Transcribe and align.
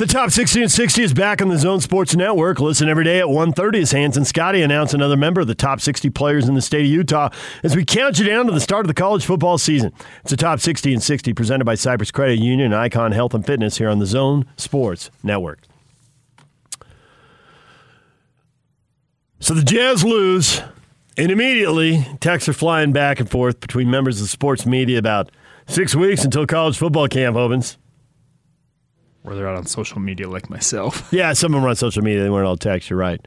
The 0.00 0.06
top 0.06 0.30
60 0.30 0.62
and 0.62 0.72
60 0.72 1.02
is 1.02 1.12
back 1.12 1.42
on 1.42 1.48
the 1.50 1.58
Zone 1.58 1.82
Sports 1.82 2.16
Network. 2.16 2.58
Listen 2.58 2.88
every 2.88 3.04
day 3.04 3.18
at 3.18 3.26
1.30 3.26 3.82
as 3.82 3.92
Hans 3.92 4.16
and 4.16 4.26
Scotty 4.26 4.62
announce 4.62 4.94
another 4.94 5.14
member 5.14 5.42
of 5.42 5.46
the 5.46 5.54
top 5.54 5.78
60 5.78 6.08
players 6.08 6.48
in 6.48 6.54
the 6.54 6.62
state 6.62 6.86
of 6.86 6.90
Utah 6.90 7.28
as 7.62 7.76
we 7.76 7.84
count 7.84 8.18
you 8.18 8.24
down 8.24 8.46
to 8.46 8.52
the 8.52 8.60
start 8.60 8.86
of 8.86 8.88
the 8.88 8.94
college 8.94 9.26
football 9.26 9.58
season. 9.58 9.92
It's 10.22 10.30
the 10.30 10.38
top 10.38 10.58
60 10.58 10.94
and 10.94 11.02
60 11.02 11.34
presented 11.34 11.66
by 11.66 11.74
Cyprus 11.74 12.10
Credit 12.10 12.38
Union 12.38 12.72
and 12.72 12.74
Icon 12.74 13.12
Health 13.12 13.34
and 13.34 13.44
Fitness 13.44 13.76
here 13.76 13.90
on 13.90 13.98
the 13.98 14.06
Zone 14.06 14.46
Sports 14.56 15.10
Network. 15.22 15.66
So 19.38 19.52
the 19.52 19.62
Jazz 19.62 20.02
lose, 20.02 20.62
and 21.18 21.30
immediately 21.30 22.06
texts 22.20 22.48
are 22.48 22.54
flying 22.54 22.92
back 22.92 23.20
and 23.20 23.30
forth 23.30 23.60
between 23.60 23.90
members 23.90 24.16
of 24.16 24.22
the 24.22 24.28
sports 24.28 24.64
media 24.64 24.98
about 24.98 25.30
six 25.66 25.94
weeks 25.94 26.24
until 26.24 26.46
college 26.46 26.78
football 26.78 27.06
camp 27.06 27.36
opens. 27.36 27.76
Or 29.24 29.34
they're 29.34 29.48
out 29.48 29.56
on 29.56 29.66
social 29.66 30.00
media 30.00 30.28
like 30.28 30.48
myself. 30.48 31.08
Yeah, 31.12 31.32
some 31.34 31.52
of 31.52 31.58
them 31.60 31.66
are 31.66 31.70
on 31.70 31.76
social 31.76 32.02
media. 32.02 32.22
They 32.22 32.30
weren't 32.30 32.46
all 32.46 32.56
text. 32.56 32.88
You're 32.88 32.98
right. 32.98 33.20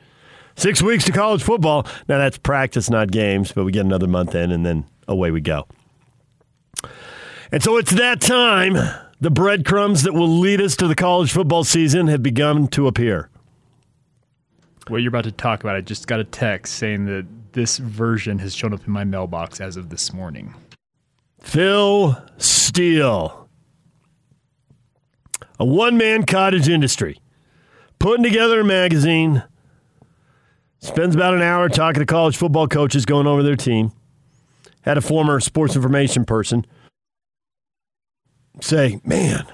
Six 0.56 0.82
weeks 0.82 1.04
to 1.06 1.12
college 1.12 1.44
football. 1.44 1.88
Now 2.08 2.18
that's 2.18 2.38
practice, 2.38 2.90
not 2.90 3.12
games, 3.12 3.52
but 3.52 3.64
we 3.64 3.72
get 3.72 3.86
another 3.86 4.08
month 4.08 4.36
in, 4.36 4.52
and 4.52 4.66
then 4.66 4.86
away 5.08 5.32
we 5.32 5.42
go. 5.42 5.68
And 7.52 7.62
so 7.62 7.78
it's 7.78 7.92
that 7.92 8.22
time. 8.22 8.74
The 9.22 9.32
breadcrumbs 9.32 10.04
that 10.04 10.14
will 10.14 10.28
lead 10.28 10.60
us 10.60 10.76
to 10.78 10.88
the 10.88 10.96
college 10.96 11.32
football 11.32 11.64
season 11.64 12.08
have 12.08 12.22
begun 12.22 12.68
to 12.70 12.88
appear. 12.88 13.30
What 14.90 14.98
you're 14.98 15.10
about 15.10 15.24
to 15.24 15.32
talk 15.32 15.64
about, 15.64 15.76
I 15.76 15.82
just 15.82 16.08
got 16.08 16.20
a 16.20 16.26
text 16.26 16.76
saying 16.76 17.06
that 17.06 17.26
this 17.54 17.78
version 17.78 18.40
has 18.40 18.54
shown 18.54 18.74
up 18.74 18.86
in 18.86 18.92
my 18.92 19.06
mailbox 19.06 19.62
as 19.62 19.78
of 19.78 19.90
this 19.90 20.12
morning. 20.12 20.54
Phil 21.40 22.22
Steele 22.38 23.43
a 25.60 25.66
one 25.66 25.98
man 25.98 26.26
cottage 26.26 26.68
industry, 26.70 27.20
putting 28.00 28.24
together 28.24 28.62
a 28.62 28.64
magazine, 28.64 29.44
spends 30.80 31.16
about 31.16 31.34
an 31.34 31.42
hour 31.42 31.70
talking 31.70 32.00
to 32.00 32.06
college 32.06 32.38
football 32.38 32.68
coaches 32.68 33.06
going 33.06 33.28
over 33.28 33.44
their 33.44 33.56
team. 33.56 33.92
Had 34.82 34.98
a 34.98 35.02
former 35.02 35.40
sports 35.40 35.76
information 35.76 36.26
person 36.26 36.66
say, 38.62 39.00
Man, 39.06 39.46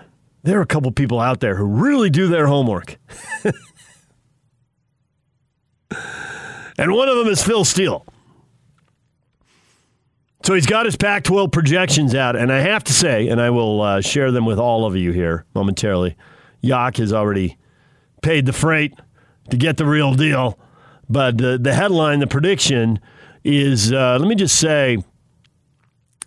there 0.44 0.58
are 0.58 0.64
a 0.64 0.68
couple 0.68 0.92
people 0.92 1.20
out 1.20 1.40
there 1.40 1.56
who 1.56 1.66
really 1.66 2.10
do 2.10 2.28
their 2.28 2.48
homework. 2.48 2.98
and 6.78 6.92
one 6.92 7.10
of 7.10 7.18
them 7.18 7.28
is 7.28 7.44
Phil 7.44 7.66
Steele. 7.66 8.06
So 10.50 10.56
he's 10.56 10.66
got 10.66 10.88
his 10.88 10.96
Pac 10.96 11.26
12 11.26 11.52
projections 11.52 12.16
out, 12.16 12.36
and 12.36 12.52
I 12.52 12.62
have 12.62 12.84
to 12.86 12.92
say, 12.92 13.28
and 13.28 13.40
I 13.40 13.52
will 13.52 13.84
uh, 13.84 14.02
share 14.02 14.32
them 14.32 14.48
with 14.48 14.58
all 14.58 14.84
of 14.84 14.96
you 14.96 15.12
here 15.12 15.46
momentarily. 15.54 16.18
Yak 16.62 16.98
has 16.98 17.14
already 17.14 17.60
paid 18.24 18.48
the 18.48 18.52
freight 18.52 18.96
to 19.52 19.58
get 19.58 19.78
the 19.78 19.86
real 19.86 20.16
deal. 20.16 20.58
But 21.08 21.40
uh, 21.40 21.58
the 21.58 21.76
headline, 21.76 22.18
the 22.18 22.26
prediction 22.26 23.00
is 23.44 23.94
uh, 23.94 24.18
let 24.20 24.28
me 24.28 24.34
just 24.34 24.58
say, 24.58 24.98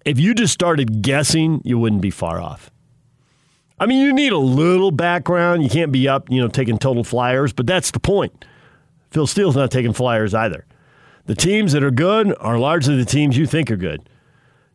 if 0.04 0.20
you 0.20 0.34
just 0.34 0.54
started 0.54 1.02
guessing, 1.02 1.60
you 1.64 1.76
wouldn't 1.80 2.00
be 2.00 2.12
far 2.12 2.40
off. 2.40 2.70
I 3.80 3.86
mean, 3.86 4.06
you 4.06 4.12
need 4.12 4.32
a 4.32 4.38
little 4.38 4.92
background. 4.92 5.64
You 5.64 5.68
can't 5.68 5.90
be 5.90 6.06
up, 6.06 6.30
you 6.30 6.40
know, 6.40 6.46
taking 6.46 6.78
total 6.78 7.02
flyers, 7.02 7.52
but 7.52 7.66
that's 7.66 7.90
the 7.90 7.98
point. 7.98 8.44
Phil 9.10 9.26
Steele's 9.26 9.56
not 9.56 9.72
taking 9.72 9.92
flyers 9.92 10.32
either. 10.32 10.64
The 11.26 11.34
teams 11.34 11.72
that 11.72 11.82
are 11.82 11.90
good 11.90 12.32
are 12.38 12.56
largely 12.56 12.94
the 12.94 13.04
teams 13.04 13.36
you 13.36 13.48
think 13.48 13.68
are 13.68 13.76
good. 13.76 14.08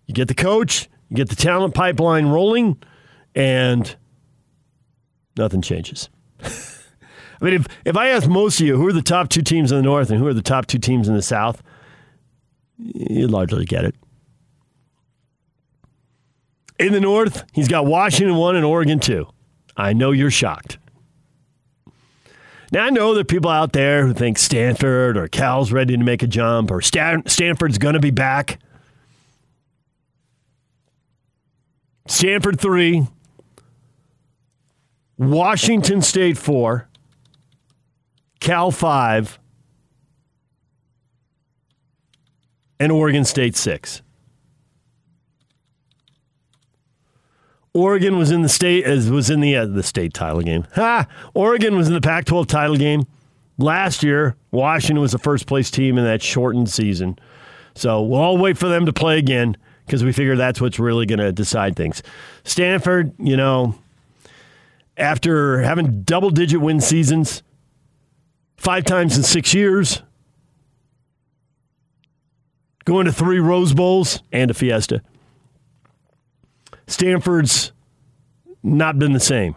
You 0.08 0.14
get 0.14 0.28
the 0.28 0.34
coach, 0.34 0.90
you 1.10 1.18
get 1.18 1.30
the 1.30 1.36
talent 1.36 1.74
pipeline 1.74 2.28
rolling, 2.28 2.82
and 3.36 3.96
nothing 5.38 5.62
changes. 5.62 6.10
I 7.40 7.46
mean, 7.46 7.54
if, 7.54 7.68
if 7.86 7.96
I 7.96 8.10
ask 8.10 8.28
most 8.28 8.60
of 8.60 8.66
you 8.66 8.78
who 8.78 8.88
are 8.88 8.94
the 8.94 9.02
top 9.02 9.30
two 9.30 9.42
teams 9.42 9.72
in 9.72 9.78
the 9.78 9.84
North 9.84 10.10
and 10.10 10.20
who 10.20 10.28
are 10.28 10.34
the 10.34 10.42
top 10.42 10.66
two 10.66 10.80
teams 10.80 11.08
in 11.08 11.14
the 11.14 11.22
South, 11.22 11.62
you 12.78 13.28
largely 13.28 13.66
get 13.66 13.86
it. 13.86 13.96
In 16.80 16.94
the 16.94 17.00
North, 17.00 17.44
he's 17.54 17.68
got 17.68 17.86
Washington 17.86 18.36
one 18.38 18.56
and 18.56 18.66
Oregon 18.66 19.00
two. 19.00 19.28
I 19.76 19.94
know 19.94 20.12
you're 20.12 20.32
shocked. 20.32 20.78
Now, 22.72 22.86
I 22.86 22.90
know 22.90 23.14
there 23.14 23.22
are 23.22 23.26
people 23.26 23.50
out 23.50 23.72
there 23.74 24.06
who 24.06 24.14
think 24.14 24.38
Stanford 24.38 25.16
or 25.16 25.28
Cal's 25.28 25.72
ready 25.72 25.96
to 25.96 26.04
make 26.04 26.22
a 26.22 26.28
jump 26.28 26.70
or 26.70 26.82
Stan- 26.82 27.26
Stanford's 27.26 27.78
going 27.78 27.94
to 27.94 28.00
be 28.00 28.12
back. 28.12 28.60
Stanford 32.08 32.60
3, 32.60 33.06
Washington 35.18 36.02
State 36.02 36.38
4, 36.38 36.88
Cal 38.40 38.72
5, 38.72 39.40
and 42.80 42.92
Oregon 42.92 43.26
State 43.26 43.56
6. 43.56 44.02
Oregon 47.74 48.18
was 48.18 48.32
in 48.32 48.42
the 48.42 48.50
state 48.50 48.86
as 48.86 49.12
was 49.12 49.30
in 49.30 49.40
the 49.40 49.56
uh, 49.56 49.68
the 49.68 49.84
state 49.84 50.12
title 50.12 50.42
game. 50.42 50.66
Ha! 50.74 51.06
Oregon 51.36 51.76
was 51.76 51.88
in 51.88 51.94
the 51.94 52.02
Pac-12 52.02 52.48
title 52.48 52.76
game 52.76 53.06
last 53.60 54.02
year. 54.02 54.36
Washington 54.50 55.00
was 55.00 55.12
the 55.12 55.20
first 55.20 55.46
place 55.46 55.70
team 55.70 56.00
in 56.00 56.04
that 56.04 56.24
shortened 56.24 56.72
season. 56.72 57.20
So 57.76 58.02
we'll 58.02 58.20
all 58.20 58.38
wait 58.40 58.58
for 58.58 58.68
them 58.68 58.88
to 58.88 58.94
play 58.94 59.20
again 59.20 59.58
because 59.88 60.04
we 60.04 60.12
figure 60.12 60.36
that's 60.36 60.62
what's 60.62 60.78
really 60.78 61.06
going 61.06 61.20
to 61.20 61.32
decide 61.32 61.76
things. 61.76 62.04
Stanford, 62.44 63.14
you 63.18 63.38
know, 63.38 63.74
after 64.98 65.62
having 65.62 66.04
double-digit 66.04 66.60
win 66.60 66.82
seasons 66.82 67.42
five 68.58 68.84
times 68.84 69.16
in 69.18 69.24
six 69.24 69.54
years, 69.54 70.04
going 72.84 73.06
to 73.06 73.14
three 73.14 73.40
Rose 73.40 73.74
Bowls 73.74 74.22
and 74.32 74.52
a 74.52 74.54
Fiesta. 74.54 75.02
Stanford's 76.88 77.72
not 78.64 79.00
been 79.00 79.14
the 79.14 79.20
same. 79.20 79.56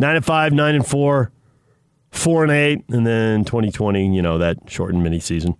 Nine 0.00 0.16
and 0.16 0.24
five, 0.24 0.52
nine 0.52 0.74
and 0.74 0.86
four, 0.86 1.30
four 2.10 2.42
and 2.42 2.52
eight, 2.52 2.84
and 2.88 3.06
then 3.06 3.44
2020, 3.44 4.14
you 4.14 4.22
know, 4.22 4.38
that 4.38 4.58
shortened 4.66 5.02
mini 5.02 5.20
season. 5.20 5.56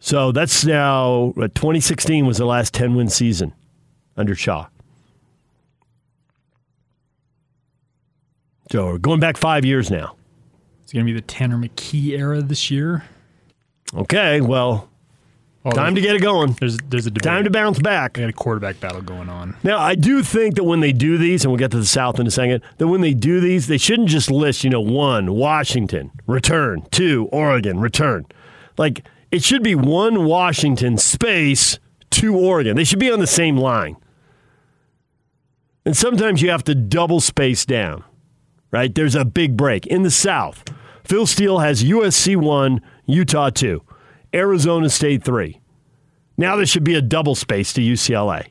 So 0.00 0.32
that's 0.32 0.64
now 0.64 1.34
uh, 1.36 1.48
2016 1.48 2.26
was 2.26 2.38
the 2.38 2.46
last 2.46 2.72
10 2.74 2.94
win 2.94 3.08
season 3.08 3.52
under 4.16 4.34
Shaw. 4.34 4.66
So 8.72 8.86
we're 8.86 8.98
going 8.98 9.20
back 9.20 9.36
five 9.36 9.64
years 9.64 9.90
now. 9.90 10.16
It's 10.82 10.92
going 10.92 11.04
to 11.04 11.12
be 11.12 11.18
the 11.18 11.24
Tanner 11.24 11.56
McKee 11.56 12.18
era 12.18 12.40
this 12.40 12.70
year. 12.70 13.04
Okay, 13.94 14.40
well, 14.40 14.88
well, 15.64 15.74
Time 15.74 15.94
to 15.94 16.00
get 16.00 16.16
it 16.16 16.22
going. 16.22 16.52
There's 16.52 16.78
there's 16.88 17.06
a 17.06 17.10
debate. 17.10 17.24
time 17.24 17.44
to 17.44 17.50
bounce 17.50 17.78
back. 17.80 18.14
They 18.14 18.22
got 18.22 18.30
a 18.30 18.32
quarterback 18.32 18.80
battle 18.80 19.02
going 19.02 19.28
on. 19.28 19.56
Now, 19.62 19.78
I 19.78 19.94
do 19.94 20.22
think 20.22 20.54
that 20.54 20.64
when 20.64 20.80
they 20.80 20.92
do 20.92 21.18
these, 21.18 21.44
and 21.44 21.52
we'll 21.52 21.58
get 21.58 21.70
to 21.72 21.78
the 21.78 21.84
South 21.84 22.18
in 22.18 22.26
a 22.26 22.30
second, 22.30 22.62
that 22.78 22.86
when 22.86 23.02
they 23.02 23.12
do 23.12 23.40
these, 23.40 23.66
they 23.66 23.76
shouldn't 23.76 24.08
just 24.08 24.30
list, 24.30 24.64
you 24.64 24.70
know, 24.70 24.80
one 24.80 25.34
Washington 25.34 26.12
return, 26.26 26.86
two 26.90 27.28
Oregon 27.30 27.78
return. 27.78 28.24
Like 28.78 29.04
it 29.30 29.44
should 29.44 29.62
be 29.62 29.74
one 29.74 30.24
Washington 30.24 30.98
space, 30.98 31.78
two 32.10 32.36
Oregon. 32.36 32.76
They 32.76 32.84
should 32.84 32.98
be 32.98 33.10
on 33.10 33.20
the 33.20 33.26
same 33.26 33.56
line. 33.56 33.96
And 35.84 35.96
sometimes 35.96 36.42
you 36.42 36.50
have 36.50 36.64
to 36.64 36.74
double 36.74 37.20
space 37.20 37.64
down. 37.64 38.04
Right? 38.70 38.94
There's 38.94 39.16
a 39.16 39.24
big 39.24 39.56
break 39.56 39.86
in 39.86 40.02
the 40.02 40.10
South. 40.10 40.64
Phil 41.02 41.26
Steele 41.26 41.58
has 41.58 41.82
USC 41.82 42.36
one, 42.36 42.80
Utah 43.06 43.50
two. 43.50 43.82
Arizona 44.32 44.88
State 44.88 45.24
three. 45.24 45.60
Now 46.36 46.56
there 46.56 46.66
should 46.66 46.84
be 46.84 46.94
a 46.94 47.02
double 47.02 47.34
space 47.34 47.72
to 47.74 47.80
UCLA, 47.80 48.46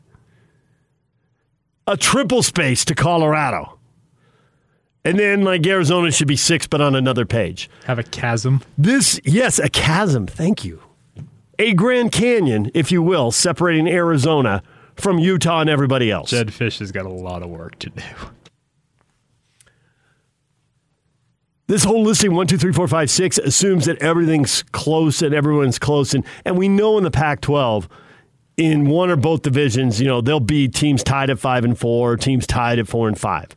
a 1.87 1.97
triple 1.97 2.43
space 2.43 2.85
to 2.85 2.93
Colorado. 2.93 3.78
And 5.05 5.17
then, 5.17 5.43
like 5.43 5.65
Arizona 5.65 6.11
should 6.11 6.27
be 6.27 6.35
six, 6.35 6.67
but 6.67 6.81
on 6.81 6.93
another 6.93 7.25
page. 7.25 7.69
Have 7.85 7.99
a 7.99 8.03
chasm. 8.03 8.61
This, 8.77 9.19
yes, 9.23 9.57
a 9.57 9.69
chasm. 9.69 10.27
Thank 10.27 10.65
you. 10.65 10.81
A 11.57 11.73
Grand 11.73 12.11
Canyon, 12.11 12.69
if 12.73 12.91
you 12.91 13.01
will, 13.01 13.31
separating 13.31 13.87
Arizona 13.87 14.61
from 14.95 15.19
Utah 15.19 15.61
and 15.61 15.69
everybody 15.69 16.11
else. 16.11 16.29
Jedd 16.29 16.49
Fisch 16.49 16.79
has 16.79 16.91
got 16.91 17.05
a 17.05 17.09
lot 17.09 17.43
of 17.43 17.49
work 17.49 17.79
to 17.79 17.89
do. 17.89 18.03
This 21.67 21.83
whole 21.83 22.01
listing, 22.03 22.33
one, 22.33 22.47
two, 22.47 22.57
three, 22.57 22.73
four, 22.73 22.87
five, 22.87 23.11
six, 23.11 23.37
assumes 23.37 23.85
that 23.85 24.01
everything's 24.01 24.63
close 24.71 25.21
and 25.21 25.35
everyone's 25.35 25.77
close. 25.77 26.15
And, 26.15 26.25
and 26.43 26.57
we 26.57 26.67
know 26.67 26.97
in 26.97 27.03
the 27.03 27.11
Pac 27.11 27.41
12, 27.41 27.87
in 28.57 28.87
one 28.87 29.11
or 29.11 29.15
both 29.15 29.43
divisions, 29.43 30.01
you 30.01 30.07
know, 30.07 30.19
there'll 30.19 30.39
be 30.39 30.67
teams 30.67 31.03
tied 31.03 31.29
at 31.29 31.37
five 31.37 31.63
and 31.63 31.77
four, 31.77 32.17
teams 32.17 32.47
tied 32.47 32.79
at 32.79 32.87
four 32.87 33.07
and 33.07 33.19
five. 33.19 33.55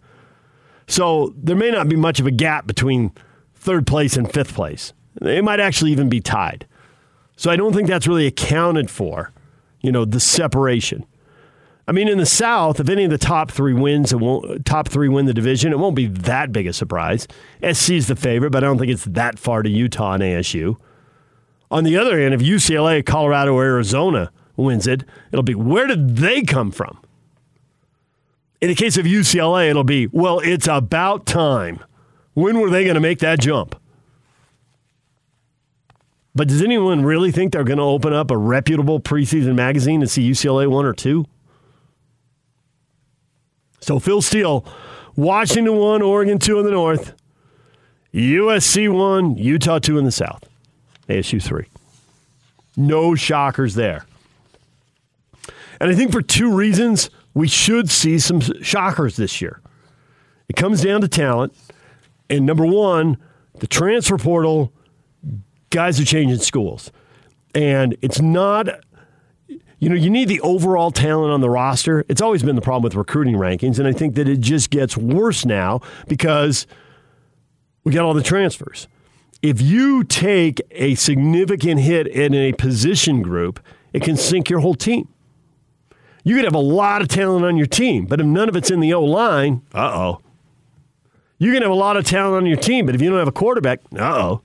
So 0.86 1.34
there 1.36 1.56
may 1.56 1.70
not 1.70 1.88
be 1.88 1.96
much 1.96 2.20
of 2.20 2.26
a 2.26 2.30
gap 2.30 2.66
between 2.66 3.12
third 3.54 3.86
place 3.86 4.16
and 4.16 4.30
fifth 4.30 4.54
place. 4.54 4.92
They 5.20 5.40
might 5.40 5.60
actually 5.60 5.92
even 5.92 6.08
be 6.08 6.20
tied. 6.20 6.66
So 7.36 7.50
I 7.50 7.56
don't 7.56 7.72
think 7.72 7.88
that's 7.88 8.06
really 8.06 8.26
accounted 8.26 8.90
for, 8.90 9.32
you 9.80 9.92
know, 9.92 10.04
the 10.04 10.20
separation. 10.20 11.06
I 11.88 11.92
mean, 11.92 12.06
in 12.08 12.18
the 12.18 12.26
South, 12.26 12.78
if 12.78 12.88
any 12.88 13.04
of 13.04 13.10
the 13.10 13.18
top 13.18 13.50
three 13.50 13.74
wins, 13.74 14.14
won't, 14.14 14.64
top 14.64 14.88
three 14.88 15.08
win 15.08 15.26
the 15.26 15.34
division, 15.34 15.72
it 15.72 15.78
won't 15.78 15.96
be 15.96 16.06
that 16.06 16.52
big 16.52 16.66
a 16.66 16.72
surprise. 16.72 17.26
SC 17.60 17.90
is 17.90 18.06
the 18.06 18.16
favorite, 18.16 18.50
but 18.50 18.62
I 18.62 18.66
don't 18.68 18.78
think 18.78 18.92
it's 18.92 19.04
that 19.06 19.38
far 19.38 19.62
to 19.62 19.68
Utah 19.68 20.12
and 20.12 20.22
ASU. 20.22 20.76
On 21.70 21.84
the 21.84 21.96
other 21.96 22.20
hand, 22.20 22.34
if 22.34 22.40
UCLA, 22.40 23.04
Colorado, 23.04 23.54
or 23.54 23.64
Arizona 23.64 24.30
wins 24.56 24.86
it, 24.86 25.04
it'll 25.32 25.42
be 25.42 25.54
where 25.54 25.86
did 25.86 26.16
they 26.16 26.42
come 26.42 26.70
from? 26.70 27.00
In 28.62 28.68
the 28.68 28.76
case 28.76 28.96
of 28.96 29.06
UCLA, 29.06 29.68
it'll 29.70 29.82
be 29.82 30.06
well, 30.06 30.38
it's 30.38 30.68
about 30.68 31.26
time. 31.26 31.82
When 32.34 32.60
were 32.60 32.70
they 32.70 32.84
going 32.84 32.94
to 32.94 33.00
make 33.00 33.18
that 33.18 33.40
jump? 33.40 33.74
But 36.32 36.46
does 36.46 36.62
anyone 36.62 37.04
really 37.04 37.32
think 37.32 37.52
they're 37.52 37.64
going 37.64 37.78
to 37.78 37.84
open 37.84 38.12
up 38.12 38.30
a 38.30 38.36
reputable 38.38 39.00
preseason 39.00 39.56
magazine 39.56 40.00
and 40.00 40.08
see 40.08 40.30
UCLA 40.30 40.70
one 40.70 40.86
or 40.86 40.94
two? 40.94 41.26
So 43.80 43.98
Phil 43.98 44.22
Steele, 44.22 44.64
Washington 45.16 45.76
one, 45.76 46.00
Oregon 46.00 46.38
two 46.38 46.60
in 46.60 46.64
the 46.64 46.70
north, 46.70 47.14
USC 48.14 48.88
one, 48.88 49.36
Utah 49.36 49.80
two 49.80 49.98
in 49.98 50.04
the 50.04 50.12
south, 50.12 50.48
ASU 51.08 51.42
three. 51.42 51.66
No 52.76 53.16
shockers 53.16 53.74
there. 53.74 54.06
And 55.80 55.90
I 55.90 55.96
think 55.96 56.12
for 56.12 56.22
two 56.22 56.54
reasons, 56.54 57.10
we 57.34 57.48
should 57.48 57.90
see 57.90 58.18
some 58.18 58.40
shockers 58.62 59.16
this 59.16 59.40
year. 59.40 59.60
It 60.48 60.56
comes 60.56 60.82
down 60.82 61.00
to 61.00 61.08
talent. 61.08 61.54
And 62.28 62.46
number 62.46 62.66
one, 62.66 63.16
the 63.58 63.66
transfer 63.66 64.18
portal 64.18 64.72
guys 65.70 66.00
are 66.00 66.04
changing 66.04 66.38
schools. 66.38 66.92
And 67.54 67.96
it's 68.02 68.20
not, 68.20 68.68
you 69.78 69.88
know, 69.88 69.94
you 69.94 70.10
need 70.10 70.28
the 70.28 70.40
overall 70.40 70.90
talent 70.90 71.32
on 71.32 71.40
the 71.40 71.50
roster. 71.50 72.04
It's 72.08 72.20
always 72.20 72.42
been 72.42 72.56
the 72.56 72.62
problem 72.62 72.82
with 72.82 72.94
recruiting 72.94 73.34
rankings. 73.34 73.78
And 73.78 73.88
I 73.88 73.92
think 73.92 74.14
that 74.14 74.28
it 74.28 74.40
just 74.40 74.70
gets 74.70 74.96
worse 74.96 75.44
now 75.44 75.80
because 76.08 76.66
we 77.84 77.92
got 77.92 78.04
all 78.04 78.14
the 78.14 78.22
transfers. 78.22 78.88
If 79.42 79.60
you 79.60 80.04
take 80.04 80.60
a 80.70 80.94
significant 80.94 81.80
hit 81.80 82.06
in 82.06 82.32
a 82.32 82.52
position 82.52 83.22
group, 83.22 83.58
it 83.92 84.02
can 84.02 84.16
sink 84.16 84.48
your 84.48 84.60
whole 84.60 84.74
team. 84.74 85.08
You 86.24 86.36
could 86.36 86.44
have 86.44 86.54
a 86.54 86.58
lot 86.58 87.02
of 87.02 87.08
talent 87.08 87.44
on 87.44 87.56
your 87.56 87.66
team, 87.66 88.06
but 88.06 88.20
if 88.20 88.26
none 88.26 88.48
of 88.48 88.56
it's 88.56 88.70
in 88.70 88.80
the 88.80 88.94
O 88.94 89.02
line, 89.02 89.62
uh 89.74 89.92
oh. 89.94 90.20
You 91.38 91.52
can 91.52 91.62
have 91.62 91.72
a 91.72 91.74
lot 91.74 91.96
of 91.96 92.04
talent 92.04 92.36
on 92.36 92.46
your 92.46 92.56
team, 92.56 92.86
but 92.86 92.94
if 92.94 93.02
you 93.02 93.10
don't 93.10 93.18
have 93.18 93.28
a 93.28 93.32
quarterback, 93.32 93.80
uh 93.96 94.18
oh. 94.22 94.42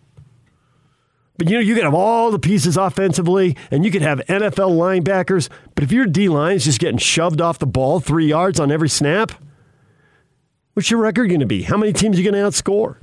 But 1.37 1.49
you 1.49 1.55
know, 1.55 1.61
you 1.61 1.75
can 1.75 1.83
have 1.83 1.93
all 1.93 2.31
the 2.31 2.39
pieces 2.39 2.77
offensively, 2.77 3.55
and 3.69 3.85
you 3.85 3.91
could 3.91 4.01
have 4.01 4.19
NFL 4.27 4.71
linebackers. 4.71 5.49
But 5.75 5.83
if 5.83 5.91
your 5.91 6.07
D 6.07 6.29
line 6.29 6.55
is 6.55 6.65
just 6.65 6.79
getting 6.79 6.97
shoved 6.97 7.41
off 7.41 7.59
the 7.59 7.67
ball 7.67 7.99
three 7.99 8.27
yards 8.27 8.59
on 8.59 8.71
every 8.71 8.89
snap, 8.89 9.31
what's 10.73 10.89
your 10.89 10.99
record 10.99 11.27
going 11.27 11.39
to 11.41 11.45
be? 11.45 11.61
How 11.61 11.77
many 11.77 11.93
teams 11.93 12.17
are 12.17 12.21
you 12.21 12.31
going 12.31 12.43
to 12.43 12.49
outscore? 12.49 12.97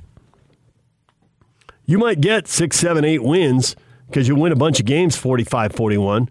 You 1.86 1.98
might 1.98 2.20
get 2.20 2.48
six, 2.48 2.76
seven, 2.78 3.04
eight 3.04 3.22
wins 3.22 3.76
because 4.08 4.26
you 4.26 4.34
win 4.34 4.50
a 4.52 4.56
bunch 4.56 4.80
of 4.80 4.86
games 4.86 5.16
45 5.16 5.72
41. 5.72 6.28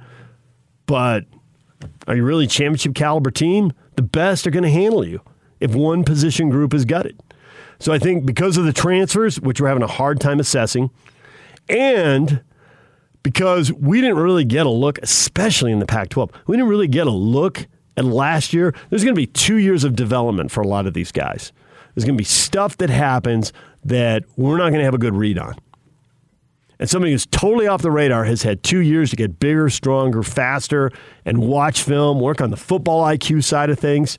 But 0.86 1.26
are 2.08 2.16
you 2.16 2.24
really 2.24 2.46
a 2.46 2.48
championship 2.48 2.96
caliber 2.96 3.32
team? 3.32 3.74
The 3.96 4.02
best 4.02 4.48
are 4.48 4.52
going 4.52 4.64
to 4.64 4.70
handle 4.70 5.06
you 5.06 5.22
if 5.60 5.74
one 5.74 6.04
position 6.04 6.50
group 6.50 6.74
is 6.74 6.86
gutted. 6.86 7.20
So 7.80 7.92
I 7.92 8.00
think 8.00 8.26
because 8.26 8.58
of 8.58 8.66
the 8.66 8.74
transfers, 8.74 9.40
which 9.40 9.60
we're 9.60 9.68
having 9.68 9.84
a 9.84 9.88
hard 9.88 10.20
time 10.20 10.40
assessing, 10.40 10.90
and 11.70 12.42
because 13.24 13.72
we 13.72 14.02
didn't 14.02 14.18
really 14.18 14.46
get 14.46 14.66
a 14.66 14.70
look, 14.70 15.00
especially 15.00 15.72
in 15.72 15.80
the 15.80 15.86
Pac 15.86 16.10
12, 16.10 16.32
we 16.48 16.58
didn't 16.58 16.70
really 16.70 16.88
get 16.88 17.08
a 17.08 17.12
look 17.12 17.68
at 17.98 18.06
last 18.06 18.54
year. 18.54 18.74
There's 18.90 19.04
going 19.04 19.16
to 19.16 19.20
be 19.20 19.28
two 19.28 19.58
years 19.58 19.84
of 19.84 19.96
development 19.96 20.52
for 20.52 20.62
a 20.62 20.68
lot 20.68 20.88
of 20.88 20.94
these 20.94 21.12
guys. 21.12 21.52
There's 21.96 22.06
going 22.06 22.18
to 22.18 22.22
be 22.22 22.26
stuff 22.26 22.78
that 22.78 22.90
happens 22.90 23.54
that 23.86 24.24
we're 24.36 24.58
not 24.58 24.70
going 24.70 24.80
to 24.80 24.86
have 24.86 24.94
a 24.94 25.00
good 25.00 25.16
read 25.16 25.38
on. 25.38 25.56
And 26.80 26.90
somebody 26.90 27.12
who's 27.12 27.26
totally 27.26 27.68
off 27.68 27.82
the 27.82 27.92
radar 27.92 28.26
has 28.26 28.44
had 28.44 28.64
two 28.64 28.80
years 28.80 29.10
to 29.12 29.16
get 29.16 29.40
bigger, 29.40 29.70
stronger, 29.70 30.24
faster, 30.24 30.92
and 31.24 31.38
watch 31.40 31.84
film, 31.84 32.20
work 32.20 32.42
on 32.42 32.50
the 32.50 32.58
football 32.58 33.04
IQ 33.06 33.44
side 33.44 33.70
of 33.70 33.80
things. 33.80 34.18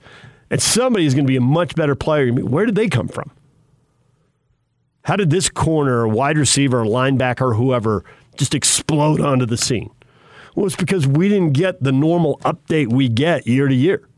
And 0.50 0.62
somebody 0.62 1.04
is 1.04 1.14
going 1.14 1.24
to 1.24 1.30
be 1.30 1.36
a 1.36 1.40
much 1.40 1.74
better 1.74 1.94
player. 1.94 2.32
Where 2.32 2.64
did 2.64 2.74
they 2.74 2.88
come 2.88 3.08
from? 3.08 3.30
How 5.02 5.16
did 5.16 5.30
this 5.30 5.50
corner, 5.50 6.08
wide 6.08 6.38
receiver, 6.38 6.84
linebacker, 6.84 7.56
whoever, 7.56 8.04
just 8.36 8.54
explode 8.54 9.20
onto 9.20 9.46
the 9.46 9.56
scene? 9.56 9.90
Well, 10.54 10.66
it's 10.66 10.76
because 10.76 11.06
we 11.06 11.28
didn't 11.28 11.52
get 11.52 11.82
the 11.82 11.92
normal 11.92 12.38
update 12.38 12.92
we 12.92 13.08
get 13.08 13.46
year 13.46 13.68
to 13.68 13.74
year. 13.74 14.08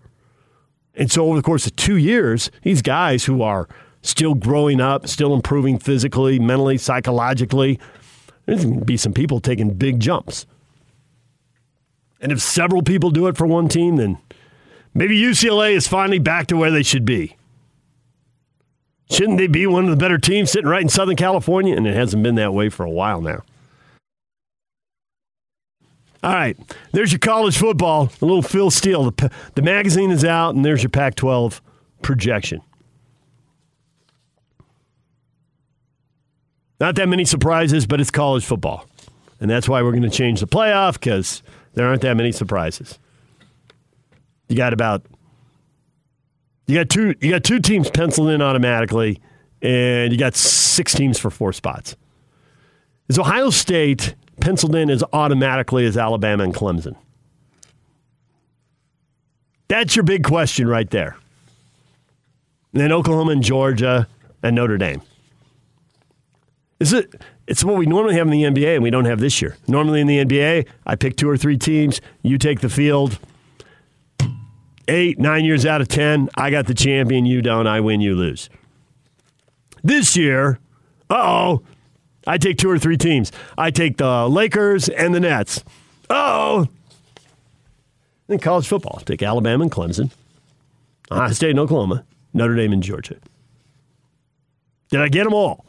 And 0.94 1.10
so, 1.10 1.26
over 1.26 1.36
the 1.36 1.42
course 1.42 1.66
of 1.66 1.74
two 1.76 1.96
years, 1.96 2.50
these 2.62 2.82
guys 2.82 3.24
who 3.24 3.42
are 3.42 3.68
still 4.02 4.34
growing 4.34 4.80
up, 4.80 5.08
still 5.08 5.34
improving 5.34 5.78
physically, 5.78 6.38
mentally, 6.38 6.78
psychologically, 6.78 7.80
there's 8.46 8.64
going 8.64 8.78
to 8.78 8.84
be 8.84 8.96
some 8.96 9.12
people 9.12 9.40
taking 9.40 9.74
big 9.74 10.00
jumps. 10.00 10.46
And 12.20 12.32
if 12.32 12.40
several 12.40 12.82
people 12.82 13.10
do 13.10 13.26
it 13.26 13.36
for 13.36 13.46
one 13.46 13.68
team, 13.68 13.96
then 13.96 14.18
maybe 14.94 15.20
UCLA 15.20 15.72
is 15.72 15.86
finally 15.86 16.18
back 16.18 16.46
to 16.46 16.56
where 16.56 16.70
they 16.70 16.82
should 16.82 17.04
be. 17.04 17.36
Shouldn't 19.10 19.38
they 19.38 19.46
be 19.46 19.66
one 19.66 19.84
of 19.84 19.90
the 19.90 19.96
better 19.96 20.18
teams 20.18 20.50
sitting 20.50 20.68
right 20.68 20.82
in 20.82 20.88
Southern 20.88 21.16
California? 21.16 21.76
And 21.76 21.86
it 21.86 21.94
hasn't 21.94 22.22
been 22.22 22.34
that 22.36 22.54
way 22.54 22.68
for 22.68 22.84
a 22.84 22.90
while 22.90 23.20
now. 23.20 23.42
All 26.22 26.32
right, 26.32 26.56
there's 26.90 27.12
your 27.12 27.20
college 27.20 27.56
football. 27.56 28.10
A 28.20 28.24
little 28.24 28.42
Phil 28.42 28.70
Steele. 28.70 29.10
The, 29.10 29.30
the 29.54 29.62
magazine 29.62 30.10
is 30.10 30.24
out, 30.24 30.56
and 30.56 30.64
there's 30.64 30.82
your 30.82 30.90
Pac 30.90 31.14
12 31.14 31.62
projection. 32.02 32.62
Not 36.78 36.94
that 36.96 37.08
many 37.08 37.24
surprises, 37.24 37.86
but 37.86 38.00
it's 38.00 38.10
college 38.10 38.44
football. 38.44 38.86
And 39.40 39.50
that's 39.50 39.68
why 39.68 39.82
we're 39.82 39.92
going 39.92 40.02
to 40.02 40.10
change 40.10 40.40
the 40.40 40.46
playoff 40.46 40.94
because 40.94 41.42
there 41.74 41.86
aren't 41.86 42.02
that 42.02 42.16
many 42.16 42.32
surprises. 42.32 42.98
You 44.48 44.56
got 44.56 44.72
about 44.72 45.04
you 46.66 46.76
got 46.76 46.88
two 46.88 47.14
you 47.20 47.30
got 47.30 47.44
two 47.44 47.60
teams 47.60 47.90
penciled 47.90 48.30
in 48.30 48.42
automatically, 48.42 49.20
and 49.62 50.12
you 50.12 50.18
got 50.18 50.34
six 50.34 50.94
teams 50.94 51.18
for 51.18 51.30
four 51.30 51.52
spots. 51.52 51.96
Is 53.08 53.18
Ohio 53.18 53.50
State 53.50 54.14
penciled 54.40 54.74
in 54.74 54.90
as 54.90 55.02
automatically 55.12 55.86
as 55.86 55.96
Alabama 55.96 56.44
and 56.44 56.54
Clemson? 56.54 56.96
That's 59.68 59.96
your 59.96 60.04
big 60.04 60.24
question 60.24 60.68
right 60.68 60.88
there. 60.90 61.16
And 62.72 62.82
then 62.82 62.92
Oklahoma 62.92 63.32
and 63.32 63.42
Georgia 63.42 64.06
and 64.42 64.54
Notre 64.54 64.78
Dame. 64.78 65.02
Is 66.78 66.92
it? 66.92 67.14
It's 67.46 67.64
what 67.64 67.76
we 67.76 67.86
normally 67.86 68.16
have 68.16 68.26
in 68.26 68.32
the 68.32 68.42
NBA, 68.42 68.74
and 68.74 68.82
we 68.82 68.90
don't 68.90 69.04
have 69.04 69.20
this 69.20 69.40
year. 69.40 69.56
Normally 69.68 70.00
in 70.00 70.06
the 70.06 70.24
NBA, 70.24 70.66
I 70.84 70.96
pick 70.96 71.16
two 71.16 71.28
or 71.28 71.36
three 71.36 71.56
teams. 71.56 72.00
You 72.22 72.38
take 72.38 72.60
the 72.60 72.68
field 72.68 73.18
eight, 74.88 75.18
nine 75.18 75.44
years 75.44 75.66
out 75.66 75.80
of 75.80 75.88
10, 75.88 76.28
I 76.36 76.50
got 76.50 76.66
the 76.66 76.74
champion, 76.74 77.26
you 77.26 77.42
don't, 77.42 77.66
I 77.66 77.80
win, 77.80 78.00
you 78.00 78.14
lose. 78.14 78.48
This 79.82 80.16
year, 80.16 80.58
oh, 81.10 81.62
I 82.26 82.38
take 82.38 82.58
two 82.58 82.70
or 82.70 82.78
three 82.78 82.96
teams. 82.96 83.30
I 83.56 83.70
take 83.70 83.98
the 83.98 84.28
Lakers 84.28 84.88
and 84.88 85.14
the 85.14 85.20
Nets. 85.20 85.64
Oh, 86.10 86.66
in 88.28 88.38
college 88.38 88.66
football, 88.66 89.00
take 89.04 89.22
Alabama 89.22 89.62
and 89.62 89.72
Clemson, 89.72 90.10
Ohio 91.10 91.32
State 91.32 91.50
and 91.50 91.60
Oklahoma, 91.60 92.04
Notre 92.32 92.56
Dame 92.56 92.72
and 92.72 92.82
Georgia. 92.82 93.16
Did 94.90 95.00
I 95.00 95.08
get 95.08 95.24
them 95.24 95.34
all? 95.34 95.64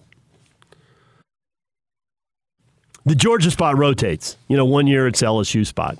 The 3.07 3.15
Georgia 3.15 3.49
spot 3.49 3.77
rotates. 3.77 4.35
You 4.49 4.57
know, 4.57 4.65
one 4.65 4.85
year 4.85 5.07
it's 5.07 5.21
LSU 5.21 5.65
spot, 5.65 5.97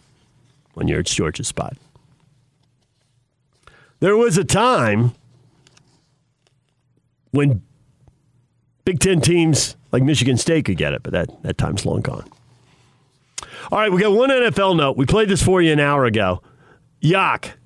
one 0.74 0.90
year 0.90 1.00
it's 1.00 1.16
Georgia 1.16 1.46
spot. 1.46 1.78
There 4.02 4.18
was 4.18 4.38
a 4.38 4.44
time 4.44 5.14
when 7.32 7.62
Big 8.84 9.00
Ten 9.00 9.22
teams 9.22 9.78
like 9.94 10.04
Michigan 10.04 10.36
State 10.36 10.66
could 10.66 10.76
get 10.76 10.92
it, 10.92 11.02
but 11.02 11.14
that, 11.14 11.44
that 11.44 11.58
time's 11.58 11.86
long 11.86 12.02
gone. 12.02 12.30
All 13.72 13.80
right, 13.80 13.90
we 13.90 14.02
got 14.02 14.12
one 14.12 14.30
NFL 14.30 14.76
note. 14.76 14.98
We 14.98 15.06
played 15.06 15.30
this 15.30 15.42
for 15.42 15.62
you 15.62 15.72
an 15.72 15.80
hour 15.80 16.04
ago. 16.04 16.42
Yak. 17.00 17.58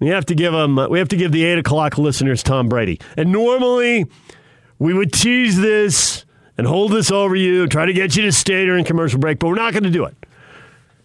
We 0.00 0.08
have 0.08 0.26
to 0.26 0.34
give 0.34 0.52
them. 0.52 0.78
Uh, 0.78 0.88
we 0.88 0.98
have 0.98 1.08
to 1.08 1.16
give 1.16 1.32
the 1.32 1.44
eight 1.44 1.58
o'clock 1.58 1.96
listeners 1.96 2.42
Tom 2.42 2.68
Brady. 2.68 3.00
And 3.16 3.32
normally, 3.32 4.04
we 4.78 4.92
would 4.92 5.14
tease 5.14 5.58
this 5.58 6.26
and 6.58 6.66
hold 6.66 6.92
this 6.92 7.10
over 7.10 7.34
you, 7.34 7.66
try 7.66 7.86
to 7.86 7.92
get 7.92 8.16
you 8.16 8.22
to 8.22 8.32
stay 8.32 8.64
during 8.64 8.84
commercial 8.84 9.18
break, 9.18 9.38
but 9.38 9.48
we're 9.48 9.54
not 9.54 9.72
going 9.72 9.84
to 9.84 9.90
do 9.90 10.04
it. 10.04 10.14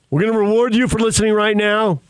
We're 0.09 0.21
going 0.21 0.33
to 0.33 0.39
reward 0.39 0.73
you 0.73 0.87
for 0.87 0.99
listening 0.99 1.33
right 1.33 1.55
now. 1.55 2.01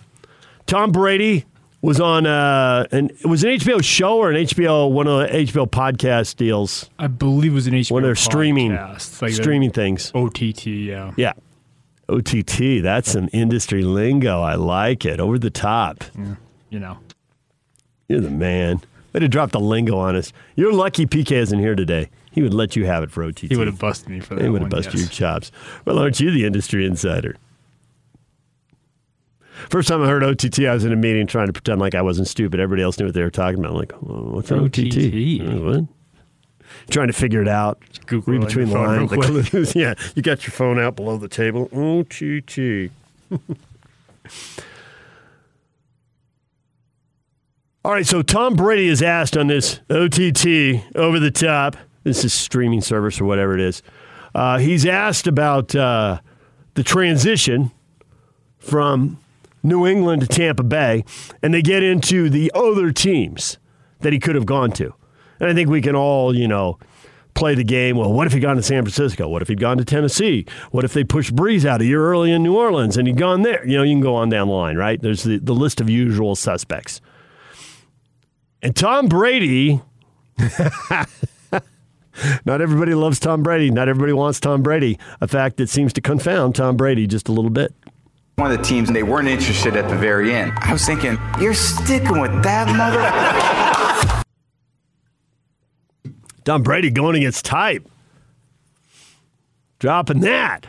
Tom 0.67 0.91
Brady 0.91 1.45
was 1.81 1.99
on 1.99 2.25
uh, 2.25 2.85
an 2.91 3.09
it 3.19 3.25
was 3.25 3.43
an 3.43 3.51
HBO 3.51 3.83
show 3.83 4.17
or 4.17 4.31
an 4.31 4.35
HBO 4.35 4.91
one 4.91 5.07
of 5.07 5.19
the 5.19 5.27
HBO 5.37 5.69
podcast 5.69 6.35
deals. 6.35 6.89
I 6.99 7.07
believe 7.07 7.51
it 7.51 7.55
was 7.55 7.67
an 7.67 7.73
HBO 7.73 7.91
one 7.91 8.03
of 8.03 8.07
their 8.07 8.15
streaming 8.15 8.75
like 8.75 9.31
streaming 9.31 9.71
things. 9.71 10.11
OTT, 10.13 10.65
yeah, 10.67 11.13
yeah, 11.15 11.33
OTT. 12.09 12.81
That's 12.83 13.11
some 13.11 13.29
industry 13.31 13.83
lingo. 13.83 14.41
I 14.41 14.55
like 14.55 15.05
it. 15.05 15.19
Over 15.19 15.39
the 15.39 15.49
top. 15.49 16.03
Yeah. 16.17 16.35
you 16.69 16.79
know. 16.79 16.97
You're 18.09 18.21
the 18.21 18.29
man. 18.29 18.81
Way 19.13 19.21
to 19.21 19.27
drop 19.27 19.51
the 19.51 19.59
lingo 19.59 19.97
on 19.97 20.15
us. 20.15 20.33
You're 20.55 20.73
lucky 20.73 21.05
PK 21.05 21.31
isn't 21.31 21.59
here 21.59 21.75
today. 21.75 22.09
He 22.31 22.41
would 22.41 22.53
let 22.53 22.75
you 22.75 22.85
have 22.85 23.03
it 23.03 23.09
for 23.11 23.23
OTT. 23.23 23.39
He 23.49 23.55
would 23.55 23.67
have 23.67 23.79
busted 23.79 24.09
me 24.09 24.19
for 24.19 24.35
that. 24.35 24.43
He 24.43 24.49
would 24.49 24.61
have 24.61 24.69
busted 24.69 24.93
yes. 24.93 25.01
your 25.03 25.09
chops. 25.09 25.51
Well, 25.85 25.97
aren't 25.97 26.19
you 26.19 26.29
the 26.29 26.45
industry 26.45 26.85
insider? 26.85 27.35
First 29.69 29.87
time 29.87 30.03
I 30.03 30.07
heard 30.07 30.23
OTT, 30.23 30.59
I 30.59 30.73
was 30.73 30.85
in 30.85 30.93
a 30.93 30.95
meeting 30.95 31.25
trying 31.25 31.47
to 31.47 31.53
pretend 31.53 31.81
like 31.81 31.95
I 31.95 32.03
wasn't 32.03 32.27
stupid. 32.27 32.59
Everybody 32.59 32.83
else 32.83 32.99
knew 32.99 33.05
what 33.05 33.15
they 33.15 33.23
were 33.23 33.31
talking 33.31 33.59
about. 33.59 33.71
I'm 33.71 33.77
like, 33.77 33.93
well, 34.01 34.35
what's 34.35 34.51
OTT? 34.51 34.79
OTT? 34.79 35.41
Uh, 35.41 35.61
What? 35.61 35.85
Trying 36.91 37.07
to 37.07 37.13
figure 37.13 37.41
it 37.41 37.47
out. 37.47 37.81
Google 38.05 38.33
Read 38.33 38.45
between 38.45 38.69
the 38.69 38.77
lines, 38.77 39.09
the 39.09 39.17
clues. 39.17 39.75
yeah, 39.75 39.95
you 40.15 40.21
got 40.21 40.45
your 40.45 40.51
phone 40.51 40.79
out 40.79 40.95
below 40.95 41.17
the 41.17 41.27
table. 41.27 41.69
OTT. 41.73 42.91
All 47.85 47.93
right, 47.93 48.05
so 48.05 48.21
Tom 48.21 48.55
Brady 48.55 48.87
is 48.87 49.01
asked 49.01 49.37
on 49.37 49.47
this 49.47 49.79
OTT 49.89 50.95
over 50.95 51.19
the 51.19 51.31
top. 51.33 51.77
This 52.03 52.25
is 52.25 52.33
streaming 52.33 52.81
service 52.81 53.21
or 53.21 53.25
whatever 53.25 53.53
it 53.53 53.61
is. 53.61 53.81
Uh, 54.35 54.57
he's 54.57 54.85
asked 54.85 55.25
about 55.25 55.73
uh, 55.75 56.19
the 56.73 56.83
transition 56.83 57.71
from 58.57 59.19
New 59.63 59.87
England 59.87 60.21
to 60.21 60.27
Tampa 60.27 60.63
Bay, 60.63 61.05
and 61.41 61.53
they 61.53 61.61
get 61.61 61.83
into 61.83 62.29
the 62.29 62.51
other 62.53 62.91
teams 62.91 63.57
that 63.99 64.13
he 64.13 64.19
could 64.19 64.35
have 64.35 64.45
gone 64.45 64.71
to. 64.71 64.93
And 65.39 65.49
I 65.49 65.53
think 65.53 65.69
we 65.69 65.81
can 65.81 65.95
all, 65.95 66.35
you 66.35 66.47
know, 66.47 66.77
play 67.35 67.55
the 67.55 67.63
game. 67.63 67.97
Well, 67.97 68.11
what 68.11 68.27
if 68.27 68.33
he'd 68.33 68.41
gone 68.41 68.55
to 68.55 68.63
San 68.63 68.83
Francisco? 68.83 69.29
What 69.29 69.41
if 69.41 69.47
he'd 69.47 69.59
gone 69.59 69.77
to 69.77 69.85
Tennessee? 69.85 70.45
What 70.71 70.83
if 70.83 70.93
they 70.93 71.03
pushed 71.03 71.35
Brees 71.35 71.63
out 71.65 71.81
a 71.81 71.85
year 71.85 72.03
early 72.03 72.31
in 72.31 72.43
New 72.43 72.57
Orleans 72.57 72.97
and 72.97 73.07
he'd 73.07 73.17
gone 73.17 73.43
there? 73.43 73.65
You 73.65 73.77
know, 73.77 73.83
you 73.83 73.93
can 73.93 74.01
go 74.01 74.15
on 74.15 74.29
down 74.29 74.47
the 74.47 74.53
line, 74.53 74.75
right? 74.75 75.01
There's 75.01 75.23
the, 75.23 75.37
the 75.37 75.53
list 75.53 75.79
of 75.79 75.89
usual 75.89 76.35
suspects. 76.35 76.99
And 78.61 78.75
Tom 78.75 79.07
Brady, 79.07 79.81
not 82.45 82.59
everybody 82.61 82.95
loves 82.95 83.19
Tom 83.19 83.43
Brady. 83.43 83.69
Not 83.69 83.87
everybody 83.87 84.13
wants 84.13 84.39
Tom 84.39 84.63
Brady. 84.63 84.97
A 85.21 85.27
fact 85.27 85.57
that 85.57 85.69
seems 85.69 85.93
to 85.93 86.01
confound 86.01 86.55
Tom 86.55 86.75
Brady 86.75 87.05
just 87.05 87.29
a 87.29 87.31
little 87.31 87.51
bit. 87.51 87.73
one 88.35 88.51
of 88.51 88.57
the 88.57 88.63
teams 88.63 88.89
and 88.89 88.95
they 88.95 89.03
weren't 89.03 89.27
interested 89.27 89.75
at 89.75 89.87
the 89.89 89.95
very 89.95 90.33
end. 90.33 90.53
I 90.61 90.73
was 90.73 90.85
thinking, 90.85 91.19
you're 91.39 91.53
sticking 91.53 92.19
with 92.19 92.43
that 92.43 92.67
mother. 92.75 94.23
Tom 96.43 96.63
Brady 96.63 96.89
going 96.89 97.15
against 97.15 97.45
type. 97.45 97.87
Dropping 99.79 100.21
that. 100.21 100.65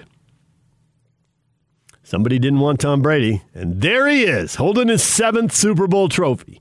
Somebody 2.02 2.38
didn't 2.38 2.60
want 2.60 2.80
Tom 2.80 3.00
Brady, 3.00 3.42
and 3.54 3.80
there 3.80 4.08
he 4.08 4.24
is, 4.24 4.56
holding 4.56 4.88
his 4.88 5.02
seventh 5.02 5.54
Super 5.54 5.86
Bowl 5.86 6.08
trophy 6.08 6.60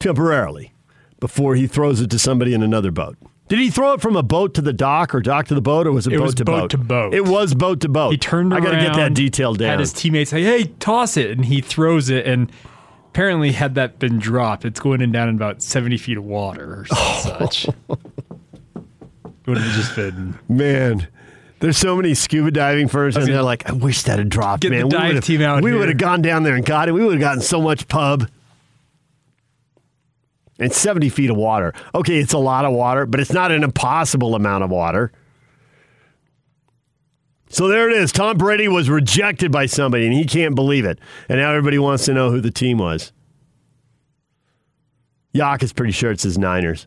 temporarily 0.00 0.72
before 1.20 1.54
he 1.54 1.66
throws 1.66 2.00
it 2.00 2.10
to 2.10 2.18
somebody 2.18 2.54
in 2.54 2.62
another 2.62 2.90
boat. 2.90 3.16
Did 3.48 3.58
he 3.58 3.70
throw 3.70 3.92
it 3.94 4.00
from 4.00 4.16
a 4.16 4.22
boat 4.22 4.54
to 4.54 4.62
the 4.62 4.72
dock 4.72 5.14
or 5.14 5.20
dock 5.20 5.46
to 5.48 5.54
the 5.54 5.60
boat, 5.60 5.86
or 5.86 5.92
was 5.92 6.06
it, 6.06 6.12
It 6.12 6.18
boat 6.18 6.22
was 6.24 6.34
to 6.36 6.44
boat 6.44 6.60
boat? 6.60 6.70
to 6.70 6.78
boat. 6.78 7.14
It 7.14 7.24
was 7.26 7.54
boat 7.54 7.80
to 7.80 7.88
boat. 7.88 8.10
He 8.12 8.16
turned 8.16 8.52
around. 8.52 8.62
I 8.62 8.64
got 8.64 8.76
to 8.76 8.80
get 8.84 8.96
that 8.96 9.14
detail 9.14 9.54
down. 9.54 9.70
Had 9.70 9.80
his 9.80 9.92
teammates 9.92 10.30
say, 10.30 10.42
"Hey, 10.42 10.64
toss 10.78 11.16
it," 11.16 11.30
and 11.32 11.44
he 11.44 11.60
throws 11.60 12.10
it. 12.10 12.26
And 12.26 12.50
apparently, 13.08 13.50
had 13.52 13.74
that 13.74 13.98
been 13.98 14.18
dropped, 14.20 14.64
it's 14.64 14.78
going 14.78 15.00
in 15.00 15.10
down 15.10 15.28
in 15.28 15.34
about 15.34 15.62
seventy 15.62 15.96
feet 15.96 16.16
of 16.16 16.22
water 16.24 16.80
or 16.80 16.86
such. 17.22 17.66
It 17.66 17.74
would 19.46 19.58
have 19.58 19.74
just 19.74 19.96
been. 19.96 20.38
Man, 20.48 21.08
there's 21.58 21.76
so 21.76 21.96
many 21.96 22.14
scuba 22.14 22.52
diving 22.52 22.86
firms, 22.86 23.16
and 23.16 23.26
they're 23.26 23.42
like, 23.42 23.68
I 23.68 23.72
wish 23.72 24.04
that 24.04 24.18
had 24.20 24.28
dropped, 24.28 24.62
Get 24.62 24.70
man. 24.70 24.84
we 24.84 24.90
dive 24.90 25.62
We 25.64 25.74
would 25.74 25.88
have 25.88 25.98
gone 25.98 26.22
down 26.22 26.44
there 26.44 26.54
and 26.54 26.64
got 26.64 26.88
it. 26.88 26.92
We 26.92 27.02
would 27.04 27.14
have 27.14 27.20
gotten 27.20 27.42
so 27.42 27.60
much 27.60 27.88
pub. 27.88 28.28
And 30.60 30.72
70 30.72 31.08
feet 31.08 31.30
of 31.30 31.36
water. 31.36 31.72
Okay, 31.94 32.18
it's 32.18 32.34
a 32.34 32.38
lot 32.38 32.64
of 32.64 32.72
water, 32.72 33.06
but 33.06 33.18
it's 33.18 33.32
not 33.32 33.50
an 33.50 33.64
impossible 33.64 34.34
amount 34.34 34.62
of 34.62 34.70
water. 34.70 35.10
So 37.48 37.66
there 37.66 37.90
it 37.90 37.96
is. 37.96 38.12
Tom 38.12 38.36
Brady 38.38 38.68
was 38.68 38.88
rejected 38.88 39.50
by 39.50 39.66
somebody, 39.66 40.04
and 40.06 40.14
he 40.14 40.24
can't 40.24 40.54
believe 40.54 40.84
it. 40.84 41.00
And 41.28 41.38
now 41.40 41.50
everybody 41.50 41.78
wants 41.78 42.04
to 42.04 42.14
know 42.14 42.30
who 42.30 42.40
the 42.40 42.50
team 42.50 42.78
was. 42.78 43.12
Yak 45.32 45.62
is 45.62 45.72
pretty 45.72 45.92
sure 45.92 46.10
it's 46.10 46.22
his 46.22 46.38
Niners. 46.38 46.86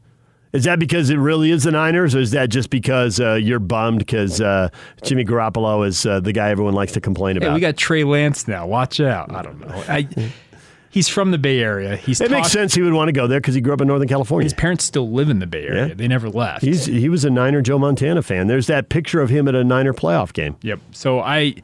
Is 0.54 0.66
that 0.66 0.78
because 0.78 1.10
it 1.10 1.18
really 1.18 1.50
is 1.50 1.64
the 1.64 1.72
Niners, 1.72 2.14
or 2.14 2.20
is 2.20 2.32
that 2.32 2.50
just 2.50 2.70
because 2.70 3.20
uh, 3.20 3.34
you're 3.34 3.60
bummed 3.60 4.00
because 4.00 4.40
uh, 4.40 4.70
Jimmy 5.02 5.26
Garoppolo 5.26 5.86
is 5.88 6.06
uh, 6.06 6.20
the 6.20 6.32
guy 6.32 6.50
everyone 6.50 6.76
likes 6.76 6.92
to 6.92 7.02
complain 7.02 7.38
Hey, 7.38 7.48
about? 7.48 7.56
we 7.56 7.60
got 7.60 7.76
Trey 7.76 8.04
Lance 8.04 8.48
now. 8.48 8.68
Watch 8.68 9.00
out. 9.00 9.34
I 9.34 9.42
don't 9.42 9.60
know. 9.60 9.84
I, 9.88 10.08
he's 10.94 11.10
from 11.10 11.32
the 11.32 11.38
Bay 11.38 11.60
Area. 11.60 11.96
He's 11.96 12.22
it 12.22 12.32
makes 12.32 12.52
sense 12.52 12.76
he 12.76 12.82
would 12.82 12.94
want 12.94 13.08
to 13.10 13.12
go 13.14 13.26
there 13.26 13.42
because 13.42 13.56
he 13.56 13.62
grew 13.62 13.74
up 13.74 13.82
in 13.82 13.88
Northern 13.88 14.08
California. 14.08 14.46
His 14.46 14.54
parents 14.54 14.84
still 14.84 15.12
live 15.12 15.30
in 15.30 15.40
the 15.40 15.48
Bay 15.48 15.66
Area. 15.66 15.88
Yeah. 15.88 15.94
They 15.96 16.08
never 16.08 16.30
left. 16.30 16.64
He's 16.64 16.86
he 16.86 17.10
was 17.10 17.26
a 17.26 17.30
Niner 17.30 17.62
Joe 17.62 17.80
Montana 17.80 18.22
fan. 18.22 18.48
There's 18.48 18.68
that 18.68 18.90
picture 18.90 19.20
of 19.22 19.30
him 19.30 19.48
at 19.48 19.56
a 19.56 19.64
Niner 19.64 19.94
playoff 19.94 20.32
game. 20.34 20.56
Yep. 20.62 20.80
So 20.92 21.20
I 21.20 21.56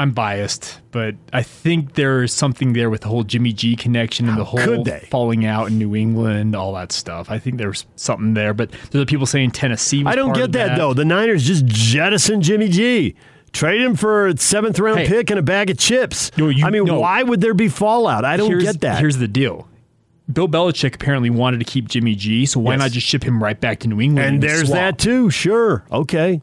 I'm 0.00 0.12
biased, 0.12 0.80
but 0.92 1.16
I 1.32 1.42
think 1.42 1.94
there's 1.94 2.32
something 2.32 2.72
there 2.72 2.88
with 2.88 3.00
the 3.00 3.08
whole 3.08 3.24
Jimmy 3.24 3.52
G 3.52 3.74
connection 3.74 4.28
and 4.28 4.38
the 4.38 4.44
whole 4.44 4.84
falling 5.10 5.44
out 5.44 5.68
in 5.68 5.78
New 5.78 5.96
England, 5.96 6.54
all 6.54 6.74
that 6.74 6.92
stuff. 6.92 7.30
I 7.30 7.40
think 7.40 7.58
there's 7.58 7.84
something 7.96 8.34
there, 8.34 8.54
but 8.54 8.70
there's 8.90 9.06
people 9.06 9.26
saying 9.26 9.50
Tennessee. 9.52 10.04
Was 10.04 10.12
I 10.12 10.14
don't 10.14 10.34
get 10.34 10.44
of 10.44 10.52
that, 10.52 10.76
though. 10.76 10.94
The 10.94 11.04
Niners 11.04 11.44
just 11.44 11.66
jettisoned 11.66 12.44
Jimmy 12.44 12.68
G. 12.68 13.16
Trade 13.52 13.80
him 13.80 13.96
for 13.96 14.28
a 14.28 14.36
seventh 14.36 14.78
round 14.78 15.00
Hey. 15.00 15.06
pick 15.08 15.30
and 15.30 15.38
a 15.38 15.42
bag 15.42 15.70
of 15.70 15.78
chips. 15.78 16.30
No, 16.36 16.48
you- 16.48 16.64
I 16.66 16.70
mean, 16.70 16.84
no. 16.84 17.00
why 17.00 17.22
would 17.22 17.40
there 17.40 17.54
be 17.54 17.68
fallout? 17.68 18.24
I 18.24 18.36
don't 18.36 18.48
here's, 18.50 18.62
get 18.62 18.80
that. 18.82 19.00
Here's 19.00 19.16
the 19.18 19.28
deal. 19.28 19.66
Bill 20.30 20.46
Belichick 20.48 20.94
apparently 20.94 21.30
wanted 21.30 21.58
to 21.60 21.64
keep 21.64 21.88
Jimmy 21.88 22.14
G, 22.14 22.44
so 22.44 22.60
why 22.60 22.72
Yes. 22.74 22.78
not 22.80 22.90
just 22.90 23.06
ship 23.06 23.24
him 23.24 23.42
right 23.42 23.58
back 23.58 23.78
to 23.80 23.88
New 23.88 24.00
England? 24.00 24.28
and 24.28 24.42
there's 24.42 24.66
swap? 24.68 24.74
that 24.74 24.98
too. 24.98 25.30
Sure. 25.30 25.84
Okay. 25.90 26.42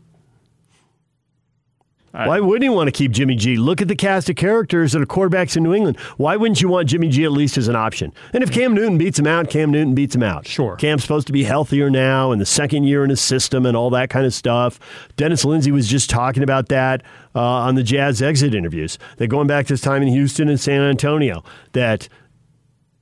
Why 2.15 2.39
wouldn't 2.39 2.63
you 2.63 2.71
want 2.71 2.87
to 2.87 2.91
keep 2.91 3.11
Jimmy 3.11 3.35
G? 3.35 3.57
Look 3.57 3.81
at 3.81 3.87
the 3.87 3.95
cast 3.95 4.29
of 4.29 4.37
characters 4.37 4.93
that 4.93 5.01
are 5.01 5.05
quarterbacks 5.05 5.57
in 5.57 5.63
New 5.63 5.73
England. 5.73 5.99
Why 6.17 6.37
wouldn't 6.37 6.61
you 6.61 6.69
want 6.69 6.87
Jimmy 6.87 7.09
G 7.09 7.25
at 7.25 7.31
least 7.31 7.57
as 7.57 7.67
an 7.67 7.75
option? 7.75 8.13
And 8.31 8.41
if 8.41 8.51
Cam 8.51 8.73
Newton 8.73 8.97
beats 8.97 9.19
him 9.19 9.27
out, 9.27 9.49
Cam 9.49 9.71
Newton 9.71 9.95
beats 9.95 10.15
him 10.15 10.23
out. 10.23 10.47
Sure. 10.47 10.75
Cam's 10.77 11.01
supposed 11.01 11.27
to 11.27 11.33
be 11.33 11.43
healthier 11.43 11.89
now 11.89 12.31
and 12.31 12.39
the 12.39 12.45
second 12.45 12.85
year 12.85 13.03
in 13.03 13.09
his 13.09 13.21
system 13.21 13.65
and 13.65 13.75
all 13.75 13.89
that 13.89 14.09
kind 14.09 14.25
of 14.25 14.33
stuff. 14.33 14.79
Dennis 15.17 15.43
Lindsey 15.43 15.71
was 15.71 15.87
just 15.87 16.09
talking 16.09 16.41
about 16.41 16.69
that 16.69 17.03
uh, 17.35 17.41
on 17.41 17.75
the 17.75 17.83
Jazz 17.83 18.21
exit 18.21 18.55
interviews. 18.55 18.97
That 19.17 19.27
going 19.27 19.47
back 19.47 19.67
to 19.67 19.73
his 19.73 19.81
time 19.81 20.01
in 20.01 20.07
Houston 20.07 20.47
and 20.47 20.59
San 20.59 20.81
Antonio, 20.81 21.43
that 21.73 22.07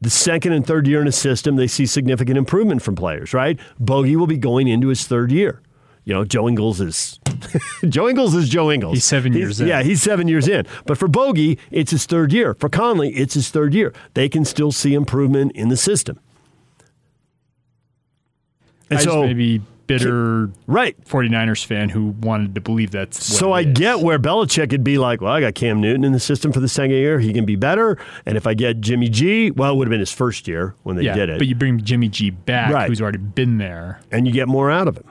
the 0.01 0.09
second 0.09 0.53
and 0.53 0.65
third 0.65 0.87
year 0.87 1.01
in 1.01 1.07
a 1.07 1.13
system, 1.13 1.55
they 1.55 1.67
see 1.67 1.85
significant 1.85 2.37
improvement 2.37 2.81
from 2.81 2.95
players, 2.95 3.33
right? 3.33 3.59
Bogey 3.79 4.15
will 4.15 4.27
be 4.27 4.37
going 4.37 4.67
into 4.67 4.87
his 4.87 5.07
third 5.07 5.31
year. 5.31 5.61
You 6.05 6.13
know, 6.13 6.25
Joe 6.25 6.47
Ingles 6.49 6.81
is 6.81 7.19
Joe 7.87 8.09
Ingles 8.09 8.35
is 8.35 8.49
Joe 8.49 8.71
Ingles. 8.71 8.93
He's 8.95 9.05
seven 9.05 9.33
years 9.33 9.61
in. 9.61 9.67
Yeah, 9.67 9.83
he's 9.83 10.01
seven 10.01 10.27
years 10.27 10.47
in. 10.47 10.65
But 10.85 10.97
for 10.97 11.07
Bogey, 11.07 11.57
it's 11.71 11.91
his 11.91 12.05
third 12.05 12.33
year. 12.33 12.53
For 12.55 12.67
Conley, 12.69 13.11
it's 13.13 13.33
his 13.35 13.49
third 13.49 13.73
year. 13.73 13.93
They 14.13 14.27
can 14.27 14.43
still 14.43 14.71
see 14.71 14.93
improvement 14.93 15.53
in 15.53 15.69
the 15.69 15.77
system. 15.77 16.19
And 18.89 18.99
I 18.99 19.03
so, 19.03 19.21
maybe 19.23 19.61
bitter 19.87 20.49
right. 20.67 20.99
49ers 21.05 21.65
fan 21.65 21.89
who 21.89 22.07
wanted 22.21 22.55
to 22.55 22.61
believe 22.61 22.91
that's 22.91 23.17
what 23.29 23.39
So 23.39 23.51
I 23.51 23.61
is. 23.61 23.73
get 23.77 23.99
where 24.01 24.19
Belichick 24.19 24.69
could 24.69 24.83
be 24.83 24.97
like, 24.97 25.21
well, 25.21 25.31
I 25.33 25.39
got 25.41 25.55
Cam 25.55 25.81
Newton 25.81 26.03
in 26.03 26.11
the 26.11 26.19
system 26.19 26.51
for 26.51 26.59
the 26.59 26.67
second 26.67 26.91
year. 26.91 27.19
He 27.19 27.33
can 27.33 27.45
be 27.45 27.55
better. 27.55 27.97
And 28.25 28.37
if 28.37 28.45
I 28.45 28.53
get 28.53 28.81
Jimmy 28.81 29.09
G, 29.09 29.51
well, 29.51 29.73
it 29.73 29.75
would 29.77 29.87
have 29.87 29.91
been 29.91 29.99
his 29.99 30.11
first 30.11 30.47
year 30.47 30.75
when 30.83 30.95
they 30.95 31.03
yeah, 31.03 31.15
did 31.15 31.29
it. 31.29 31.37
but 31.39 31.47
you 31.47 31.55
bring 31.55 31.81
Jimmy 31.81 32.09
G 32.09 32.29
back, 32.29 32.73
Right. 32.73 32.87
who's 32.89 33.01
already 33.01 33.17
been 33.19 33.57
there. 33.57 33.99
and 34.11 34.27
you 34.27 34.33
get 34.33 34.47
more 34.47 34.69
out 34.69 34.87
of 34.87 34.97
him. 34.97 35.05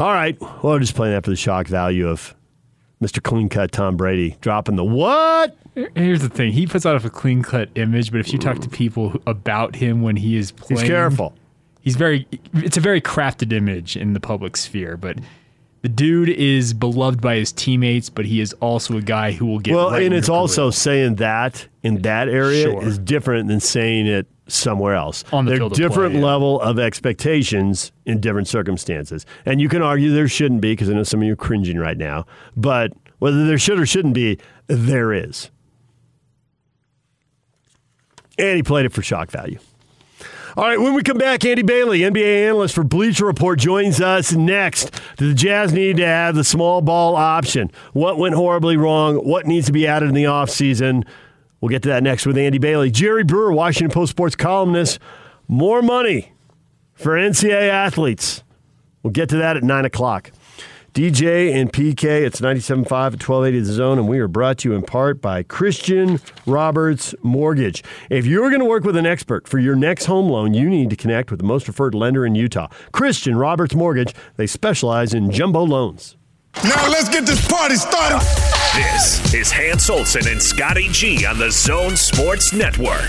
All 0.00 0.14
right. 0.14 0.40
Well, 0.40 0.72
I'm 0.72 0.80
just 0.80 0.94
playing 0.94 1.20
for 1.20 1.28
the 1.28 1.36
shock 1.36 1.66
value 1.66 2.08
of 2.08 2.34
Mr. 3.02 3.22
Clean 3.22 3.50
Cut 3.50 3.70
Tom 3.70 3.98
Brady 3.98 4.38
dropping 4.40 4.76
the 4.76 4.84
what? 4.84 5.54
Here's 5.94 6.22
the 6.22 6.30
thing: 6.30 6.52
he 6.52 6.66
puts 6.66 6.86
out 6.86 7.04
a 7.04 7.10
clean 7.10 7.42
cut 7.42 7.68
image, 7.74 8.10
but 8.10 8.18
if 8.18 8.32
you 8.32 8.38
talk 8.38 8.60
to 8.60 8.68
people 8.70 9.20
about 9.26 9.76
him 9.76 10.00
when 10.00 10.16
he 10.16 10.38
is 10.38 10.52
playing, 10.52 10.80
He's 10.80 10.88
careful. 10.88 11.34
He's 11.82 11.96
very. 11.96 12.26
It's 12.54 12.78
a 12.78 12.80
very 12.80 13.02
crafted 13.02 13.52
image 13.52 13.94
in 13.94 14.14
the 14.14 14.20
public 14.20 14.56
sphere, 14.56 14.96
but. 14.96 15.18
The 15.82 15.88
dude 15.88 16.28
is 16.28 16.74
beloved 16.74 17.22
by 17.22 17.36
his 17.36 17.52
teammates, 17.52 18.10
but 18.10 18.26
he 18.26 18.40
is 18.42 18.52
also 18.54 18.98
a 18.98 19.00
guy 19.02 19.32
who 19.32 19.46
will 19.46 19.58
get. 19.60 19.74
Well, 19.74 19.90
right 19.90 20.02
and 20.02 20.14
it's 20.14 20.28
also 20.28 20.64
career. 20.64 20.72
saying 20.72 21.14
that 21.16 21.66
in 21.82 22.02
that 22.02 22.28
area 22.28 22.64
Sure. 22.64 22.82
is 22.84 22.98
different 22.98 23.48
than 23.48 23.60
saying 23.60 24.06
it 24.06 24.26
somewhere 24.46 24.94
else. 24.94 25.24
On 25.32 25.46
the 25.46 25.52
There 25.52 25.56
are 25.56 25.58
field 25.60 25.72
of 25.72 25.78
play, 25.78 25.88
different 25.88 26.14
yeah. 26.16 26.20
level 26.24 26.60
of 26.60 26.78
expectations 26.78 27.92
in 28.04 28.20
different 28.20 28.46
circumstances. 28.48 29.24
And 29.46 29.58
you 29.60 29.70
can 29.70 29.80
argue 29.80 30.12
there 30.12 30.28
shouldn't 30.28 30.60
be 30.60 30.72
because 30.72 30.90
I 30.90 30.92
know 30.92 31.02
some 31.02 31.20
of 31.20 31.26
you 31.26 31.32
are 31.32 31.36
cringing 31.36 31.78
right 31.78 31.96
now. 31.96 32.26
But 32.56 32.92
whether 33.20 33.46
there 33.46 33.58
should 33.58 33.78
or 33.80 33.86
shouldn't 33.86 34.14
be, 34.14 34.38
there 34.66 35.14
is. 35.14 35.50
And 38.38 38.56
he 38.56 38.62
played 38.62 38.84
it 38.86 38.92
for 38.92 39.02
shock 39.02 39.30
value. 39.30 39.58
All 40.60 40.66
right, 40.66 40.78
when 40.78 40.92
we 40.92 41.02
come 41.02 41.16
back, 41.16 41.42
Andy 41.46 41.62
Bailey, 41.62 42.00
NBA 42.00 42.46
analyst 42.46 42.74
for 42.74 42.84
Bleacher 42.84 43.24
Report, 43.24 43.58
joins 43.58 43.98
us 43.98 44.34
next. 44.34 44.90
Do 45.16 45.28
the 45.28 45.34
Jazz 45.34 45.72
need 45.72 45.96
to 45.96 46.06
have 46.06 46.34
the 46.34 46.44
small 46.44 46.82
ball 46.82 47.16
option? 47.16 47.70
What 47.94 48.18
went 48.18 48.34
horribly 48.34 48.76
wrong? 48.76 49.16
What 49.26 49.46
needs 49.46 49.68
to 49.68 49.72
be 49.72 49.86
added 49.86 50.10
in 50.10 50.14
the 50.14 50.24
offseason? 50.24 51.06
We'll 51.62 51.70
get 51.70 51.82
to 51.84 51.88
that 51.88 52.02
next 52.02 52.26
with 52.26 52.36
Andy 52.36 52.58
Bailey. 52.58 52.90
Jerry 52.90 53.24
Brewer, 53.24 53.54
Washington 53.54 53.90
Post 53.90 54.10
sports 54.10 54.36
columnist. 54.36 54.98
More 55.48 55.80
money 55.80 56.34
for 56.92 57.12
NCAA 57.12 57.70
athletes. 57.70 58.42
We'll 59.02 59.12
get 59.12 59.30
to 59.30 59.38
that 59.38 59.56
at 59.56 59.62
9 59.62 59.86
o'clock. 59.86 60.30
DJ 60.92 61.54
and 61.54 61.72
PK, 61.72 62.22
it's 62.22 62.40
97.5 62.40 62.82
at 62.82 62.90
1280 62.90 63.60
The 63.60 63.72
Zone, 63.72 63.98
and 63.98 64.08
we 64.08 64.18
are 64.18 64.26
brought 64.26 64.58
to 64.58 64.70
you 64.70 64.74
in 64.74 64.82
part 64.82 65.20
by 65.20 65.44
Christian 65.44 66.18
Roberts 66.46 67.14
Mortgage. 67.22 67.84
If 68.10 68.26
you're 68.26 68.48
going 68.48 68.60
to 68.60 68.66
work 68.66 68.82
with 68.82 68.96
an 68.96 69.06
expert 69.06 69.46
for 69.46 69.60
your 69.60 69.76
next 69.76 70.06
home 70.06 70.28
loan, 70.28 70.52
you 70.52 70.68
need 70.68 70.90
to 70.90 70.96
connect 70.96 71.30
with 71.30 71.38
the 71.38 71.46
most 71.46 71.66
preferred 71.66 71.94
lender 71.94 72.26
in 72.26 72.34
Utah, 72.34 72.66
Christian 72.90 73.36
Roberts 73.36 73.74
Mortgage. 73.74 74.14
They 74.36 74.48
specialize 74.48 75.14
in 75.14 75.30
jumbo 75.30 75.62
loans. 75.62 76.16
Now 76.64 76.88
let's 76.88 77.08
get 77.08 77.24
this 77.24 77.46
party 77.46 77.76
started. 77.76 78.59
This 78.74 79.34
is 79.34 79.50
Hans 79.50 79.90
Olsen 79.90 80.28
and 80.28 80.40
Scotty 80.40 80.88
G 80.90 81.26
on 81.26 81.38
the 81.38 81.50
Zone 81.50 81.96
Sports 81.96 82.52
Network. 82.52 83.02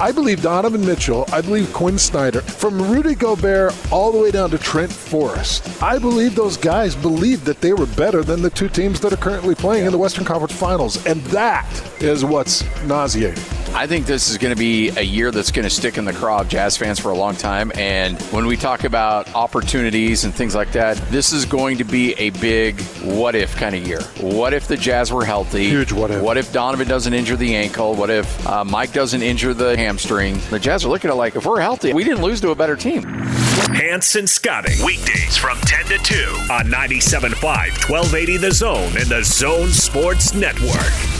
I 0.00 0.10
believe 0.10 0.42
Donovan 0.42 0.84
Mitchell. 0.84 1.26
I 1.32 1.40
believe 1.40 1.72
Quin 1.72 1.96
Snyder. 1.96 2.40
From 2.40 2.82
Rudy 2.82 3.14
Gobert 3.14 3.72
all 3.92 4.10
the 4.10 4.18
way 4.18 4.32
down 4.32 4.50
to 4.50 4.58
Trent 4.58 4.92
Forrest. 4.92 5.80
I 5.80 5.98
believe 5.98 6.34
those 6.34 6.56
guys 6.56 6.96
believed 6.96 7.44
that 7.44 7.60
they 7.60 7.72
were 7.72 7.86
better 7.86 8.24
than 8.24 8.42
the 8.42 8.50
two 8.50 8.68
teams 8.68 8.98
that 9.00 9.12
are 9.12 9.16
currently 9.16 9.54
playing 9.54 9.86
in 9.86 9.92
the 9.92 9.98
Western 9.98 10.24
Conference 10.24 10.54
Finals. 10.54 11.06
And 11.06 11.22
that 11.26 11.70
is 12.00 12.24
what's 12.24 12.64
nauseating. 12.82 13.44
I 13.74 13.86
think 13.86 14.06
this 14.06 14.28
is 14.28 14.38
going 14.38 14.54
to 14.54 14.58
be 14.58 14.88
a 14.90 15.02
year 15.02 15.30
that's 15.30 15.50
going 15.50 15.64
to 15.64 15.70
stick 15.70 15.98
in 15.98 16.04
the 16.04 16.12
craw 16.12 16.40
of 16.40 16.48
Jazz 16.48 16.76
fans 16.76 16.98
for 16.98 17.10
a 17.10 17.16
long 17.16 17.36
time. 17.36 17.70
And 17.74 18.20
when 18.32 18.46
we 18.46 18.56
talk 18.56 18.84
about 18.84 19.32
opportunities 19.34 20.24
and 20.24 20.34
things 20.34 20.54
like 20.54 20.72
that, 20.72 20.96
this 21.10 21.32
is 21.32 21.44
going 21.44 21.78
to 21.78 21.84
be 21.84 22.14
a 22.14 22.30
big 22.30 22.80
what 23.02 23.34
if 23.34 23.54
kind 23.56 23.74
of 23.74 23.86
year. 23.86 24.02
What 24.20 24.52
if 24.52 24.66
the 24.66 24.76
Jazz 24.76 25.12
were 25.12 25.24
healthy? 25.24 25.68
Huge 25.68 25.92
what 25.92 26.10
if. 26.10 26.22
What 26.22 26.36
if 26.36 26.52
Donovan 26.52 26.88
doesn't 26.88 27.12
injure 27.12 27.36
the 27.36 27.54
ankle? 27.54 27.94
What 27.94 28.10
if 28.10 28.46
uh, 28.46 28.64
Mike 28.64 28.92
doesn't 28.92 29.22
injure 29.22 29.54
the 29.54 29.76
hamstring? 29.76 30.38
The 30.50 30.58
Jazz 30.58 30.84
are 30.84 30.88
looking 30.88 31.10
at 31.10 31.16
like, 31.16 31.36
if 31.36 31.46
we're 31.46 31.60
healthy, 31.60 31.92
we 31.92 32.04
didn't 32.04 32.22
lose 32.22 32.40
to 32.40 32.50
a 32.50 32.54
better 32.54 32.76
team. 32.76 33.02
Hanson 33.02 34.16
and 34.16 34.30
Scotty, 34.30 34.72
weekdays 34.84 35.36
from 35.36 35.58
10 35.60 35.84
to 35.86 35.98
2 35.98 36.14
on 36.50 36.66
97.5, 36.66 37.42
1280 37.42 38.36
The 38.38 38.50
Zone 38.50 38.96
and 38.96 39.06
the 39.06 39.22
Zone 39.22 39.68
Sports 39.68 40.34
Network. 40.34 41.15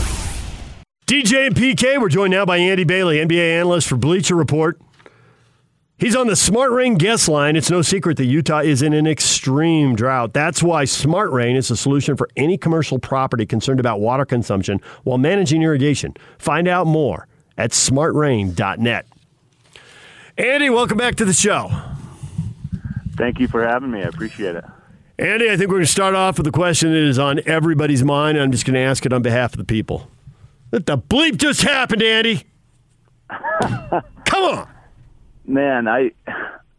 DJ 1.07 1.47
and 1.47 1.55
PK, 1.55 2.01
we're 2.01 2.09
joined 2.09 2.31
now 2.31 2.43
by 2.43 2.57
Andy 2.57 2.83
Bailey, 2.83 3.19
NBA 3.19 3.57
analyst 3.61 3.87
for 3.87 3.95
Bleacher 3.95 4.35
Report. 4.35 4.77
He's 5.97 6.17
on 6.17 6.27
the 6.27 6.35
Smart 6.35 6.71
Rain 6.71 6.95
guest 6.95 7.29
line. 7.29 7.55
It's 7.55 7.71
no 7.71 7.81
secret 7.81 8.17
that 8.17 8.25
Utah 8.25 8.59
is 8.59 8.81
in 8.81 8.91
an 8.91 9.07
extreme 9.07 9.95
drought. 9.95 10.33
That's 10.33 10.61
why 10.61 10.83
Smart 10.83 11.31
Rain 11.31 11.55
is 11.55 11.71
a 11.71 11.77
solution 11.77 12.17
for 12.17 12.27
any 12.35 12.57
commercial 12.57 12.99
property 12.99 13.45
concerned 13.45 13.79
about 13.79 14.01
water 14.01 14.25
consumption 14.25 14.81
while 15.05 15.17
managing 15.17 15.61
irrigation. 15.61 16.13
Find 16.39 16.67
out 16.67 16.87
more 16.87 17.25
at 17.57 17.71
smartrain.net. 17.71 19.05
Andy, 20.37 20.69
welcome 20.69 20.97
back 20.97 21.15
to 21.15 21.23
the 21.23 21.31
show. 21.31 21.71
Thank 23.15 23.39
you 23.39 23.47
for 23.47 23.65
having 23.65 23.91
me. 23.91 24.01
I 24.01 24.07
appreciate 24.07 24.57
it. 24.57 24.65
Andy, 25.17 25.49
I 25.49 25.55
think 25.55 25.69
we're 25.69 25.77
going 25.77 25.85
to 25.85 25.91
start 25.91 26.15
off 26.15 26.37
with 26.37 26.47
a 26.47 26.51
question 26.51 26.91
that 26.91 26.99
is 26.99 27.17
on 27.17 27.39
everybody's 27.45 28.03
mind. 28.03 28.37
I'm 28.37 28.51
just 28.51 28.65
going 28.65 28.73
to 28.73 28.81
ask 28.81 29.05
it 29.05 29.13
on 29.13 29.21
behalf 29.21 29.53
of 29.53 29.57
the 29.57 29.63
people. 29.63 30.11
What 30.69 30.85
the 30.85 30.97
bleep 30.97 31.37
just 31.37 31.61
happened, 31.61 32.03
Andy? 32.03 32.43
Come 33.29 34.43
on. 34.43 34.67
Man, 35.45 35.87
I 35.87 36.11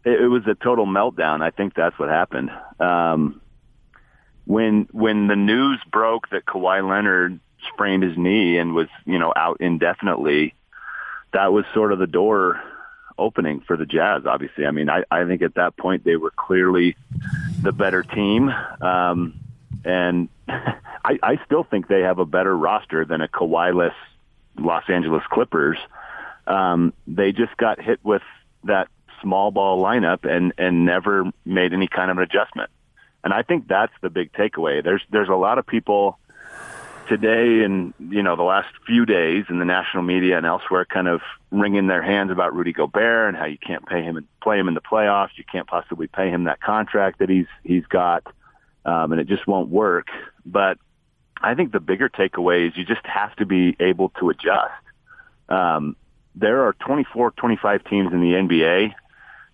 it, 0.05 0.21
it 0.21 0.27
was 0.27 0.45
a 0.47 0.55
total 0.55 0.85
meltdown. 0.85 1.41
I 1.41 1.51
think 1.51 1.73
that's 1.73 1.97
what 1.97 2.09
happened. 2.09 2.51
Um, 2.79 3.41
when 4.45 4.87
when 4.91 5.27
the 5.27 5.35
news 5.35 5.79
broke 5.91 6.29
that 6.29 6.45
Kawhi 6.45 6.87
Leonard 6.87 7.39
sprained 7.73 8.03
his 8.03 8.17
knee 8.17 8.57
and 8.57 8.73
was 8.73 8.87
you 9.05 9.19
know 9.19 9.33
out 9.35 9.57
indefinitely, 9.59 10.53
that 11.33 11.51
was 11.51 11.65
sort 11.73 11.91
of 11.91 11.99
the 11.99 12.07
door 12.07 12.61
opening 13.17 13.59
for 13.61 13.75
the 13.75 13.85
Jazz. 13.85 14.25
Obviously, 14.25 14.65
I 14.65 14.71
mean, 14.71 14.89
I, 14.89 15.03
I 15.11 15.25
think 15.25 15.41
at 15.41 15.55
that 15.55 15.77
point 15.77 16.03
they 16.03 16.15
were 16.15 16.31
clearly 16.31 16.95
the 17.61 17.71
better 17.71 18.03
team, 18.03 18.49
um, 18.81 19.39
and 19.83 20.29
I, 21.09 21.17
I 21.23 21.39
still 21.45 21.63
think 21.63 21.87
they 21.87 22.01
have 22.01 22.19
a 22.19 22.25
better 22.25 22.55
roster 22.55 23.03
than 23.03 23.21
a 23.21 23.27
Kawhi-less 23.27 23.95
Los 24.59 24.83
Angeles 24.87 25.23
Clippers. 25.31 25.77
Um, 26.45 26.93
they 27.07 27.31
just 27.31 27.57
got 27.57 27.81
hit 27.81 27.99
with 28.03 28.21
that 28.65 28.89
small 29.21 29.49
ball 29.51 29.83
lineup 29.83 30.29
and 30.29 30.53
and 30.57 30.85
never 30.85 31.25
made 31.45 31.73
any 31.73 31.87
kind 31.87 32.11
of 32.11 32.17
an 32.17 32.23
adjustment. 32.23 32.69
And 33.23 33.33
I 33.33 33.41
think 33.41 33.67
that's 33.67 33.93
the 34.01 34.09
big 34.09 34.31
takeaway. 34.33 34.83
There's 34.83 35.01
there's 35.09 35.29
a 35.29 35.35
lot 35.35 35.57
of 35.57 35.65
people 35.65 36.19
today 37.07 37.63
and 37.63 37.95
you 37.99 38.21
know 38.21 38.35
the 38.35 38.43
last 38.43 38.69
few 38.85 39.03
days 39.03 39.45
in 39.49 39.57
the 39.57 39.65
national 39.65 40.03
media 40.03 40.37
and 40.37 40.45
elsewhere 40.45 40.85
kind 40.85 41.07
of 41.07 41.21
wringing 41.49 41.87
their 41.87 42.03
hands 42.03 42.29
about 42.29 42.55
Rudy 42.55 42.71
Gobert 42.71 43.29
and 43.29 43.37
how 43.37 43.45
you 43.45 43.57
can't 43.57 43.85
pay 43.87 44.03
him 44.03 44.15
and 44.15 44.27
play 44.43 44.59
him 44.59 44.67
in 44.67 44.75
the 44.75 44.81
playoffs. 44.81 45.31
You 45.37 45.43
can't 45.51 45.65
possibly 45.65 46.05
pay 46.05 46.29
him 46.29 46.43
that 46.43 46.61
contract 46.61 47.17
that 47.17 47.29
he's 47.29 47.47
he's 47.63 47.85
got, 47.87 48.27
um, 48.85 49.11
and 49.11 49.19
it 49.19 49.27
just 49.27 49.47
won't 49.47 49.69
work. 49.69 50.09
But 50.45 50.77
I 51.41 51.55
think 51.55 51.71
the 51.71 51.79
bigger 51.79 52.09
takeaway 52.09 52.67
is 52.67 52.77
you 52.77 52.85
just 52.85 53.05
have 53.05 53.35
to 53.37 53.45
be 53.45 53.75
able 53.79 54.09
to 54.19 54.29
adjust. 54.29 54.73
Um, 55.47 55.95
there 56.35 56.65
are 56.65 56.73
24, 56.73 57.31
25 57.31 57.83
teams 57.85 58.13
in 58.13 58.21
the 58.21 58.33
NBA 58.33 58.93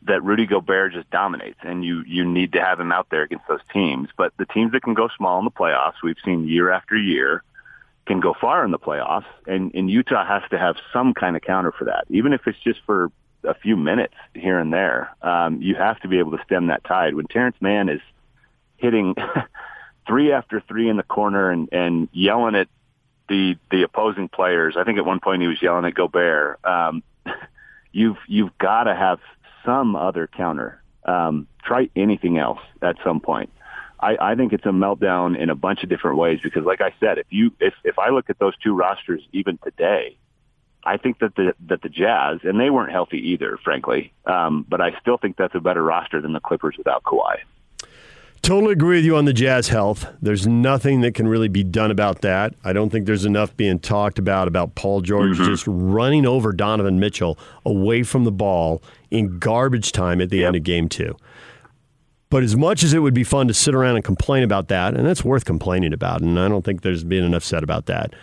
that 0.04 0.24
Rudy 0.24 0.46
Gobert 0.46 0.94
just 0.94 1.10
dominates, 1.10 1.60
and 1.64 1.84
you 1.84 2.04
you 2.06 2.26
need 2.26 2.54
to 2.54 2.62
have 2.62 2.80
him 2.80 2.92
out 2.92 3.08
there 3.10 3.24
against 3.24 3.48
those 3.48 3.62
teams. 3.74 4.10
But 4.16 4.34
the 4.38 4.46
teams 4.46 4.72
that 4.74 4.84
can 4.84 4.94
go 4.94 5.10
small 5.18 5.40
in 5.40 5.46
the 5.46 5.52
playoffs, 5.52 5.96
we've 6.04 6.18
seen 6.24 6.48
year 6.48 6.72
after 6.72 6.96
year, 6.96 7.44
can 8.06 8.20
go 8.20 8.36
far 8.40 8.64
in 8.64 8.72
the 8.72 8.80
playoffs, 8.80 9.26
and, 9.48 9.74
and 9.74 9.90
Utah 9.90 10.26
has 10.26 10.44
to 10.52 10.60
have 10.60 10.76
some 10.94 11.14
kind 11.14 11.36
of 11.36 11.42
counter 11.42 11.72
for 11.72 11.86
that, 11.86 12.06
even 12.10 12.34
if 12.34 12.46
it's 12.46 12.60
just 12.60 12.82
for 12.86 13.12
a 13.44 13.56
few 13.56 13.76
minutes 13.76 14.14
here 14.34 14.60
and 14.60 14.72
there. 14.72 15.16
Um, 15.22 15.62
you 15.62 15.76
have 15.76 16.00
to 16.02 16.08
be 16.08 16.20
able 16.20 16.38
to 16.38 16.44
stem 16.46 16.68
that 16.68 16.84
tide. 16.84 17.16
When 17.16 17.28
Terance 17.28 17.58
Mann 17.60 17.90
is 17.90 18.02
hitting 18.78 19.16
three 20.08 20.32
after 20.32 20.62
three 20.68 20.90
in 20.90 20.98
the 20.98 21.04
corner 21.04 21.52
and, 21.52 21.70
and 21.72 22.10
yelling 22.12 22.56
at 22.56 22.68
the 23.28 23.56
the 23.72 23.84
opposing 23.84 24.30
players. 24.30 24.76
I 24.78 24.84
think 24.84 24.98
at 24.98 25.06
one 25.06 25.20
point 25.20 25.42
he 25.42 25.48
was 25.48 25.62
yelling 25.62 25.86
at 25.86 25.96
Gobert. 25.96 26.64
Um, 26.64 27.04
you've 27.92 28.18
you've 28.28 28.58
got 28.58 28.84
to 28.84 28.96
have 28.96 29.20
some 29.66 29.96
other 29.96 30.28
counter. 30.28 30.82
Um, 31.06 31.48
try 31.64 31.90
anything 31.96 32.38
else 32.38 32.60
at 32.82 32.96
some 33.04 33.20
point. 33.20 33.52
I, 34.00 34.18
I 34.20 34.36
think 34.36 34.54
it's 34.54 34.66
a 34.66 34.70
meltdown 34.70 35.38
in 35.38 35.50
a 35.50 35.56
bunch 35.56 35.84
of 35.84 35.90
different 35.90 36.18
ways 36.18 36.40
because, 36.44 36.64
like 36.64 36.82
I 36.82 36.94
said, 37.00 37.18
if 37.18 37.28
you 37.30 37.52
if 37.60 37.74
if 37.84 37.98
I 37.98 38.10
look 38.10 38.30
at 38.30 38.40
those 38.40 38.54
two 38.58 38.76
rosters 38.76 39.22
even 39.32 39.58
today, 39.64 40.18
I 40.84 40.98
think 40.98 41.20
that 41.20 41.36
the 41.36 41.54
that 41.68 41.82
the 41.82 41.90
Jazz 41.90 42.40
and 42.44 42.60
they 42.60 42.70
weren't 42.70 42.92
healthy 42.92 43.32
either, 43.32 43.58
frankly. 43.64 44.14
Um, 44.26 44.66
but 44.68 44.82
I 44.82 45.00
still 45.00 45.18
think 45.18 45.38
that's 45.38 45.56
a 45.56 45.60
better 45.60 45.82
roster 45.82 46.22
than 46.22 46.34
the 46.34 46.40
Clippers 46.40 46.76
without 46.78 47.04
Kawhi. 47.04 47.38
Totally 48.46 48.74
agree 48.74 48.98
with 48.98 49.06
you 49.06 49.18
on 49.18 49.26
the 49.26 49.34
Jazz 49.34 49.70
health. 49.70 50.06
There's 50.22 50.46
nothing 50.46 51.02
that 51.02 51.16
can 51.16 51.28
really 51.28 51.48
be 51.48 51.64
done 51.64 51.90
about 51.90 52.22
that. 52.22 52.54
I 52.64 52.74
don't 52.74 52.92
think 52.92 53.08
there's 53.08 53.26
enough 53.26 53.58
being 53.58 53.80
talked 53.80 54.20
about 54.20 54.48
about 54.48 54.76
Paul 54.76 55.02
George 55.02 55.32
Mm-hmm. 55.38 55.46
just 55.46 55.64
running 55.66 56.28
over 56.28 56.54
Donovan 56.54 57.00
Mitchell 57.00 57.40
away 57.66 58.04
from 58.04 58.24
the 58.24 58.32
ball 58.32 58.84
in 59.10 59.40
garbage 59.40 59.92
time 59.92 60.22
at 60.22 60.30
the 60.30 60.46
end 60.46 60.56
of 60.56 60.62
game 60.62 60.88
two. 60.90 61.18
But 62.30 62.44
as 62.44 62.56
much 62.56 62.84
as 62.84 62.94
it 62.94 63.00
would 63.00 63.16
be 63.16 63.24
fun 63.24 63.48
to 63.48 63.54
sit 63.56 63.74
around 63.74 63.96
and 63.96 64.06
complain 64.06 64.44
about 64.44 64.68
that, 64.68 64.94
and 64.94 65.08
that's 65.08 65.26
worth 65.26 65.46
complaining 65.46 65.92
about, 65.92 66.22
and 66.22 66.40
I 66.40 66.48
don't 66.48 66.64
think 66.64 66.84
there's 66.84 67.04
been 67.04 67.24
enough 67.24 67.44
said 67.44 67.64
about 67.64 67.88
that. 67.88 68.14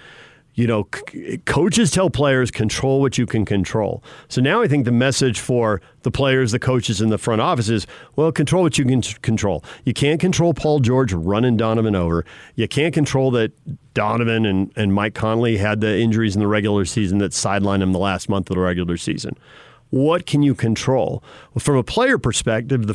You 0.55 0.67
know, 0.67 0.87
c- 0.95 1.39
coaches 1.47 1.91
tell 1.91 2.11
players 2.11 2.51
control 2.51 3.01
what 3.01 3.17
you 3.17 3.25
can 3.25 3.45
control. 3.45 4.03
So 4.29 4.41
now 4.41 4.61
I 4.61 4.69
think 4.69 4.85
the 4.85 4.93
message 4.93 5.41
for 5.41 5.81
the 6.03 6.11
players, 6.11 6.53
the 6.53 6.59
coaches, 6.59 7.01
and 7.01 7.11
the 7.11 7.19
front 7.19 7.41
office 7.41 7.71
is, 7.71 7.87
well, 8.17 8.31
control 8.33 8.63
what 8.63 8.77
you 8.77 8.85
can 8.85 9.01
t- 9.01 9.15
control. 9.23 9.65
You 9.85 9.95
can't 9.95 10.21
control 10.21 10.53
Paul 10.53 10.81
George 10.81 11.13
running 11.13 11.57
Donovan 11.57 11.97
over. 11.97 12.27
You 12.55 12.69
can't 12.69 12.93
control 12.93 13.31
that 13.31 13.53
Donovan 13.95 14.45
and, 14.45 14.71
and 14.77 14.93
Mike 14.93 15.15
Conley 15.15 15.57
had 15.57 15.81
the 15.81 15.99
injuries 15.99 16.35
in 16.35 16.41
the 16.41 16.49
regular 16.49 16.85
season 16.85 17.19
that 17.19 17.33
sidelined 17.33 17.81
them 17.81 17.93
the 17.93 17.99
last 17.99 18.29
month 18.29 18.51
of 18.51 18.57
the 18.57 18.61
regular 18.63 18.97
season. 18.99 19.37
What 19.91 20.27
can 20.27 20.43
you 20.43 20.55
control? 20.55 21.23
Well, 21.55 21.61
from 21.61 21.77
a 21.77 21.83
player 21.83 22.19
perspective, 22.19 22.87
the 22.87 22.95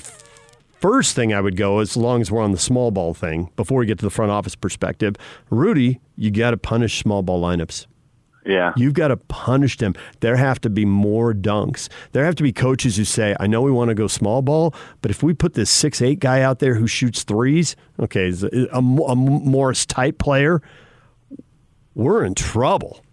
first 0.79 1.15
thing 1.15 1.33
I 1.33 1.41
would 1.41 1.55
go, 1.55 1.79
as 1.79 1.97
long 1.97 2.21
as 2.21 2.31
we're 2.31 2.41
on 2.41 2.51
the 2.51 2.57
small 2.57 2.91
ball 2.91 3.13
thing, 3.13 3.51
before 3.55 3.79
we 3.79 3.85
get 3.85 3.99
to 3.99 4.05
the 4.05 4.11
front 4.11 4.31
office 4.31 4.55
perspective, 4.55 5.15
Rudy, 5.49 5.99
you 6.15 6.31
got 6.31 6.51
to 6.51 6.57
punish 6.57 6.99
small 6.99 7.21
ball 7.21 7.41
lineups. 7.41 7.87
Yeah. 8.45 8.71
You've 8.77 8.93
got 8.93 9.09
to 9.09 9.17
punish 9.17 9.77
them. 9.77 9.93
There 10.21 10.37
have 10.37 10.61
to 10.61 10.69
be 10.69 10.85
more 10.85 11.33
dunks. 11.33 11.89
There 12.13 12.23
have 12.23 12.35
to 12.35 12.43
be 12.43 12.53
coaches 12.53 12.95
who 12.95 13.03
say, 13.03 13.35
I 13.41 13.47
know 13.47 13.61
we 13.61 13.71
want 13.71 13.89
to 13.89 13.95
go 13.95 14.07
small 14.07 14.41
ball, 14.41 14.73
but 15.01 15.11
if 15.11 15.21
we 15.21 15.33
put 15.33 15.53
this 15.53 15.69
six 15.69 16.01
eight 16.01 16.19
guy 16.19 16.41
out 16.41 16.59
there 16.59 16.75
who 16.75 16.87
shoots 16.87 17.23
threes, 17.23 17.75
okay, 17.99 18.31
a, 18.71 18.77
a 18.77 18.81
Morris 18.81 19.85
type 19.85 20.17
player, 20.17 20.61
we're 21.93 22.23
in 22.23 22.35
trouble. 22.35 23.03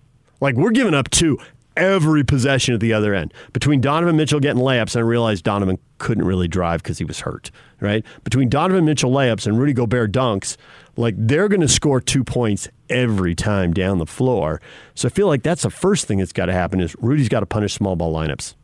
Like 0.41 0.55
we're 0.55 0.71
giving 0.71 0.95
up 0.95 1.11
two 1.11 1.39
every 1.77 2.25
possession 2.25 2.75
at 2.75 2.81
the 2.81 2.93
other 2.93 3.15
end. 3.15 3.33
Between 3.53 3.81
Donovan 3.81 4.17
Mitchell 4.17 4.41
getting 4.41 4.63
layups, 4.63 4.95
and 4.95 5.05
I 5.05 5.07
realized 5.07 5.45
Donovan 5.45 5.79
couldn't 5.99 6.25
really 6.25 6.49
drive 6.49 6.83
because 6.83 6.99
he 6.99 7.05
was 7.05 7.21
hurt, 7.21 7.51
right? 7.81 8.05
Between 8.25 8.49
Donovan 8.49 8.85
Mitchell 8.85 9.11
layups 9.11 9.47
and 9.47 9.59
Rudy 9.59 9.73
Gobert 9.73 10.13
dunks, 10.13 10.57
like 10.97 11.15
they're 11.17 11.49
going 11.49 11.61
to 11.61 11.69
score 11.69 12.01
two 12.01 12.25
points 12.25 12.69
every 12.89 13.35
time 13.35 13.73
down 13.73 13.99
the 13.99 14.07
floor. 14.07 14.61
So 14.95 15.09
I 15.09 15.11
feel 15.11 15.27
like 15.27 15.43
that's 15.43 15.63
the 15.63 15.71
first 15.71 16.07
thing 16.07 16.19
that's 16.19 16.33
got 16.33 16.47
to 16.47 16.53
happen 16.53 16.81
is 16.81 16.95
Rudy's 17.01 17.29
got 17.29 17.41
to 17.41 17.47
punish 17.47 17.75
small 17.75 17.97
ball 17.97 18.15
lineups. 18.15 18.55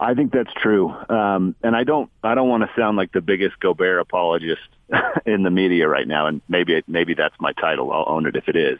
I 0.00 0.14
think 0.14 0.32
that's 0.32 0.52
true, 0.54 0.90
um, 1.08 1.56
and 1.62 1.74
I 1.74 1.82
don't. 1.82 2.08
I 2.22 2.36
don't 2.36 2.48
want 2.48 2.62
to 2.62 2.70
sound 2.80 2.96
like 2.96 3.10
the 3.10 3.20
biggest 3.20 3.58
Gobert 3.58 4.00
apologist 4.00 4.62
in 5.26 5.42
the 5.42 5.50
media 5.50 5.88
right 5.88 6.06
now, 6.06 6.28
and 6.28 6.40
maybe 6.48 6.84
maybe 6.86 7.14
that's 7.14 7.34
my 7.40 7.52
title. 7.52 7.92
I'll 7.92 8.04
own 8.06 8.26
it 8.26 8.36
if 8.36 8.48
it 8.48 8.54
is. 8.54 8.78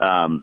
Um, 0.00 0.42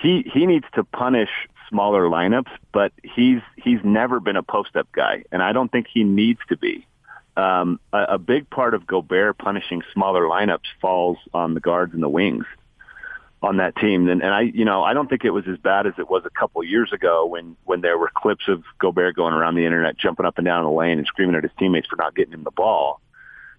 he 0.00 0.24
he 0.32 0.46
needs 0.46 0.66
to 0.74 0.84
punish 0.84 1.30
smaller 1.68 2.04
lineups, 2.04 2.50
but 2.72 2.92
he's 3.02 3.40
he's 3.56 3.80
never 3.84 4.20
been 4.20 4.36
a 4.36 4.42
post 4.42 4.76
up 4.76 4.90
guy, 4.92 5.24
and 5.32 5.42
I 5.42 5.52
don't 5.52 5.70
think 5.70 5.86
he 5.92 6.04
needs 6.04 6.40
to 6.48 6.56
be. 6.56 6.86
Um, 7.36 7.80
a, 7.92 8.02
a 8.14 8.18
big 8.18 8.48
part 8.48 8.72
of 8.74 8.86
Gobert 8.86 9.36
punishing 9.36 9.82
smaller 9.92 10.22
lineups 10.22 10.68
falls 10.80 11.18
on 11.34 11.52
the 11.52 11.60
guards 11.60 11.92
and 11.92 12.02
the 12.02 12.08
wings 12.08 12.46
on 13.42 13.58
that 13.58 13.76
team. 13.76 14.08
And, 14.08 14.22
and 14.22 14.32
I, 14.32 14.40
you 14.40 14.64
know, 14.64 14.82
I 14.82 14.94
don't 14.94 15.08
think 15.08 15.24
it 15.24 15.30
was 15.30 15.44
as 15.46 15.58
bad 15.58 15.86
as 15.86 15.92
it 15.98 16.08
was 16.08 16.22
a 16.24 16.30
couple 16.30 16.64
years 16.64 16.92
ago 16.92 17.26
when 17.26 17.56
when 17.64 17.80
there 17.80 17.98
were 17.98 18.10
clips 18.14 18.44
of 18.48 18.62
Gobert 18.78 19.16
going 19.16 19.34
around 19.34 19.54
the 19.54 19.66
internet, 19.66 19.98
jumping 19.98 20.26
up 20.26 20.38
and 20.38 20.44
down 20.44 20.64
the 20.64 20.70
lane 20.70 20.98
and 20.98 21.06
screaming 21.06 21.36
at 21.36 21.42
his 21.42 21.52
teammates 21.58 21.88
for 21.88 21.96
not 21.96 22.14
getting 22.14 22.32
him 22.32 22.44
the 22.44 22.50
ball. 22.50 23.00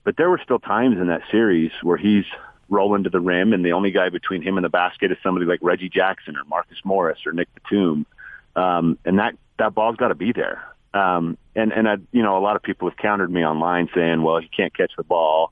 But 0.04 0.18
there 0.18 0.30
were 0.30 0.40
still 0.44 0.60
times 0.60 0.98
in 0.98 1.08
that 1.08 1.22
series 1.30 1.72
where 1.84 1.98
he's 1.98 2.26
rolling 2.70 3.04
to 3.04 3.10
the 3.10 3.20
rim, 3.20 3.54
and 3.54 3.64
the 3.66 3.74
only 3.74 3.92
guy 3.92 4.10
between 4.10 4.42
him 4.42 4.58
and 4.58 4.66
the 4.66 4.70
basket 4.70 5.12
is 5.12 5.18
somebody 5.24 5.46
like 5.46 5.60
Reggie 5.62 5.90
Jackson 5.90 6.36
or 6.36 6.44
Marcus 6.46 6.78
Morris 6.84 7.20
or 7.26 7.32
Nick 7.32 7.48
Batum, 7.56 8.06
um, 8.56 8.98
and 9.06 9.20
that 9.20 9.36
that 9.60 9.74
ball's 9.74 9.96
got 9.96 10.10
to 10.10 10.16
be 10.16 10.32
there. 10.34 10.64
Um, 10.94 11.38
and 11.56 11.72
and 11.72 11.88
I, 11.88 11.98
you 12.12 12.24
know, 12.24 12.38
a 12.38 12.42
lot 12.42 12.56
of 12.56 12.64
people 12.64 12.90
have 12.90 12.98
countered 12.98 13.32
me 13.32 13.46
online 13.46 13.90
saying, 13.94 14.22
well, 14.22 14.40
he 14.40 14.48
can't 14.48 14.76
catch 14.76 14.92
the 14.98 15.04
ball, 15.04 15.52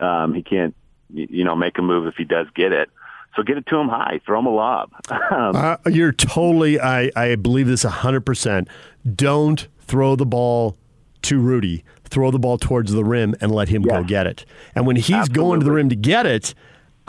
um, 0.00 0.34
he 0.34 0.42
can't, 0.42 0.74
you 1.12 1.44
know, 1.44 1.56
make 1.56 1.78
a 1.78 1.82
move 1.82 2.06
if 2.06 2.14
he 2.16 2.24
does 2.24 2.46
get 2.54 2.72
it. 2.72 2.90
So 3.36 3.42
get 3.42 3.56
it 3.56 3.66
to 3.66 3.76
him 3.76 3.88
high, 3.88 4.20
throw 4.24 4.38
him 4.38 4.46
a 4.46 4.50
lob. 4.50 4.92
um, 5.10 5.56
Uh, 5.56 5.76
you're 5.90 6.12
totally, 6.12 6.80
I, 6.80 7.10
I 7.16 7.34
believe 7.34 7.66
this 7.66 7.84
100%. 7.84 8.68
Don't 9.14 9.66
throw 9.80 10.14
the 10.14 10.26
ball 10.26 10.76
to 11.22 11.40
Rudy. 11.40 11.84
Throw 12.14 12.30
the 12.30 12.38
ball 12.38 12.58
towards 12.58 12.92
the 12.92 13.02
rim 13.02 13.34
and 13.40 13.50
let 13.50 13.68
him 13.68 13.82
go 13.82 14.04
get 14.04 14.28
it. 14.28 14.46
And 14.76 14.86
when 14.86 14.94
he's 14.94 15.28
going 15.28 15.58
to 15.58 15.64
the 15.66 15.72
rim 15.72 15.88
to 15.88 15.96
get 15.96 16.26
it, 16.26 16.54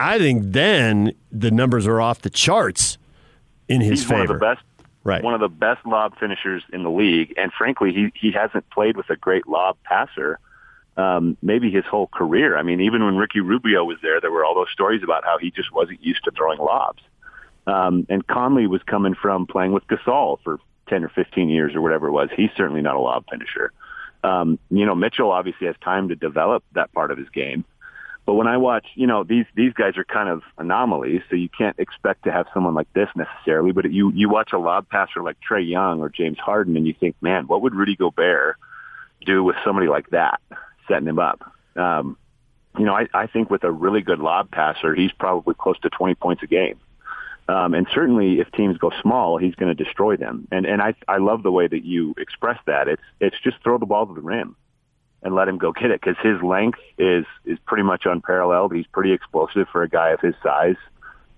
I 0.00 0.18
think 0.18 0.42
then 0.46 1.12
the 1.30 1.52
numbers 1.52 1.86
are 1.86 2.00
off 2.00 2.22
the 2.22 2.28
charts 2.28 2.98
in 3.68 3.80
his 3.80 4.00
he's 4.00 4.08
favor. 4.08 4.18
one 4.18 4.22
of 4.22 4.28
the 4.28 4.44
best 4.46 4.62
Right. 5.04 5.22
one 5.22 5.34
of 5.34 5.38
the 5.38 5.48
best 5.48 5.86
lob 5.86 6.18
finishers 6.18 6.64
in 6.72 6.82
the 6.82 6.90
league. 6.90 7.34
And 7.36 7.52
frankly, 7.52 7.92
he 7.92 8.12
he 8.20 8.32
hasn't 8.32 8.68
played 8.70 8.96
with 8.96 9.08
a 9.08 9.14
great 9.14 9.46
lob 9.46 9.76
passer. 9.84 10.40
Um, 10.96 11.36
maybe 11.40 11.70
his 11.70 11.84
whole 11.84 12.08
career. 12.08 12.58
I 12.58 12.62
mean, 12.64 12.80
even 12.80 13.04
when 13.04 13.14
Ricky 13.16 13.38
Rubio 13.38 13.84
was 13.84 13.98
there, 14.02 14.20
there 14.20 14.32
were 14.32 14.44
all 14.44 14.56
those 14.56 14.70
stories 14.72 15.04
about 15.04 15.22
how 15.24 15.38
he 15.38 15.52
just 15.52 15.70
wasn't 15.72 16.02
used 16.04 16.24
to 16.24 16.32
throwing 16.32 16.58
lobs. 16.58 17.00
Um, 17.68 18.04
and 18.08 18.26
Conley 18.26 18.66
was 18.66 18.82
coming 18.82 19.14
from 19.14 19.46
playing 19.46 19.70
with 19.70 19.86
Gasol 19.86 20.38
for 20.42 20.58
10 20.88 21.04
or 21.04 21.08
15 21.10 21.48
years 21.48 21.76
or 21.76 21.80
whatever 21.80 22.08
it 22.08 22.12
was. 22.12 22.28
He's 22.34 22.50
certainly 22.56 22.82
not 22.82 22.96
a 22.96 23.00
lob 23.00 23.24
finisher. 23.30 23.72
Um, 24.24 24.58
you 24.70 24.86
know, 24.86 24.94
Mitchell 24.94 25.30
obviously 25.30 25.66
has 25.66 25.76
time 25.82 26.08
to 26.08 26.16
develop 26.16 26.64
that 26.72 26.92
part 26.92 27.10
of 27.10 27.18
his 27.18 27.28
game. 27.30 27.64
But 28.26 28.34
when 28.34 28.48
I 28.48 28.56
watch, 28.56 28.86
you 28.96 29.06
know, 29.06 29.22
these 29.22 29.46
these 29.54 29.72
guys 29.72 29.96
are 29.96 30.04
kind 30.04 30.28
of 30.28 30.42
anomalies, 30.58 31.22
so 31.30 31.36
you 31.36 31.48
can't 31.48 31.78
expect 31.78 32.24
to 32.24 32.32
have 32.32 32.46
someone 32.52 32.74
like 32.74 32.92
this 32.92 33.08
necessarily. 33.14 33.70
But 33.70 33.92
you 33.92 34.10
you 34.12 34.28
watch 34.28 34.52
a 34.52 34.58
lob 34.58 34.88
passer 34.88 35.22
like 35.22 35.36
Trae 35.48 35.66
Young 35.66 36.00
or 36.00 36.08
James 36.08 36.38
Harden, 36.38 36.76
and 36.76 36.86
you 36.86 36.94
think, 36.98 37.14
man, 37.20 37.46
what 37.46 37.62
would 37.62 37.74
Rudy 37.74 37.94
Gobert 37.94 38.56
do 39.24 39.44
with 39.44 39.54
somebody 39.64 39.86
like 39.86 40.10
that, 40.10 40.40
setting 40.88 41.06
him 41.06 41.20
up? 41.20 41.52
Um, 41.76 42.16
you 42.76 42.84
know, 42.84 42.94
I, 42.94 43.06
I 43.14 43.26
think 43.28 43.48
with 43.48 43.62
a 43.62 43.70
really 43.70 44.00
good 44.00 44.18
lob 44.18 44.50
passer, 44.50 44.92
he's 44.94 45.12
probably 45.12 45.54
close 45.54 45.78
to 45.80 45.90
20 45.90 46.16
points 46.16 46.42
a 46.42 46.46
game. 46.46 46.80
Um, 47.48 47.74
and 47.74 47.86
certainly, 47.94 48.40
if 48.40 48.50
teams 48.52 48.76
go 48.76 48.90
small, 49.02 49.38
he's 49.38 49.54
going 49.54 49.74
to 49.74 49.84
destroy 49.84 50.16
them. 50.16 50.48
And 50.50 50.66
and 50.66 50.82
I 50.82 50.94
I 51.06 51.18
love 51.18 51.42
the 51.42 51.52
way 51.52 51.68
that 51.68 51.84
you 51.84 52.14
express 52.18 52.58
that. 52.66 52.88
It's 52.88 53.02
it's 53.20 53.36
just 53.42 53.56
throw 53.62 53.78
the 53.78 53.86
ball 53.86 54.06
to 54.06 54.14
the 54.14 54.20
rim 54.20 54.56
and 55.22 55.34
let 55.34 55.48
him 55.48 55.58
go 55.58 55.72
get 55.72 55.90
it 55.90 56.00
because 56.00 56.16
his 56.22 56.42
length 56.42 56.80
is 56.98 57.24
is 57.44 57.58
pretty 57.66 57.84
much 57.84 58.02
unparalleled. 58.04 58.74
He's 58.74 58.86
pretty 58.86 59.12
explosive 59.12 59.68
for 59.70 59.82
a 59.82 59.88
guy 59.88 60.10
of 60.10 60.20
his 60.20 60.34
size. 60.42 60.76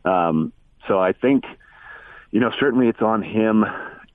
Um, 0.04 0.52
so 0.86 0.98
I 0.98 1.12
think, 1.12 1.44
you 2.30 2.40
know, 2.40 2.50
certainly 2.58 2.88
it's 2.88 3.02
on 3.02 3.22
him 3.22 3.64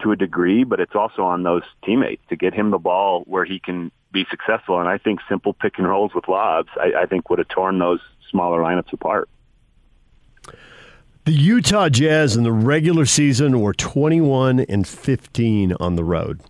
to 0.02 0.12
a 0.12 0.16
degree, 0.16 0.64
but 0.64 0.80
it's 0.80 0.96
also 0.96 1.24
on 1.24 1.44
those 1.44 1.64
teammates 1.86 2.24
to 2.30 2.36
get 2.36 2.54
him 2.54 2.72
the 2.72 2.78
ball 2.78 3.24
where 3.26 3.46
he 3.46 3.60
can 3.60 3.92
be 4.12 4.26
successful. 4.30 4.80
And 4.80 4.90
I 4.90 4.98
think 4.98 5.20
simple 5.30 5.54
pick 5.54 5.78
and 5.78 5.88
rolls 5.88 6.14
with 6.14 6.28
lobs, 6.28 6.70
I, 6.76 7.04
I 7.04 7.06
think 7.06 7.30
would 7.30 7.40
have 7.40 7.48
torn 7.48 7.80
those 7.80 8.00
smaller 8.30 8.62
lineups 8.62 8.94
apart. 8.94 9.30
The 11.26 11.32
Utah 11.32 11.88
Jazz 11.88 12.36
in 12.36 12.44
the 12.44 12.52
regular 12.52 13.06
season 13.06 13.62
were 13.62 13.74
21 13.74 14.60
and 14.60 14.86
15 14.86 15.72
on 15.80 15.96
the 15.96 16.04
road. 16.04 16.42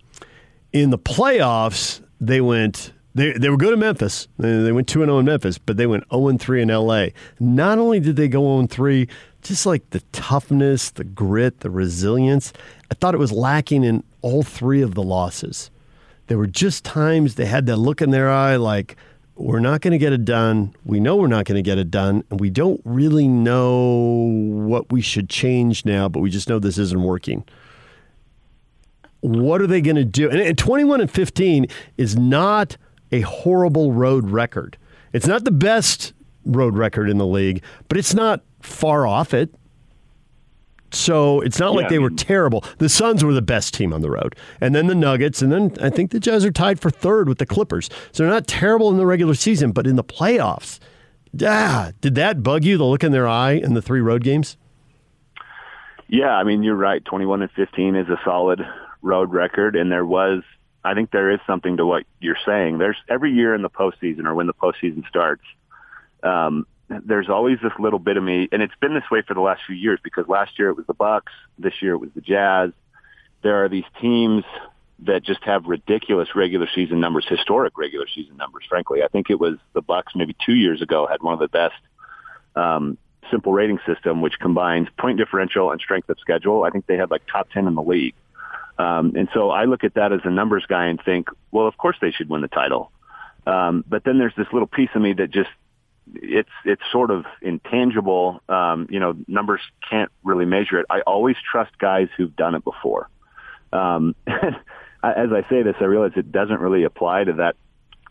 In 0.71 0.89
the 0.89 0.97
playoffs, 0.97 2.01
they 2.19 2.41
went 2.41 2.91
they, 3.13 3.33
they 3.33 3.49
were 3.49 3.57
good 3.57 3.73
in 3.73 3.79
Memphis. 3.79 4.27
They 4.39 4.63
they 4.63 4.71
went 4.71 4.87
2 4.87 5.05
0 5.05 5.19
in 5.19 5.25
Memphis, 5.25 5.59
but 5.59 5.77
they 5.77 5.85
went 5.85 6.05
0 6.11 6.37
3 6.39 6.63
in 6.63 6.69
LA. 6.69 7.09
Not 7.39 7.77
only 7.77 7.99
did 7.99 8.15
they 8.15 8.27
go 8.27 8.41
0 8.41 8.65
3, 8.65 9.07
just 9.43 9.67
like 9.67 9.87
the 9.91 9.99
toughness, 10.11 10.89
the 10.89 11.03
grit, 11.03 11.59
the 11.59 11.69
resilience, 11.69 12.51
I 12.89 12.95
thought 12.95 13.13
it 13.13 13.19
was 13.19 13.31
lacking 13.31 13.83
in 13.83 14.03
all 14.23 14.41
three 14.41 14.81
of 14.81 14.95
the 14.95 15.03
losses. 15.03 15.69
There 16.25 16.39
were 16.39 16.47
just 16.47 16.83
times 16.83 17.35
they 17.35 17.45
had 17.45 17.67
that 17.67 17.77
look 17.77 18.01
in 18.01 18.09
their 18.09 18.31
eye 18.31 18.55
like, 18.55 18.95
we're 19.35 19.59
not 19.59 19.81
going 19.81 19.91
to 19.91 19.97
get 19.97 20.13
it 20.13 20.25
done. 20.25 20.75
We 20.85 20.99
know 20.99 21.15
we're 21.15 21.27
not 21.27 21.45
going 21.45 21.55
to 21.55 21.61
get 21.61 21.77
it 21.77 21.89
done. 21.89 22.23
And 22.29 22.39
we 22.39 22.49
don't 22.49 22.81
really 22.85 23.27
know 23.27 24.29
what 24.53 24.91
we 24.91 25.01
should 25.01 25.29
change 25.29 25.85
now, 25.85 26.07
but 26.07 26.19
we 26.19 26.29
just 26.29 26.47
know 26.47 26.59
this 26.59 26.77
isn't 26.77 27.01
working. 27.01 27.43
What 29.21 29.61
are 29.61 29.67
they 29.67 29.81
going 29.81 29.95
to 29.95 30.05
do? 30.05 30.29
And, 30.29 30.39
and 30.39 30.57
21 30.57 31.01
and 31.01 31.09
15 31.09 31.67
is 31.97 32.15
not 32.15 32.77
a 33.11 33.21
horrible 33.21 33.91
road 33.91 34.29
record. 34.29 34.77
It's 35.13 35.27
not 35.27 35.45
the 35.45 35.51
best 35.51 36.13
road 36.45 36.75
record 36.75 37.09
in 37.09 37.17
the 37.17 37.25
league, 37.25 37.63
but 37.87 37.97
it's 37.97 38.13
not 38.13 38.41
far 38.61 39.07
off 39.07 39.33
it. 39.33 39.53
So 40.93 41.41
it's 41.41 41.59
not 41.59 41.73
like 41.73 41.89
they 41.89 41.95
I 41.95 41.99
were 41.99 42.11
terrible. 42.11 42.63
The 42.77 42.89
Suns 42.89 43.23
were 43.23 43.33
the 43.33 43.41
best 43.41 43.73
team 43.73 43.93
on 43.93 44.01
the 44.01 44.11
road, 44.11 44.35
and 44.61 44.75
then 44.75 44.87
the 44.87 44.95
Nuggets, 44.95 45.41
and 45.41 45.51
then 45.51 45.75
I 45.81 45.89
think 45.89 46.11
the 46.11 46.19
Jazz 46.19 46.45
are 46.45 46.51
tied 46.51 46.79
for 46.79 46.89
third 46.89 47.27
with 47.27 47.39
the 47.39 47.45
Clippers. 47.45 47.89
So 48.11 48.23
they're 48.23 48.31
not 48.31 48.47
terrible 48.47 48.89
in 48.89 48.97
the 48.97 49.05
regular 49.05 49.33
season, 49.33 49.71
but 49.71 49.87
in 49.87 49.95
the 49.95 50.03
playoffs, 50.03 50.79
ah, 51.43 51.91
did 52.01 52.15
that 52.15 52.43
bug 52.43 52.63
you? 52.63 52.77
The 52.77 52.85
look 52.85 53.03
in 53.03 53.11
their 53.11 53.27
eye 53.27 53.53
in 53.53 53.73
the 53.73 53.81
three 53.81 54.01
road 54.01 54.23
games. 54.23 54.57
Yeah, 56.07 56.35
I 56.35 56.43
mean 56.43 56.61
you're 56.61 56.75
right. 56.75 57.03
21 57.03 57.41
and 57.41 57.51
15 57.51 57.95
is 57.95 58.07
a 58.09 58.19
solid 58.23 58.61
road 59.01 59.33
record, 59.33 59.75
and 59.75 59.91
there 59.91 60.05
was, 60.05 60.43
I 60.83 60.93
think 60.93 61.09
there 61.09 61.31
is 61.31 61.39
something 61.47 61.77
to 61.77 61.85
what 61.87 62.03
you're 62.19 62.37
saying. 62.45 62.77
There's 62.77 62.97
every 63.09 63.31
year 63.31 63.55
in 63.55 63.63
the 63.63 63.69
postseason 63.69 64.25
or 64.25 64.35
when 64.35 64.45
the 64.45 64.53
postseason 64.53 65.07
starts, 65.07 65.43
um, 66.21 66.67
there's 66.89 67.29
always 67.29 67.57
this 67.61 67.71
little 67.79 67.99
bit 67.99 68.17
of 68.17 68.23
me, 68.23 68.47
and 68.51 68.61
it's 68.61 68.75
been 68.81 68.93
this 68.93 69.09
way 69.09 69.21
for 69.21 69.33
the 69.33 69.41
last 69.41 69.61
few 69.65 69.75
years 69.75 69.99
because 70.03 70.27
last 70.27 70.59
year 70.59 70.69
it 70.69 70.77
was 70.77 70.85
the 70.85 70.93
Bucks, 70.93 71.31
this 71.57 71.81
year 71.81 71.93
it 71.93 71.97
was 71.97 72.09
the 72.15 72.21
Jazz. 72.21 72.71
There 73.41 73.63
are 73.63 73.69
these 73.69 73.85
teams 74.01 74.43
that 74.99 75.23
just 75.23 75.43
have 75.43 75.65
ridiculous 75.65 76.29
regular 76.35 76.67
season 76.73 76.99
numbers, 76.99 77.25
historic 77.27 77.77
regular 77.77 78.05
season 78.13 78.37
numbers. 78.37 78.63
Frankly, 78.69 79.03
I 79.03 79.07
think 79.07 79.29
it 79.29 79.39
was 79.39 79.57
the 79.73 79.81
Bucks 79.81 80.13
maybe 80.15 80.35
two 80.45 80.53
years 80.53 80.81
ago 80.81 81.07
had 81.07 81.21
one 81.21 81.33
of 81.33 81.39
the 81.39 81.47
best 81.47 81.75
um, 82.55 82.97
simple 83.31 83.51
rating 83.51 83.79
system, 83.85 84.21
which 84.21 84.39
combines 84.39 84.87
point 84.97 85.17
differential 85.17 85.71
and 85.71 85.81
strength 85.81 86.09
of 86.09 86.17
schedule. 86.19 86.63
I 86.63 86.69
think 86.69 86.85
they 86.85 86.97
had 86.97 87.11
like 87.11 87.23
top 87.31 87.49
10 87.51 87.67
in 87.67 87.75
the 87.75 87.81
league. 87.81 88.15
Um, 88.77 89.13
and 89.15 89.29
so 89.33 89.49
I 89.49 89.65
look 89.65 89.83
at 89.83 89.95
that 89.95 90.13
as 90.13 90.21
a 90.23 90.29
numbers 90.29 90.65
guy 90.67 90.87
and 90.87 90.99
think, 91.03 91.27
well, 91.51 91.67
of 91.67 91.77
course 91.77 91.97
they 92.01 92.11
should 92.11 92.29
win 92.29 92.41
the 92.41 92.47
title. 92.47 92.91
Um, 93.45 93.83
but 93.87 94.03
then 94.03 94.17
there's 94.19 94.33
this 94.37 94.47
little 94.51 94.67
piece 94.67 94.89
of 94.95 95.01
me 95.01 95.13
that 95.13 95.31
just, 95.31 95.49
it's, 96.15 96.49
it's 96.65 96.81
sort 96.91 97.11
of 97.11 97.25
intangible. 97.41 98.41
Um, 98.49 98.87
you 98.89 98.99
know, 98.99 99.15
numbers 99.27 99.61
can't 99.89 100.11
really 100.23 100.45
measure 100.45 100.79
it. 100.79 100.85
I 100.89 101.01
always 101.01 101.35
trust 101.51 101.77
guys 101.77 102.07
who've 102.17 102.35
done 102.35 102.55
it 102.55 102.63
before. 102.63 103.09
Um, 103.71 104.15
as 104.27 105.31
I 105.31 105.45
say 105.49 105.63
this, 105.63 105.75
I 105.81 105.85
realize 105.85 106.11
it 106.15 106.31
doesn't 106.31 106.59
really 106.59 106.83
apply 106.83 107.25
to 107.25 107.33
that 107.33 107.55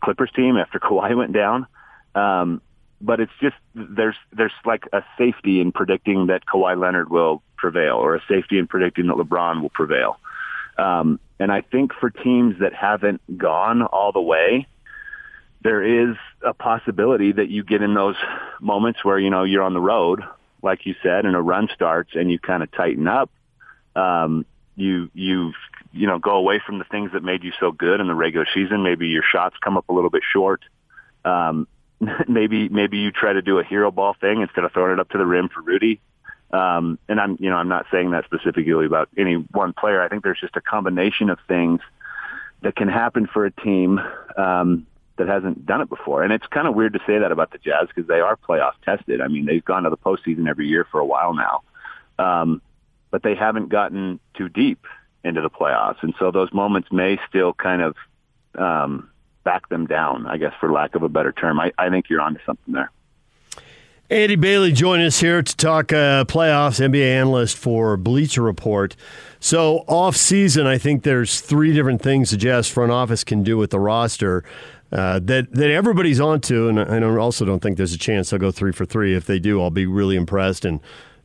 Clippers 0.03 0.31
team 0.35 0.57
after 0.57 0.79
Kawhi 0.83 1.15
went 1.15 1.33
down. 1.33 1.67
Um, 2.15 2.61
but 3.01 3.19
it's 3.19 3.31
just 3.41 3.55
there's 3.75 4.15
there's 4.31 4.53
like 4.65 4.85
a 4.93 5.03
safety 5.17 5.59
in 5.59 5.73
predicting 5.73 6.27
that 6.27 6.45
Kawhi 6.45 6.79
Leonard 6.79 7.09
will 7.09 7.43
prevail, 7.57 7.95
or 7.95 8.15
a 8.15 8.21
safety 8.29 8.57
in 8.57 8.67
predicting 8.67 9.07
that 9.07 9.17
LeBron 9.17 9.61
will 9.61 9.69
prevail. 9.69 10.19
Um, 10.77 11.19
and 11.39 11.51
I 11.51 11.61
think 11.61 11.91
for 11.93 12.09
teams 12.09 12.55
that 12.61 12.73
haven't 12.73 13.21
gone 13.37 13.81
all 13.81 14.11
the 14.11 14.21
way, 14.21 14.67
there 15.63 16.09
is 16.09 16.15
a 16.45 16.53
possibility 16.53 17.31
that 17.31 17.49
you 17.49 17.63
get 17.63 17.81
in 17.81 17.93
those 17.93 18.15
moments 18.59 19.03
where 19.03 19.17
you 19.17 19.29
know 19.29 19.43
you're 19.43 19.63
on 19.63 19.73
the 19.73 19.81
road, 19.81 20.21
like 20.61 20.85
you 20.85 20.95
said, 21.01 21.25
and 21.25 21.35
a 21.35 21.41
run 21.41 21.69
starts 21.73 22.11
and 22.13 22.29
you 22.29 22.37
kind 22.37 22.61
of 22.61 22.71
tighten 22.71 23.07
up. 23.07 23.31
Um, 23.95 24.45
you 24.75 25.09
you 25.13 25.53
you 25.91 26.07
know 26.07 26.19
go 26.19 26.31
away 26.31 26.61
from 26.65 26.79
the 26.79 26.85
things 26.85 27.11
that 27.13 27.23
made 27.23 27.43
you 27.43 27.51
so 27.59 27.71
good 27.71 27.99
in 27.99 28.07
the 28.07 28.15
regular 28.15 28.47
season. 28.53 28.83
Maybe 28.83 29.07
your 29.07 29.23
shots 29.23 29.55
come 29.63 29.77
up 29.77 29.87
a 29.89 29.93
little 29.93 30.09
bit 30.09 30.23
short. 30.31 30.61
Um, 31.23 31.67
maybe 32.27 32.69
maybe 32.69 32.97
you 32.97 33.11
try 33.11 33.33
to 33.33 33.41
do 33.41 33.59
a 33.59 33.63
hero 33.63 33.91
ball 33.91 34.15
thing 34.19 34.41
instead 34.41 34.65
of 34.65 34.73
throwing 34.73 34.93
it 34.93 34.99
up 34.99 35.09
to 35.09 35.17
the 35.17 35.25
rim 35.25 35.49
for 35.49 35.61
Rudy. 35.61 36.01
Um, 36.51 36.99
and 37.07 37.19
I'm 37.19 37.37
you 37.39 37.49
know 37.49 37.55
I'm 37.55 37.69
not 37.69 37.85
saying 37.91 38.11
that 38.11 38.25
specifically 38.25 38.85
about 38.85 39.09
any 39.17 39.35
one 39.35 39.73
player. 39.73 40.01
I 40.01 40.09
think 40.09 40.23
there's 40.23 40.41
just 40.41 40.57
a 40.57 40.61
combination 40.61 41.29
of 41.29 41.39
things 41.47 41.79
that 42.61 42.75
can 42.75 42.87
happen 42.87 43.27
for 43.27 43.45
a 43.45 43.51
team 43.51 43.99
um, 44.37 44.87
that 45.17 45.27
hasn't 45.27 45.65
done 45.65 45.81
it 45.81 45.89
before. 45.89 46.23
And 46.23 46.33
it's 46.33 46.47
kind 46.47 46.67
of 46.67 46.75
weird 46.75 46.93
to 46.93 46.99
say 47.05 47.19
that 47.19 47.31
about 47.31 47.51
the 47.51 47.57
Jazz 47.59 47.87
because 47.87 48.07
they 48.07 48.19
are 48.19 48.35
playoff 48.35 48.73
tested. 48.83 49.21
I 49.21 49.27
mean, 49.27 49.45
they've 49.45 49.63
gone 49.63 49.83
to 49.83 49.89
the 49.89 49.97
postseason 49.97 50.47
every 50.47 50.67
year 50.67 50.87
for 50.91 50.99
a 50.99 51.05
while 51.05 51.33
now, 51.33 51.61
um, 52.17 52.61
but 53.11 53.23
they 53.23 53.35
haven't 53.35 53.69
gotten 53.69 54.19
too 54.35 54.49
deep 54.49 54.85
into 55.23 55.41
the 55.41 55.49
playoffs, 55.49 56.01
and 56.01 56.13
so 56.19 56.31
those 56.31 56.51
moments 56.51 56.91
may 56.91 57.17
still 57.29 57.53
kind 57.53 57.81
of 57.81 57.95
um, 58.55 59.09
back 59.43 59.69
them 59.69 59.85
down. 59.85 60.27
I 60.27 60.37
guess, 60.37 60.53
for 60.59 60.71
lack 60.71 60.95
of 60.95 61.03
a 61.03 61.09
better 61.09 61.31
term, 61.31 61.59
I, 61.59 61.71
I 61.77 61.89
think 61.89 62.09
you're 62.09 62.21
onto 62.21 62.41
something 62.45 62.73
there. 62.73 62.91
Andy 64.09 64.35
Bailey 64.35 64.73
joining 64.73 65.05
us 65.07 65.21
here 65.21 65.41
to 65.41 65.57
talk 65.57 65.93
uh, 65.93 66.25
playoffs, 66.25 66.79
NBA 66.79 67.15
analyst 67.15 67.57
for 67.57 67.95
Bleacher 67.95 68.41
Report. 68.41 68.95
So, 69.39 69.85
off 69.87 70.15
season, 70.15 70.67
I 70.67 70.77
think 70.77 71.03
there's 71.03 71.39
three 71.39 71.73
different 71.73 72.01
things 72.01 72.31
the 72.31 72.37
Jazz 72.37 72.67
front 72.67 72.91
office 72.91 73.23
can 73.23 73.43
do 73.43 73.57
with 73.57 73.71
the 73.71 73.79
roster 73.79 74.43
uh, 74.93 75.19
that 75.23 75.51
that 75.51 75.71
everybody's 75.71 76.19
onto, 76.19 76.69
and 76.69 76.79
I 76.79 76.99
don't, 76.99 77.17
also 77.17 77.45
don't 77.45 77.61
think 77.61 77.77
there's 77.77 77.93
a 77.93 77.97
chance 77.97 78.29
they'll 78.29 78.39
go 78.39 78.51
three 78.51 78.71
for 78.71 78.85
three. 78.85 79.15
If 79.15 79.25
they 79.25 79.39
do, 79.39 79.61
I'll 79.61 79.71
be 79.71 79.87
really 79.87 80.15
impressed, 80.15 80.65
and 80.65 80.79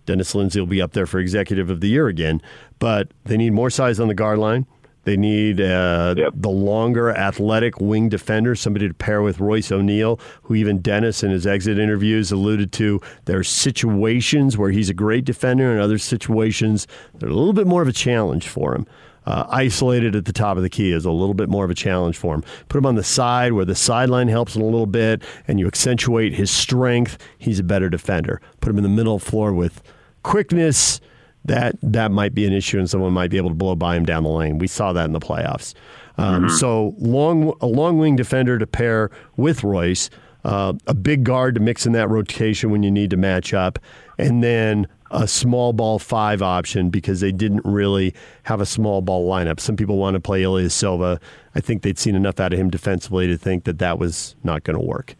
Dennis 0.06 0.34
Lindsey 0.34 0.58
will 0.58 0.66
be 0.66 0.80
up 0.80 0.92
there 0.92 1.06
for 1.06 1.20
Executive 1.20 1.68
of 1.68 1.80
the 1.80 1.88
Year 1.88 2.08
again. 2.08 2.40
But 2.78 3.12
they 3.24 3.36
need 3.36 3.52
more 3.52 3.68
size 3.68 4.00
on 4.00 4.08
the 4.08 4.14
guard 4.14 4.38
line. 4.38 4.66
They 5.04 5.16
need 5.16 5.60
uh, 5.60 6.14
yep. 6.16 6.32
the 6.34 6.50
longer 6.50 7.10
athletic 7.10 7.80
wing 7.80 8.08
defender, 8.08 8.54
somebody 8.54 8.88
to 8.88 8.94
pair 8.94 9.22
with 9.22 9.38
Royce 9.38 9.70
O'Neale, 9.70 10.18
who 10.42 10.54
even 10.54 10.80
Dennis 10.80 11.22
in 11.22 11.30
his 11.30 11.46
exit 11.46 11.78
interviews 11.78 12.32
alluded 12.32 12.72
to. 12.72 13.00
There 13.26 13.38
are 13.38 13.44
situations 13.44 14.58
where 14.58 14.70
he's 14.70 14.90
a 14.90 14.94
great 14.94 15.24
defender, 15.24 15.70
and 15.70 15.80
other 15.80 15.98
situations 15.98 16.86
that 17.18 17.26
are 17.26 17.30
a 17.30 17.34
little 17.34 17.52
bit 17.52 17.66
more 17.66 17.82
of 17.82 17.88
a 17.88 17.92
challenge 17.92 18.48
for 18.48 18.74
him. 18.74 18.86
Uh, 19.28 19.46
isolated 19.50 20.16
at 20.16 20.24
the 20.24 20.32
top 20.32 20.56
of 20.56 20.62
the 20.62 20.70
key 20.70 20.90
is 20.90 21.04
a 21.04 21.10
little 21.10 21.34
bit 21.34 21.50
more 21.50 21.62
of 21.62 21.70
a 21.70 21.74
challenge 21.74 22.16
for 22.16 22.34
him. 22.34 22.42
Put 22.70 22.78
him 22.78 22.86
on 22.86 22.94
the 22.94 23.04
side 23.04 23.52
where 23.52 23.66
the 23.66 23.74
sideline 23.74 24.26
helps 24.28 24.56
him 24.56 24.62
a 24.62 24.64
little 24.64 24.86
bit, 24.86 25.22
and 25.46 25.60
you 25.60 25.66
accentuate 25.66 26.32
his 26.32 26.50
strength. 26.50 27.18
He's 27.36 27.58
a 27.58 27.62
better 27.62 27.90
defender. 27.90 28.40
Put 28.62 28.70
him 28.70 28.78
in 28.78 28.84
the 28.84 28.88
middle 28.88 29.16
of 29.16 29.22
the 29.22 29.30
floor 29.30 29.52
with 29.52 29.82
quickness 30.22 31.02
that 31.44 31.76
that 31.82 32.10
might 32.10 32.34
be 32.34 32.46
an 32.46 32.54
issue, 32.54 32.78
and 32.78 32.88
someone 32.88 33.12
might 33.12 33.30
be 33.30 33.36
able 33.36 33.50
to 33.50 33.54
blow 33.54 33.76
by 33.76 33.96
him 33.96 34.06
down 34.06 34.22
the 34.22 34.30
lane. 34.30 34.56
We 34.56 34.66
saw 34.66 34.94
that 34.94 35.04
in 35.04 35.12
the 35.12 35.20
playoffs. 35.20 35.74
Um, 36.16 36.44
mm-hmm. 36.44 36.56
So 36.56 36.94
long 36.96 37.52
a 37.60 37.66
long 37.66 37.98
wing 37.98 38.16
defender 38.16 38.58
to 38.58 38.66
pair 38.66 39.10
with 39.36 39.62
Royce, 39.62 40.08
uh, 40.44 40.72
a 40.86 40.94
big 40.94 41.24
guard 41.24 41.54
to 41.56 41.60
mix 41.60 41.84
in 41.84 41.92
that 41.92 42.08
rotation 42.08 42.70
when 42.70 42.82
you 42.82 42.90
need 42.90 43.10
to 43.10 43.18
match 43.18 43.52
up, 43.52 43.78
and 44.16 44.42
then 44.42 44.86
a 45.10 45.26
small 45.26 45.72
ball 45.72 45.98
five 45.98 46.42
option 46.42 46.90
because 46.90 47.20
they 47.20 47.32
didn't 47.32 47.64
really 47.64 48.14
have 48.44 48.60
a 48.60 48.66
small 48.66 49.00
ball 49.00 49.28
lineup. 49.28 49.60
Some 49.60 49.76
people 49.76 49.96
want 49.96 50.14
to 50.14 50.20
play 50.20 50.42
Ilyasova. 50.42 51.20
I 51.54 51.60
think 51.60 51.82
they'd 51.82 51.98
seen 51.98 52.14
enough 52.14 52.40
out 52.40 52.52
of 52.52 52.58
him 52.58 52.70
defensively 52.70 53.26
to 53.26 53.36
think 53.36 53.64
that 53.64 53.78
that 53.78 53.98
was 53.98 54.36
not 54.44 54.64
going 54.64 54.78
to 54.78 54.84
work. 54.84 55.14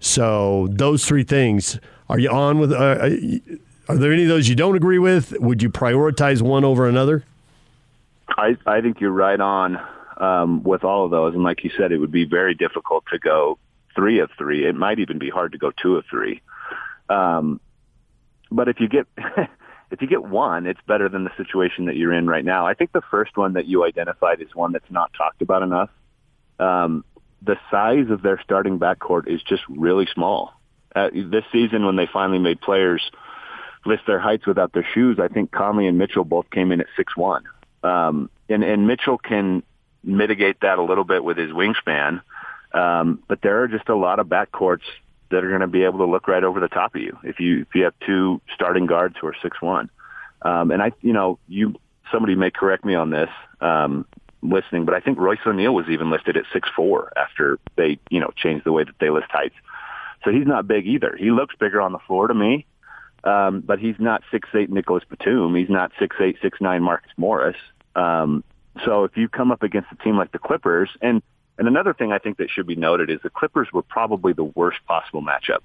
So 0.00 0.68
those 0.70 1.04
three 1.04 1.24
things. 1.24 1.78
Are 2.08 2.18
you 2.18 2.30
on 2.30 2.60
with? 2.60 2.72
Uh, 2.72 3.10
are 3.88 3.96
there 3.96 4.12
any 4.12 4.22
of 4.22 4.28
those 4.28 4.48
you 4.48 4.54
don't 4.54 4.76
agree 4.76 4.98
with? 4.98 5.32
Would 5.40 5.62
you 5.62 5.70
prioritize 5.70 6.42
one 6.42 6.64
over 6.64 6.88
another? 6.88 7.24
I, 8.28 8.56
I 8.66 8.80
think 8.80 9.00
you're 9.00 9.10
right 9.10 9.40
on 9.40 9.80
um, 10.18 10.62
with 10.62 10.84
all 10.84 11.04
of 11.04 11.10
those. 11.10 11.34
And 11.34 11.42
like 11.42 11.64
you 11.64 11.70
said, 11.76 11.92
it 11.92 11.98
would 11.98 12.10
be 12.10 12.24
very 12.24 12.54
difficult 12.54 13.04
to 13.12 13.18
go 13.18 13.58
three 13.94 14.18
of 14.18 14.30
three. 14.36 14.66
It 14.66 14.74
might 14.74 14.98
even 14.98 15.18
be 15.18 15.30
hard 15.30 15.52
to 15.52 15.58
go 15.58 15.70
two 15.70 15.96
of 15.96 16.04
three. 16.10 16.42
Um, 17.08 17.60
but 18.56 18.68
if 18.68 18.80
you 18.80 18.88
get 18.88 19.06
if 19.90 20.02
you 20.02 20.08
get 20.08 20.24
one, 20.24 20.66
it's 20.66 20.80
better 20.88 21.08
than 21.08 21.24
the 21.24 21.30
situation 21.36 21.86
that 21.86 21.96
you're 21.96 22.12
in 22.12 22.26
right 22.26 22.44
now. 22.44 22.66
I 22.66 22.74
think 22.74 22.92
the 22.92 23.02
first 23.10 23.36
one 23.36 23.52
that 23.52 23.66
you 23.66 23.84
identified 23.84 24.40
is 24.40 24.54
one 24.54 24.72
that's 24.72 24.90
not 24.90 25.12
talked 25.16 25.42
about 25.42 25.62
enough. 25.62 25.90
Um, 26.58 27.04
the 27.42 27.56
size 27.70 28.10
of 28.10 28.22
their 28.22 28.40
starting 28.42 28.78
backcourt 28.78 29.28
is 29.28 29.42
just 29.42 29.62
really 29.68 30.08
small. 30.12 30.52
Uh, 30.94 31.10
this 31.12 31.44
season, 31.52 31.84
when 31.84 31.96
they 31.96 32.08
finally 32.12 32.38
made 32.40 32.60
players– 32.60 33.08
list 33.86 34.02
their 34.06 34.18
heights 34.18 34.46
without 34.46 34.72
their 34.72 34.86
shoes, 34.94 35.18
I 35.20 35.28
think 35.28 35.50
Conley 35.50 35.86
and 35.86 35.96
Mitchell 35.96 36.24
both 36.24 36.50
came 36.50 36.72
in 36.72 36.80
at 36.80 36.88
six 36.96 37.16
one. 37.16 37.44
Um, 37.82 38.30
and, 38.48 38.64
and 38.64 38.86
Mitchell 38.86 39.18
can 39.18 39.62
mitigate 40.02 40.60
that 40.60 40.78
a 40.78 40.82
little 40.82 41.04
bit 41.04 41.24
with 41.24 41.36
his 41.36 41.50
wingspan. 41.50 42.20
Um, 42.72 43.22
but 43.28 43.40
there 43.42 43.62
are 43.62 43.68
just 43.68 43.88
a 43.88 43.96
lot 43.96 44.18
of 44.18 44.26
backcourts 44.26 44.82
that 45.30 45.44
are 45.44 45.48
going 45.48 45.60
to 45.60 45.66
be 45.66 45.82
able 45.82 45.98
to 45.98 46.06
look 46.06 46.28
right 46.28 46.44
over 46.44 46.60
the 46.60 46.68
top 46.68 46.94
of 46.94 47.00
you 47.00 47.18
if 47.24 47.40
you 47.40 47.62
if 47.62 47.74
you 47.74 47.84
have 47.84 47.94
two 48.04 48.40
starting 48.54 48.86
guards 48.86 49.16
who 49.20 49.26
are 49.26 49.36
six 49.42 49.60
one. 49.60 49.90
Um, 50.42 50.70
and 50.70 50.82
I, 50.82 50.92
you 51.00 51.12
know, 51.12 51.38
you 51.48 51.74
somebody 52.12 52.34
may 52.34 52.50
correct 52.50 52.84
me 52.84 52.94
on 52.94 53.10
this 53.10 53.30
um, 53.60 54.06
listening, 54.42 54.84
but 54.84 54.94
I 54.94 55.00
think 55.00 55.18
Royce 55.18 55.38
O'Neale 55.46 55.74
was 55.74 55.86
even 55.88 56.10
listed 56.10 56.36
at 56.36 56.44
six 56.52 56.68
four 56.76 57.12
after 57.16 57.58
they, 57.76 57.98
you 58.10 58.20
know, 58.20 58.30
changed 58.36 58.64
the 58.64 58.72
way 58.72 58.84
that 58.84 58.94
they 59.00 59.10
list 59.10 59.30
heights. 59.30 59.56
So 60.24 60.30
he's 60.30 60.46
not 60.46 60.66
big 60.66 60.86
either. 60.86 61.16
He 61.18 61.30
looks 61.30 61.54
bigger 61.58 61.80
on 61.80 61.92
the 61.92 61.98
floor 62.00 62.28
to 62.28 62.34
me. 62.34 62.66
Um, 63.24 63.60
but 63.60 63.80
he's 63.80 63.96
not 63.98 64.22
six 64.30 64.48
eight 64.54 64.70
Nicolas 64.70 65.02
Batum. 65.08 65.56
He's 65.56 65.70
not 65.70 65.90
six 65.98 66.16
eight 66.20 66.36
six 66.40 66.60
nine 66.60 66.82
Marcus 66.82 67.10
Morris. 67.16 67.56
Um, 67.96 68.44
so 68.84 69.04
if 69.04 69.16
you 69.16 69.28
come 69.28 69.50
up 69.50 69.62
against 69.62 69.90
a 69.90 69.96
team 69.96 70.16
like 70.16 70.30
the 70.30 70.38
Clippers, 70.38 70.90
and 71.00 71.22
and 71.58 71.68
another 71.68 71.94
thing 71.94 72.12
I 72.12 72.18
think 72.18 72.38
that 72.38 72.50
should 72.50 72.66
be 72.66 72.76
noted 72.76 73.10
is 73.10 73.20
the 73.22 73.30
Clippers 73.30 73.68
were 73.72 73.82
probably 73.82 74.32
the 74.32 74.44
worst 74.44 74.78
possible 74.86 75.22
matchup 75.22 75.60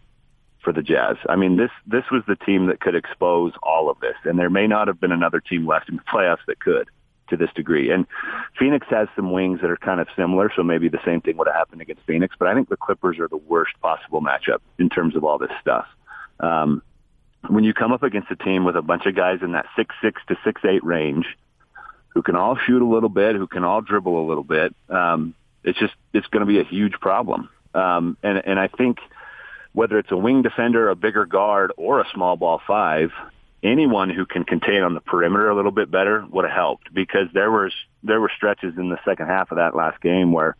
for 0.64 0.72
the 0.72 0.82
Jazz. 0.82 1.18
I 1.28 1.36
mean, 1.36 1.58
this 1.58 1.72
this 1.86 2.06
was 2.12 2.24
the 2.28 2.36
team 2.36 2.68
that 2.68 2.80
could 2.80 2.96
expose 2.96 3.54
all 3.64 3.90
of 3.90 4.00
this, 4.00 4.16
and 4.24 4.38
there 4.38 4.50
may 4.50 4.68
not 4.68 4.88
have 4.88 5.00
been 5.00 5.12
another 5.12 5.40
team 5.40 5.66
left 5.66 5.90
in 5.90 5.98
the 5.98 6.04
playoffs 6.12 6.46
that 6.48 6.60
could 6.60 6.90
to 7.30 7.38
this 7.38 7.50
degree. 7.56 7.92
And 7.92 8.06
Phoenix 8.60 8.86
has 8.90 9.08
some 9.16 9.32
wings 9.32 9.62
that 9.62 9.72
are 9.72 9.78
kind 9.78 10.00
of 10.00 10.08
similar, 10.16 10.52
so 10.56 10.64
maybe 10.64 10.90
the 10.90 11.00
same 11.04 11.22
thing 11.22 11.38
would 11.38 11.48
have 11.48 11.56
happened 11.56 11.82
against 11.82 12.04
Phoenix. 12.06 12.36
But 12.38 12.50
I 12.50 12.54
think 12.54 12.70
the 12.70 12.78
Clippers 12.78 13.20
are 13.20 13.28
the 13.28 13.38
worst 13.38 13.74
possible 13.82 14.22
matchup 14.22 14.60
in 14.78 14.90
terms 14.90 15.16
of 15.16 15.24
all 15.24 15.38
this 15.38 15.52
stuff. 15.62 15.88
Um, 16.40 16.84
when 17.48 17.64
you 17.64 17.74
come 17.74 17.92
up 17.92 18.04
against 18.04 18.30
a 18.30 18.36
team 18.36 18.66
with 18.66 18.76
a 18.76 18.82
bunch 18.82 19.06
of 19.06 19.16
guys 19.16 19.40
in 19.42 19.54
that 19.54 19.66
six 19.76 19.96
six 20.02 20.22
to 20.28 20.38
six 20.44 20.62
eight 20.64 20.84
range, 20.84 21.26
who 22.10 22.22
can 22.22 22.36
all 22.36 22.56
shoot 22.56 22.82
a 22.82 22.86
little 22.86 23.10
bit, 23.10 23.36
who 23.36 23.48
can 23.48 23.64
all 23.64 23.82
dribble 23.82 24.24
a 24.24 24.28
little 24.28 24.44
bit, 24.44 24.76
um, 24.90 25.34
it's 25.64 25.80
just 25.80 25.94
it's 26.14 26.28
going 26.28 26.42
to 26.42 26.46
be 26.46 26.60
a 26.60 26.64
huge 26.64 26.94
problem. 26.94 27.50
Um, 27.74 28.18
and 28.24 28.42
and 28.46 28.60
I 28.60 28.68
think 28.68 28.98
whether 29.74 29.98
it's 29.98 30.12
a 30.12 30.18
wing 30.18 30.42
defender, 30.42 30.90
a 30.90 30.96
bigger 30.96 31.26
guard, 31.26 31.72
or 31.78 32.02
a 32.02 32.06
small 32.14 32.36
ball 32.36 32.62
five, 32.68 33.12
anyone 33.64 34.10
who 34.10 34.26
can 34.26 34.44
contain 34.44 34.84
on 34.84 34.94
the 34.94 35.00
perimeter 35.02 35.50
a 35.50 35.56
little 35.56 35.72
bit 35.72 35.90
better 35.90 36.26
would 36.30 36.46
have 36.46 36.54
helped 36.54 36.94
because 36.94 37.28
there 37.34 37.52
was 37.52 37.74
there 38.04 38.20
were 38.20 38.32
stretches 38.36 38.78
in 38.78 38.90
the 38.90 39.00
second 39.06 39.28
half 39.28 39.52
of 39.52 39.58
that 39.58 39.76
last 39.76 40.02
game 40.02 40.32
where 40.32 40.56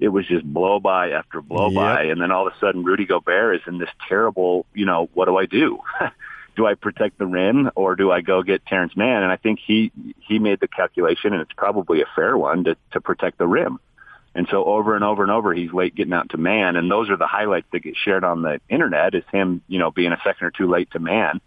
it 0.00 0.08
was 0.08 0.26
just 0.26 0.44
blow 0.44 0.80
by 0.80 1.10
after 1.10 1.40
blow 1.40 1.68
yep. 1.68 1.74
by. 1.74 2.02
And 2.04 2.20
then 2.20 2.30
all 2.30 2.46
of 2.46 2.52
a 2.52 2.58
sudden, 2.58 2.84
Rudy 2.84 3.06
Gobert 3.06 3.56
is 3.56 3.62
in 3.66 3.78
this 3.78 3.88
terrible, 4.08 4.66
you 4.74 4.86
know, 4.86 5.08
what 5.14 5.26
do 5.26 5.36
I 5.36 5.46
do? 5.46 5.80
do 6.56 6.66
I 6.66 6.74
protect 6.74 7.18
the 7.18 7.26
rim 7.26 7.70
or 7.74 7.96
do 7.96 8.10
I 8.10 8.20
go 8.20 8.42
get 8.42 8.66
Terance 8.66 8.96
Mann? 8.96 9.22
And 9.22 9.32
I 9.32 9.36
think 9.36 9.60
he, 9.64 9.92
he 10.20 10.38
made 10.38 10.60
the 10.60 10.68
calculation 10.68 11.32
and 11.32 11.42
it's 11.42 11.52
probably 11.56 12.02
a 12.02 12.06
fair 12.14 12.36
one 12.36 12.64
to, 12.64 12.76
to 12.92 13.00
protect 13.00 13.38
the 13.38 13.46
rim. 13.46 13.78
And 14.34 14.48
so 14.50 14.64
over 14.64 14.94
and 14.96 15.04
over 15.04 15.22
and 15.22 15.30
over, 15.30 15.54
he's 15.54 15.72
late 15.72 15.94
getting 15.94 16.12
out 16.12 16.30
to 16.30 16.36
man. 16.36 16.76
And 16.76 16.90
those 16.90 17.08
are 17.08 17.16
the 17.16 17.26
highlights 17.26 17.68
that 17.72 17.80
get 17.80 17.94
shared 17.96 18.24
on 18.24 18.42
the 18.42 18.60
internet 18.68 19.14
is 19.14 19.22
him, 19.32 19.62
you 19.68 19.78
know, 19.78 19.90
being 19.90 20.12
a 20.12 20.20
second 20.24 20.46
or 20.46 20.50
two 20.50 20.68
late 20.68 20.90
to 20.90 20.98
man. 20.98 21.40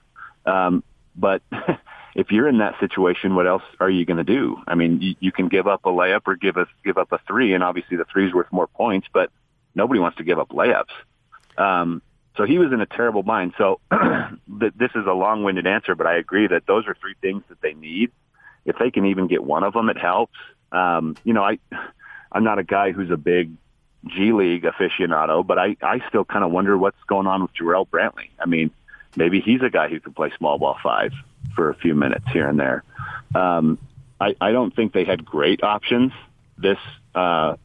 Um, 0.46 0.84
but 1.16 1.42
if 2.16 2.32
you're 2.32 2.48
in 2.48 2.60
that 2.60 2.80
situation, 2.80 3.36
what 3.36 3.46
else 3.46 3.64
are 3.80 3.90
you 3.90 4.06
going 4.06 4.18
to 4.18 4.24
do? 4.24 4.58
I 4.66 4.76
mean, 4.76 5.02
you, 5.02 5.16
you 5.20 5.32
can 5.32 5.50
give 5.50 5.68
up 5.68 5.86
a 5.86 5.90
layup 5.90 6.22
or 6.26 6.36
give 6.36 6.56
us 6.56 6.68
give 6.86 6.98
up 6.98 7.12
a 7.12 7.20
three, 7.28 7.54
and 7.54 7.64
obviously 7.64 7.98
the 7.98 8.06
three 8.06 8.28
is 8.28 8.34
worth 8.34 8.52
more 8.52 8.68
points, 8.68 9.08
but 9.14 9.32
nobody 9.76 10.00
wants 10.00 10.18
to 10.18 10.24
give 10.24 10.40
up 10.40 10.50
layups. 10.50 10.86
Um, 11.58 12.02
so 12.38 12.46
he 12.46 12.60
was 12.60 12.72
in 12.72 12.80
a 12.80 12.86
terrible 12.86 13.24
bind. 13.24 13.54
So 13.58 13.80
this 14.48 14.92
is 14.96 15.06
a 15.08 15.14
long-winded 15.14 15.68
answer, 15.68 15.96
but 15.96 16.08
I 16.08 16.18
agree 16.18 16.48
that 16.48 16.68
those 16.68 16.88
are 16.88 16.96
three 17.02 17.16
things 17.20 17.44
that 17.50 17.60
they 17.62 17.74
need. 17.74 18.12
If 18.64 18.78
they 18.78 18.92
can 18.92 19.08
even 19.08 19.28
get 19.28 19.44
one 19.44 19.64
of 19.64 19.74
them, 19.74 19.90
it 19.90 19.98
helps. 19.98 20.36
Um, 20.72 21.16
you 21.24 21.34
know, 21.34 21.44
I 21.44 21.60
I'm 22.32 22.44
not 22.44 22.60
a 22.60 22.64
guy 22.64 22.92
who's 22.92 23.12
a 23.12 23.18
big 23.18 23.52
G 24.06 24.32
League 24.32 24.64
aficionado, 24.64 25.46
but 25.46 25.58
I 25.58 25.76
I 25.82 26.02
still 26.08 26.26
kind 26.26 26.44
of 26.44 26.52
wonder 26.52 26.78
what's 26.78 27.02
going 27.08 27.28
on 27.28 27.42
with 27.42 27.52
Jarrell 27.54 27.88
Brantley. 27.88 28.30
I 28.40 28.46
mean, 28.46 28.72
maybe 29.16 29.42
he's 29.42 29.62
a 29.62 29.70
guy 29.70 29.90
who 29.90 30.00
can 30.00 30.14
play 30.14 30.32
small 30.38 30.58
ball 30.58 30.78
five 30.82 31.12
for 31.56 31.70
a 31.70 31.76
few 31.76 31.96
minutes 31.96 32.26
here 32.32 32.48
and 32.48 32.60
there. 32.60 32.84
Um, 33.36 33.78
I, 34.20 34.36
I 34.42 34.52
don't 34.52 34.76
think 34.76 34.94
they 34.94 35.04
had 35.04 35.26
great 35.26 35.64
options 35.64 36.12
this 36.58 36.80
uh, 37.14 37.56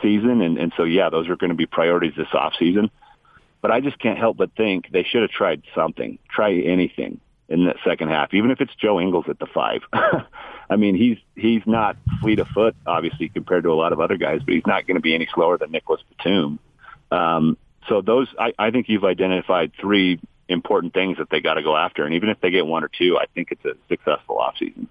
season, 0.00 0.40
and, 0.40 0.58
and 0.58 0.72
so 0.76 0.84
yeah, 0.84 1.10
those 1.10 1.28
are 1.28 1.36
going 1.36 1.50
to 1.50 1.56
be 1.56 1.66
priorities 1.66 2.14
this 2.16 2.28
off 2.32 2.54
season. 2.58 2.90
But 3.60 3.70
I 3.70 3.80
just 3.80 3.98
can't 3.98 4.18
help 4.18 4.36
but 4.36 4.50
think 4.56 4.90
they 4.90 5.04
should 5.04 5.22
have 5.22 5.30
tried 5.30 5.62
something, 5.74 6.18
try 6.28 6.52
anything. 6.54 7.20
in 7.48 7.64
the 7.64 7.74
second 7.84 8.08
half, 8.08 8.32
even 8.32 8.50
if 8.50 8.60
it's 8.60 8.74
Joe 8.76 8.98
Ingles 9.00 9.26
at 9.28 9.38
the 9.38 9.46
five. 9.46 9.82
I 10.72 10.76
mean, 10.76 10.94
he's 10.96 11.18
he's 11.36 11.62
not 11.66 11.96
fleet 12.20 12.38
of 12.38 12.48
foot, 12.48 12.74
obviously, 12.86 13.28
compared 13.28 13.64
to 13.64 13.70
a 13.70 13.74
lot 13.74 13.92
of 13.92 14.00
other 14.00 14.16
guys, 14.16 14.40
but 14.44 14.54
he's 14.54 14.66
not 14.66 14.86
going 14.86 14.96
to 14.96 15.02
be 15.02 15.14
any 15.14 15.28
slower 15.34 15.58
than 15.58 15.70
Nicolas 15.70 16.00
Batum. 16.16 16.58
Um, 17.10 17.58
so 17.88 18.00
those, 18.00 18.28
I, 18.38 18.52
I 18.58 18.70
think 18.70 18.88
you've 18.88 19.04
identified 19.04 19.72
three 19.78 20.18
important 20.48 20.94
things 20.94 21.18
that 21.18 21.28
they 21.30 21.40
got 21.40 21.54
to 21.54 21.62
go 21.62 21.76
after, 21.76 22.04
and 22.04 22.14
even 22.14 22.28
if 22.30 22.40
they 22.40 22.50
get 22.50 22.66
one 22.66 22.84
or 22.84 22.88
two, 22.88 23.18
I 23.18 23.26
think 23.34 23.48
it's 23.52 23.64
a 23.64 23.74
successful 23.88 24.38
offseason. 24.38 24.86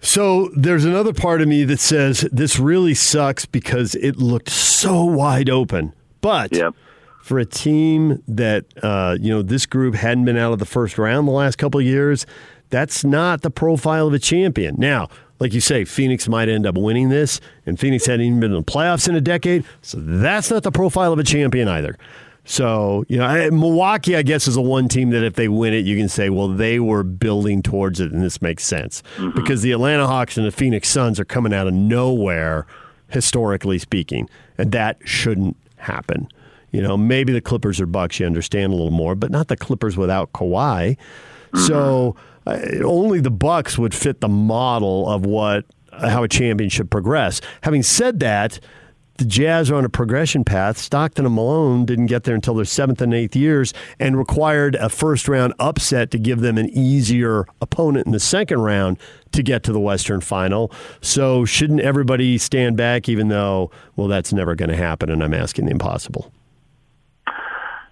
So 0.00 0.50
there's 0.56 0.84
another 0.84 1.12
part 1.12 1.40
of 1.40 1.48
me 1.48 1.64
that 1.64 1.80
says 1.80 2.20
this 2.30 2.58
really 2.58 2.94
sucks 2.94 3.44
because 3.46 3.94
it 3.96 4.16
looked 4.16 4.48
so 4.50 5.04
wide 5.04 5.50
open. 5.50 5.92
But 6.20 6.52
Yep. 6.52 6.74
for 7.22 7.38
a 7.38 7.44
team 7.44 8.22
that 8.28 8.66
uh, 8.82 9.16
you 9.20 9.30
know 9.30 9.42
this 9.42 9.66
group 9.66 9.94
hadn't 9.96 10.24
been 10.24 10.36
out 10.36 10.52
of 10.52 10.58
the 10.60 10.66
first 10.66 10.98
round 10.98 11.26
the 11.26 11.32
last 11.32 11.56
couple 11.56 11.80
of 11.80 11.86
years, 11.86 12.26
that's 12.70 13.04
not 13.04 13.42
the 13.42 13.50
profile 13.50 14.06
of 14.06 14.14
a 14.14 14.18
champion. 14.18 14.76
Now, 14.78 15.08
like 15.40 15.52
you 15.52 15.60
say, 15.60 15.84
Phoenix 15.84 16.28
might 16.28 16.48
end 16.48 16.66
up 16.66 16.76
winning 16.76 17.08
this, 17.08 17.40
and 17.64 17.78
Phoenix 17.78 18.06
hadn't 18.06 18.26
even 18.26 18.40
been 18.40 18.52
in 18.52 18.58
the 18.58 18.64
playoffs 18.64 19.08
in 19.08 19.14
a 19.14 19.20
decade, 19.20 19.64
so 19.82 19.98
that's 20.00 20.50
not 20.50 20.62
the 20.64 20.72
profile 20.72 21.12
of 21.12 21.18
a 21.18 21.24
champion 21.24 21.68
either. 21.68 21.96
So, 22.44 23.04
you 23.08 23.18
know, 23.18 23.26
I, 23.26 23.50
Milwaukee, 23.50 24.16
I 24.16 24.22
guess, 24.22 24.48
is 24.48 24.54
the 24.54 24.62
one 24.62 24.88
team 24.88 25.10
that 25.10 25.22
if 25.22 25.34
they 25.34 25.48
win 25.48 25.74
it, 25.74 25.84
you 25.84 25.98
can 25.98 26.08
say, 26.08 26.30
well, 26.30 26.48
they 26.48 26.80
were 26.80 27.02
building 27.02 27.62
towards 27.62 28.00
it, 28.00 28.10
and 28.10 28.22
this 28.22 28.40
makes 28.40 28.64
sense. 28.64 29.02
Because 29.34 29.60
the 29.60 29.70
Atlanta 29.72 30.06
Hawks 30.06 30.38
and 30.38 30.46
the 30.46 30.50
Phoenix 30.50 30.88
Suns 30.88 31.20
are 31.20 31.26
coming 31.26 31.52
out 31.52 31.66
of 31.66 31.74
nowhere, 31.74 32.66
historically 33.08 33.78
speaking, 33.78 34.30
and 34.56 34.72
that 34.72 34.96
shouldn't 35.04 35.58
happen. 35.76 36.26
You 36.70 36.80
know, 36.80 36.96
maybe 36.96 37.34
the 37.34 37.42
Clippers 37.42 37.80
or 37.82 37.86
Bucks, 37.86 38.18
you 38.18 38.26
understand 38.26 38.72
a 38.72 38.76
little 38.76 38.90
more, 38.90 39.14
but 39.14 39.30
not 39.30 39.48
the 39.48 39.56
Clippers 39.56 39.98
without 39.98 40.32
Kawhi. 40.32 40.96
So 41.66 42.16
uh, 42.18 42.20
Uh, 42.48 42.82
only 42.84 43.20
the 43.20 43.30
Bucks 43.30 43.76
would 43.76 43.94
fit 43.94 44.20
the 44.20 44.28
model 44.28 45.08
of 45.08 45.26
what 45.26 45.64
how 45.92 46.22
a 46.22 46.28
champion 46.28 46.70
should 46.70 46.90
progress. 46.90 47.40
Having 47.62 47.82
said 47.82 48.20
that, 48.20 48.60
the 49.16 49.24
Jazz 49.24 49.68
are 49.70 49.74
on 49.74 49.84
a 49.84 49.88
progression 49.88 50.44
path. 50.44 50.78
Stockton 50.78 51.26
and 51.26 51.34
Malone 51.34 51.84
didn't 51.84 52.06
get 52.06 52.22
there 52.22 52.36
until 52.36 52.54
their 52.54 52.64
seventh 52.64 53.02
and 53.02 53.12
eighth 53.12 53.34
years 53.34 53.74
and 53.98 54.16
required 54.16 54.76
a 54.76 54.88
first 54.88 55.26
round 55.26 55.54
upset 55.58 56.12
to 56.12 56.18
give 56.18 56.40
them 56.40 56.56
an 56.56 56.70
easier 56.70 57.44
opponent 57.60 58.06
in 58.06 58.12
the 58.12 58.20
second 58.20 58.60
round 58.60 58.96
to 59.32 59.42
get 59.42 59.64
to 59.64 59.72
the 59.72 59.80
Western 59.80 60.20
final. 60.20 60.70
So, 61.00 61.44
shouldn't 61.44 61.80
everybody 61.80 62.38
stand 62.38 62.76
back, 62.76 63.08
even 63.08 63.28
though, 63.28 63.72
well, 63.96 64.06
that's 64.06 64.32
never 64.32 64.54
going 64.54 64.70
to 64.70 64.76
happen, 64.76 65.10
and 65.10 65.22
I'm 65.22 65.34
asking 65.34 65.66
the 65.66 65.72
impossible? 65.72 66.32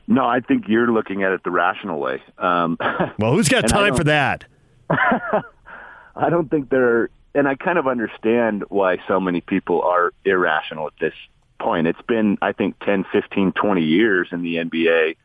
No, 0.09 0.25
I 0.25 0.41
think 0.41 0.69
you're 0.69 0.91
looking 0.91 1.23
at 1.25 1.33
it 1.33 1.43
the 1.43 1.51
rational 1.51 1.99
way. 1.99 2.23
Um, 2.39 2.79
Well, 3.19 3.33
who's 3.33 3.49
got 3.49 3.69
time 3.69 3.95
for 3.95 4.05
that? 4.05 4.45
I 4.91 6.31
don't 6.31 6.49
think 6.49 6.71
they're, 6.71 7.11
and 7.35 7.49
I 7.49 7.57
kind 7.57 7.79
of 7.79 7.87
understand 7.87 8.65
why 8.69 8.99
so 9.09 9.21
many 9.21 9.41
people 9.41 9.83
are 9.83 10.13
irrational 10.25 10.87
at 10.87 10.95
this 11.01 11.15
point. 11.61 11.87
It's 11.87 12.01
been, 12.03 12.39
I 12.41 12.53
think, 12.53 12.79
10, 12.81 13.05
15, 13.13 13.53
20 13.53 13.83
years 13.83 14.29
in 14.31 14.43
the 14.43 14.57
NBA 14.57 15.17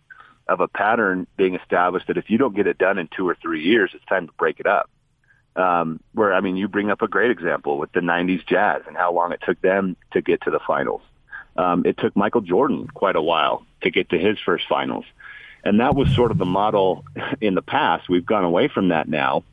of 0.48 0.60
a 0.60 0.68
pattern 0.68 1.28
being 1.38 1.56
established 1.56 2.08
that 2.08 2.18
if 2.18 2.30
you 2.30 2.38
don't 2.38 2.56
get 2.56 2.68
it 2.68 2.78
done 2.78 2.98
in 2.98 3.08
two 3.16 3.28
or 3.28 3.38
three 3.42 3.64
years, 3.64 3.92
it's 3.94 4.06
time 4.06 4.28
to 4.28 4.34
break 4.34 4.60
it 4.60 4.66
up. 4.66 4.90
Um, 5.56 6.00
where, 6.14 6.34
I 6.34 6.42
mean, 6.42 6.58
you 6.58 6.68
bring 6.68 6.90
up 6.90 7.02
a 7.02 7.08
great 7.08 7.30
example 7.30 7.78
with 7.78 7.92
the 7.92 8.00
90s 8.00 8.46
Jazz 8.48 8.82
and 8.88 8.98
how 8.98 9.14
long 9.14 9.32
it 9.32 9.42
took 9.46 9.62
them 9.62 9.96
to 10.14 10.22
get 10.22 10.42
to 10.44 10.52
the 10.52 10.60
finals. 10.66 11.02
Um, 11.56 11.86
it 11.86 11.98
took 11.98 12.16
Michael 12.16 12.42
Jordan 12.42 12.88
quite 12.88 13.16
a 13.16 13.22
while 13.22 13.66
to 13.82 13.92
get 13.92 14.10
to 14.10 14.18
his 14.18 14.38
first 14.40 14.66
finals. 14.68 15.06
And 15.64 15.80
that 15.80 15.96
was 15.96 16.14
sort 16.16 16.32
of 16.32 16.38
the 16.38 16.46
model 16.46 17.06
in 17.42 17.56
the 17.56 17.62
past. 17.62 18.10
We've 18.10 18.26
gone 18.26 18.44
away 18.44 18.68
from 18.68 18.90
that 18.90 19.08
now. 19.08 19.44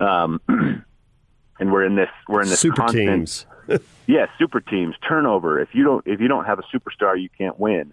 Um, 0.00 0.40
and 0.48 1.72
we're 1.72 1.84
in 1.84 1.96
this, 1.96 2.10
we're 2.28 2.42
in 2.42 2.48
this 2.48 2.60
Super 2.60 2.76
constant, 2.76 3.08
teams. 3.08 3.46
yeah, 4.06 4.26
super 4.38 4.60
teams, 4.60 4.94
turnover. 5.06 5.60
If 5.60 5.74
you 5.74 5.84
don't, 5.84 6.06
if 6.06 6.20
you 6.20 6.28
don't 6.28 6.44
have 6.44 6.58
a 6.58 6.62
superstar, 6.62 7.20
you 7.20 7.28
can't 7.28 7.58
win. 7.58 7.92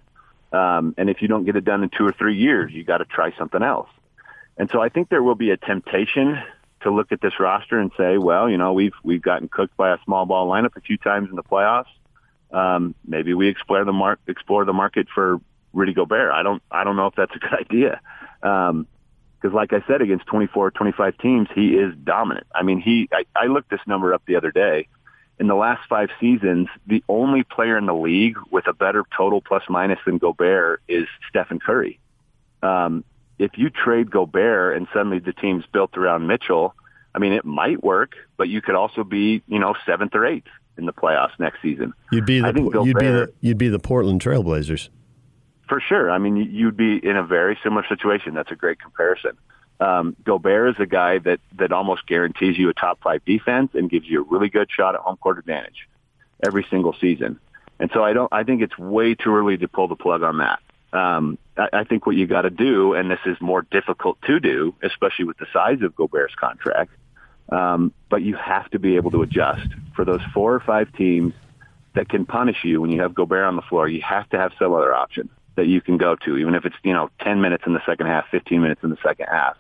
Um, 0.52 0.94
and 0.98 1.10
if 1.10 1.22
you 1.22 1.28
don't 1.28 1.46
get 1.46 1.56
it 1.56 1.66
done 1.66 1.84
in 1.84 1.90
two 1.90 2.06
or 2.06 2.12
three 2.12 2.38
years, 2.38 2.72
you 2.72 2.84
got 2.84 3.00
to 3.00 3.06
try 3.06 3.36
something 3.38 3.64
else. 3.64 3.90
And 4.56 4.70
so 4.70 4.82
I 4.82 4.90
think 4.90 5.10
there 5.10 5.24
will 5.24 5.36
be 5.36 5.50
a 5.50 5.58
temptation 5.58 6.40
to 6.82 6.92
look 6.92 7.12
at 7.12 7.22
this 7.22 7.40
roster 7.40 7.80
and 7.80 7.92
say, 7.98 8.18
well, 8.18 8.50
you 8.50 8.58
know, 8.58 8.74
we've 8.74 8.94
we've 9.04 9.22
gotten 9.22 9.48
cooked 9.48 9.76
by 9.76 9.94
a 9.94 9.98
small 10.06 10.26
ball 10.26 10.48
lineup 10.48 10.76
a 10.78 10.82
few 10.82 10.98
times 10.98 11.30
in 11.30 11.36
the 11.36 11.44
playoffs. 11.44 11.88
Um, 12.52 12.94
maybe 13.06 13.34
we 13.34 13.48
explore 13.48 13.84
the 13.84 13.94
mar- 13.94 14.20
explore 14.28 14.64
the 14.64 14.74
market 14.74 15.08
for 15.14 15.42
Rudy 15.74 15.94
Gobert. 15.94 16.32
I 16.32 16.44
don't 16.44 16.62
I 16.72 16.84
don't 16.84 16.96
know 16.96 17.08
if 17.08 17.16
that's 17.16 17.36
a 17.36 17.40
good 17.40 17.54
idea. 17.60 18.02
Um, 18.42 18.88
because 19.44 19.54
like 19.54 19.74
I 19.74 19.86
said, 19.88 20.02
against 20.02 20.26
24, 20.28 20.72
25 20.72 21.18
teams, 21.18 21.50
he 21.54 21.76
is 21.76 21.94
dominant. 22.02 22.48
I 22.56 22.64
mean, 22.64 22.80
he, 22.80 23.10
I, 23.12 23.26
I 23.36 23.48
looked 23.48 23.70
this 23.70 23.82
number 23.86 24.14
up 24.14 24.24
the 24.26 24.38
other 24.38 24.52
day. 24.52 24.88
In 25.38 25.48
the 25.48 25.56
last 25.56 25.82
five 25.90 26.10
seasons, 26.22 26.70
the 26.88 27.04
only 27.10 27.44
player 27.44 27.78
in 27.78 27.86
the 27.86 27.94
league 27.94 28.38
with 28.52 28.68
a 28.68 28.74
better 28.74 29.04
total 29.16 29.42
plus 29.42 29.64
minus 29.68 30.00
than 30.06 30.18
Gobert 30.18 30.82
is 30.88 31.08
Stephen 31.28 31.60
Curry. 31.60 32.00
Um, 32.62 33.04
if 33.38 33.58
you 33.58 33.70
trade 33.70 34.10
Gobert 34.10 34.78
and 34.78 34.88
suddenly 34.94 35.20
the 35.20 35.34
team's 35.34 35.66
built 35.74 35.98
around 35.98 36.26
Mitchell, 36.26 36.74
I 37.14 37.20
mean, 37.20 37.34
it 37.34 37.44
might 37.44 37.84
work, 37.84 38.14
but 38.38 38.48
you 38.48 38.62
could 38.62 38.76
also 38.76 39.04
be, 39.04 39.44
you 39.48 39.60
know, 39.60 39.76
seventh 39.86 40.16
or 40.16 40.26
eighth 40.26 40.48
in 40.78 40.86
the 40.86 40.94
playoffs 40.94 41.38
next 41.38 41.62
season. 41.62 41.94
You'd 42.12 42.26
be 42.26 42.40
the 42.40 42.48
I 42.48 42.52
think 42.54 42.74
you'd 42.74 42.98
be 42.98 43.08
the 43.08 43.34
you'd 43.42 43.58
be 43.58 43.68
the 43.68 43.80
Portland 43.80 44.22
Trailblazers. 44.22 44.90
For 45.74 45.80
sure. 45.80 46.12
I 46.12 46.20
mean, 46.20 46.36
you- 46.36 46.52
you'd 46.52 46.78
be 46.78 47.04
in 47.04 47.18
a 47.18 47.24
very 47.24 47.58
similar 47.64 47.84
situation. 47.88 48.36
That's 48.36 48.52
a 48.52 48.56
great 48.56 48.78
comparison. 48.80 49.32
Um, 49.80 50.16
Gobert 50.24 50.76
is 50.76 50.80
a 50.80 50.86
guy 50.86 51.18
that, 51.18 51.40
that 51.54 51.72
almost 51.72 52.06
guarantees 52.06 52.60
you 52.60 52.70
a 52.70 52.76
top 52.76 53.00
five 53.02 53.26
defense 53.26 53.74
and 53.74 53.90
gives 53.90 54.08
you 54.08 54.22
a 54.22 54.24
really 54.24 54.50
good 54.50 54.70
shot 54.70 54.94
at 54.94 55.02
home 55.02 55.18
court 55.18 55.40
advantage 55.40 55.90
every 56.46 56.64
single 56.70 56.94
season. 57.02 57.40
And 57.80 57.90
so 57.92 58.04
I 58.04 58.14
don't, 58.14 58.32
I 58.32 58.44
think 58.44 58.62
it's 58.62 58.78
way 58.78 59.16
too 59.16 59.36
early 59.36 59.58
to 59.58 59.68
pull 59.68 59.88
the 59.88 59.96
plug 59.96 60.22
on 60.22 60.38
that. 60.38 60.60
Um, 60.96 61.40
I, 61.58 61.70
I 61.74 61.84
think 61.86 62.06
what 62.06 62.16
you 62.18 62.28
got 62.28 62.44
to 62.44 62.52
do, 62.52 62.94
and 62.94 63.10
this 63.10 63.22
is 63.26 63.42
more 63.42 63.64
difficult 63.64 64.22
to 64.28 64.40
do, 64.40 64.76
especially 64.84 65.26
with 65.26 65.40
the 65.40 65.48
size 65.52 65.82
of 65.82 65.96
Gobert's 65.96 66.36
contract, 66.36 66.92
um, 67.52 67.92
but 68.12 68.22
you 68.22 68.36
have 68.36 68.70
to 68.70 68.78
be 68.78 68.96
able 68.98 69.10
to 69.10 69.24
adjust 69.24 69.70
for 69.96 70.06
those 70.06 70.22
four 70.36 70.54
or 70.54 70.60
five 70.60 70.94
teams 70.94 71.34
that 71.96 72.10
can 72.10 72.28
punish 72.28 72.64
you 72.64 72.80
when 72.80 72.92
you 72.92 73.02
have 73.02 73.16
Gobert 73.16 73.46
on 73.46 73.56
the 73.56 73.64
floor. 73.64 73.88
You 73.88 74.04
have 74.04 74.30
to 74.30 74.38
have 74.38 74.52
some 74.60 74.72
other 74.72 74.94
option 74.94 75.32
that 75.56 75.68
you 75.68 75.82
can 75.82 75.98
go 75.98 76.16
to, 76.16 76.38
even 76.38 76.56
if 76.56 76.66
it's 76.66 76.76
you 76.84 76.94
know 76.94 77.10
10 77.22 77.42
minutes 77.42 77.64
in 77.66 77.74
the 77.74 77.82
second 77.86 78.08
half, 78.08 78.26
15 78.32 78.62
minutes 78.62 78.82
in 78.84 78.90
the 78.90 78.98
second 79.04 79.28
half. 79.28 79.58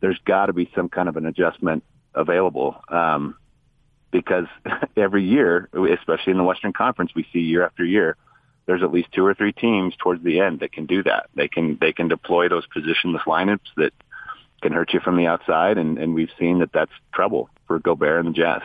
There's 0.00 0.18
got 0.24 0.46
to 0.46 0.52
be 0.52 0.70
some 0.74 0.88
kind 0.88 1.08
of 1.08 1.16
an 1.16 1.26
adjustment 1.26 1.84
available 2.14 2.82
um, 2.88 3.36
because 4.10 4.46
every 4.96 5.24
year, 5.24 5.68
especially 5.72 6.32
in 6.32 6.38
the 6.38 6.44
Western 6.44 6.72
Conference, 6.72 7.12
we 7.14 7.26
see 7.32 7.40
year 7.40 7.64
after 7.64 7.84
year, 7.84 8.16
there's 8.66 8.82
at 8.82 8.92
least 8.92 9.12
two 9.12 9.24
or 9.24 9.34
three 9.34 9.52
teams 9.52 9.94
towards 9.96 10.22
the 10.22 10.40
end 10.40 10.60
that 10.60 10.72
can 10.72 10.86
do 10.86 11.02
that. 11.02 11.28
They 11.34 11.48
can 11.48 11.78
they 11.80 11.92
can 11.92 12.08
deploy 12.08 12.48
those 12.48 12.64
positionless 12.66 13.22
lineups 13.22 13.74
that 13.76 13.92
can 14.60 14.72
hurt 14.72 14.92
you 14.92 15.00
from 15.00 15.16
the 15.16 15.26
outside, 15.26 15.78
and, 15.78 15.98
and 15.98 16.14
we've 16.14 16.30
seen 16.38 16.60
that 16.60 16.72
that's 16.72 16.92
trouble 17.12 17.50
for 17.66 17.80
Gobert 17.80 18.24
and 18.24 18.34
the 18.34 18.38
Jazz. 18.38 18.62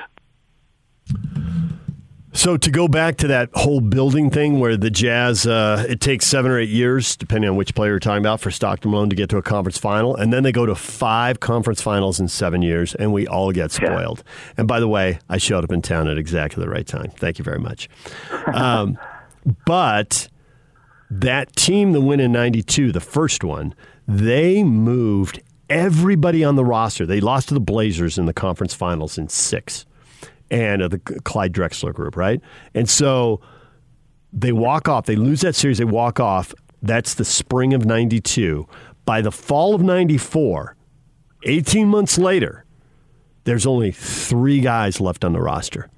So 2.38 2.56
to 2.56 2.70
go 2.70 2.88
back 2.88 3.18
to 3.18 3.28
that 3.30 3.50
whole 3.56 3.82
building 3.82 4.30
thing 4.30 4.60
where 4.60 4.78
the 4.78 4.92
Jazz, 4.92 5.48
uh, 5.48 5.84
it 5.90 6.00
takes 6.00 6.28
seven 6.28 6.52
or 6.52 6.60
eight 6.60 6.70
years, 6.70 7.16
depending 7.16 7.50
on 7.50 7.56
which 7.56 7.74
player 7.74 7.94
you're 7.94 8.00
talking 8.00 8.22
about, 8.22 8.42
for 8.42 8.52
Stockton 8.52 8.92
Malone 8.92 9.10
to 9.10 9.16
get 9.16 9.28
to 9.32 9.38
a 9.38 9.42
conference 9.42 9.80
final, 9.80 10.16
and 10.16 10.32
then 10.32 10.44
they 10.44 10.52
go 10.52 10.64
to 10.68 10.76
five 10.76 11.40
conference 11.40 11.82
finals 11.82 12.20
in 12.20 12.28
seven 12.28 12.62
years, 12.62 12.94
and 12.94 13.12
we 13.12 13.26
all 13.26 13.52
get 13.52 13.72
spoiled. 13.72 14.24
And 14.56 14.68
by 14.68 14.80
the 14.80 14.88
way, 14.88 15.18
I 15.28 15.40
showed 15.40 15.64
up 15.64 15.72
in 15.72 15.82
town 15.82 16.08
at 16.08 16.20
exactly 16.20 16.64
the 16.64 16.70
right 16.70 16.86
time. 16.86 17.10
Thank 17.10 17.40
you 17.40 17.44
very 17.44 17.60
much. 17.60 17.90
Um, 18.54 18.98
but 19.66 20.30
that 21.10 21.56
team 21.56 21.92
the 21.92 22.02
went 22.02 22.22
in 22.22 22.32
92, 22.32 22.92
the 22.92 23.00
first 23.00 23.44
one, 23.44 23.74
they 24.08 24.64
moved 24.64 25.42
everybody 25.70 26.44
on 26.44 26.56
the 26.56 26.66
roster. 26.66 27.06
They 27.06 27.20
lost 27.20 27.50
to 27.50 27.54
the 27.54 27.60
Blazers 27.60 28.18
in 28.18 28.26
the 28.26 28.34
conference 28.34 28.74
finals 28.74 29.18
in 29.18 29.28
six 29.28 29.86
and 30.50 30.82
uh, 30.82 30.88
the 30.88 31.00
Clyde 31.00 31.54
Drexler 31.54 31.94
group, 31.94 32.16
right? 32.16 32.42
And 32.74 32.90
so 32.90 33.42
they 34.34 34.52
walk 34.52 34.88
off. 34.88 35.06
They 35.06 35.16
lose 35.16 35.42
that 35.42 35.56
series. 35.56 35.78
They 35.78 35.86
walk 35.86 36.20
off. 36.20 36.54
That's 36.82 37.16
the 37.16 37.26
spring 37.26 37.74
of 37.74 37.86
92. 37.86 38.68
By 39.06 39.22
the 39.22 39.32
fall 39.32 39.74
of 39.74 39.82
94, 39.82 40.76
18 41.44 41.88
months 41.88 42.18
later, 42.18 42.66
there's 43.46 43.66
only 43.66 43.92
three 43.92 44.60
guys 44.60 45.00
left 45.00 45.24
on 45.24 45.34
the 45.34 45.42
roster 45.42 45.90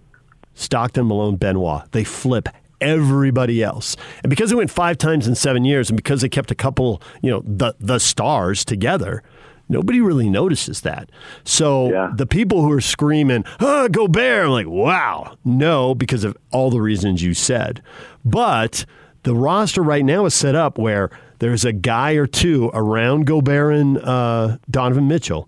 Stockton, 0.53 1.07
Malone, 1.07 1.37
Benoit. 1.37 1.91
They 1.91 2.03
flip 2.03 2.49
everybody 2.81 3.63
else. 3.63 3.95
And 4.23 4.29
because 4.29 4.49
they 4.49 4.55
went 4.55 4.71
five 4.71 4.97
times 4.97 5.27
in 5.27 5.35
seven 5.35 5.65
years 5.65 5.89
and 5.89 5.97
because 5.97 6.21
they 6.21 6.29
kept 6.29 6.51
a 6.51 6.55
couple, 6.55 7.01
you 7.21 7.31
know, 7.31 7.41
the, 7.45 7.75
the 7.79 7.99
stars 7.99 8.63
together, 8.63 9.23
nobody 9.69 10.01
really 10.01 10.29
notices 10.29 10.81
that. 10.81 11.09
So 11.45 11.91
Yeah. 11.91 12.11
the 12.15 12.25
people 12.25 12.61
who 12.63 12.71
are 12.71 12.81
screaming, 12.81 13.45
oh, 13.61 13.87
Gobert, 13.87 14.45
I'm 14.45 14.51
like, 14.51 14.67
wow. 14.67 15.37
No, 15.45 15.95
because 15.95 16.23
of 16.23 16.35
all 16.51 16.69
the 16.69 16.81
reasons 16.81 17.21
you 17.23 17.33
said. 17.33 17.81
But 18.25 18.85
the 19.23 19.35
roster 19.35 19.81
right 19.81 20.03
now 20.03 20.25
is 20.25 20.33
set 20.33 20.55
up 20.55 20.77
where 20.77 21.09
there's 21.39 21.63
a 21.63 21.71
guy 21.73 22.13
or 22.13 22.27
two 22.27 22.69
around 22.73 23.25
Gobert 23.25 23.73
and 23.75 23.97
uh, 23.99 24.57
Donovan 24.69 25.07
Mitchell 25.07 25.47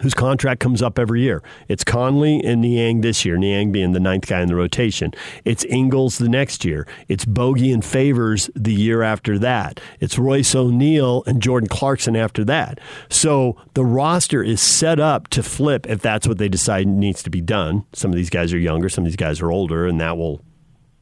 whose 0.00 0.14
contract 0.14 0.60
comes 0.60 0.82
up 0.82 0.98
every 0.98 1.20
year. 1.20 1.42
It's 1.68 1.84
Conley 1.84 2.40
and 2.42 2.62
Niang 2.62 3.02
this 3.02 3.24
year, 3.24 3.36
Niang 3.36 3.72
being 3.72 3.92
the 3.92 4.00
ninth 4.00 4.26
guy 4.26 4.40
in 4.40 4.48
the 4.48 4.54
rotation. 4.54 5.12
It's 5.44 5.64
Ingles 5.64 6.18
the 6.18 6.28
next 6.28 6.64
year. 6.64 6.86
It's 7.08 7.24
Bogey 7.24 7.72
and 7.72 7.84
Favors 7.84 8.50
the 8.54 8.72
year 8.72 9.02
after 9.02 9.38
that. 9.40 9.80
It's 10.00 10.18
Royce 10.18 10.54
O'Neale 10.54 11.22
and 11.26 11.42
Jordan 11.42 11.68
Clarkson 11.68 12.16
after 12.16 12.44
that. 12.44 12.80
So 13.10 13.56
the 13.74 13.84
roster 13.84 14.42
is 14.42 14.60
set 14.62 14.98
up 14.98 15.28
to 15.28 15.42
flip 15.42 15.86
if 15.88 16.00
that's 16.00 16.26
what 16.26 16.38
they 16.38 16.48
decide 16.48 16.86
needs 16.86 17.22
to 17.24 17.30
be 17.30 17.40
done. 17.40 17.84
Some 17.92 18.10
of 18.10 18.16
these 18.16 18.30
guys 18.30 18.52
are 18.52 18.58
younger, 18.58 18.88
some 18.88 19.04
of 19.04 19.10
these 19.10 19.16
guys 19.16 19.40
are 19.40 19.50
older, 19.50 19.86
and 19.86 20.00
that 20.00 20.16
will, 20.16 20.42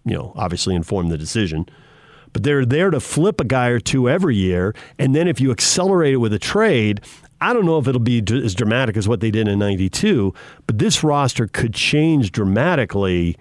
you 0.05 0.15
know, 0.15 0.33
obviously 0.35 0.75
inform 0.75 1.09
the 1.09 1.19
decision 1.19 1.67
but 2.33 2.45
they're 2.45 2.65
there 2.65 2.91
to 2.91 3.01
flip 3.01 3.41
a 3.41 3.45
guy 3.45 3.69
or 3.69 3.81
two 3.81 4.09
every 4.09 4.37
year. 4.37 4.73
And 4.99 5.15
then 5.15 5.27
if 5.27 5.41
you 5.41 5.51
accelerate 5.51 6.15
it 6.15 6.19
with 6.19 6.33
a 6.33 6.39
trade, 6.39 7.01
I 7.41 7.53
don't 7.53 7.65
know 7.65 7.79
if 7.79 7.89
it'll 7.89 8.01
be 8.01 8.23
as 8.33 8.55
dramatic 8.55 8.97
as 8.97 9.09
what 9.09 9.21
they 9.21 9.31
did 9.31 9.49
in 9.49 9.59
92, 9.59 10.35
but 10.67 10.79
this 10.79 11.03
roster 11.03 11.47
could 11.47 11.73
change 11.73 12.33
dramatically. 12.33 13.37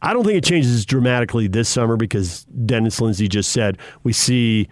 I 0.00 0.12
don't 0.12 0.24
think 0.24 0.38
it 0.38 0.44
changes 0.44 0.86
dramatically 0.86 1.48
this 1.48 1.68
summer 1.68 1.96
because 1.96 2.44
Dennis 2.44 3.00
Lindsey 3.00 3.28
just 3.28 3.52
said 3.52 3.78
we 4.02 4.12
see 4.12 4.68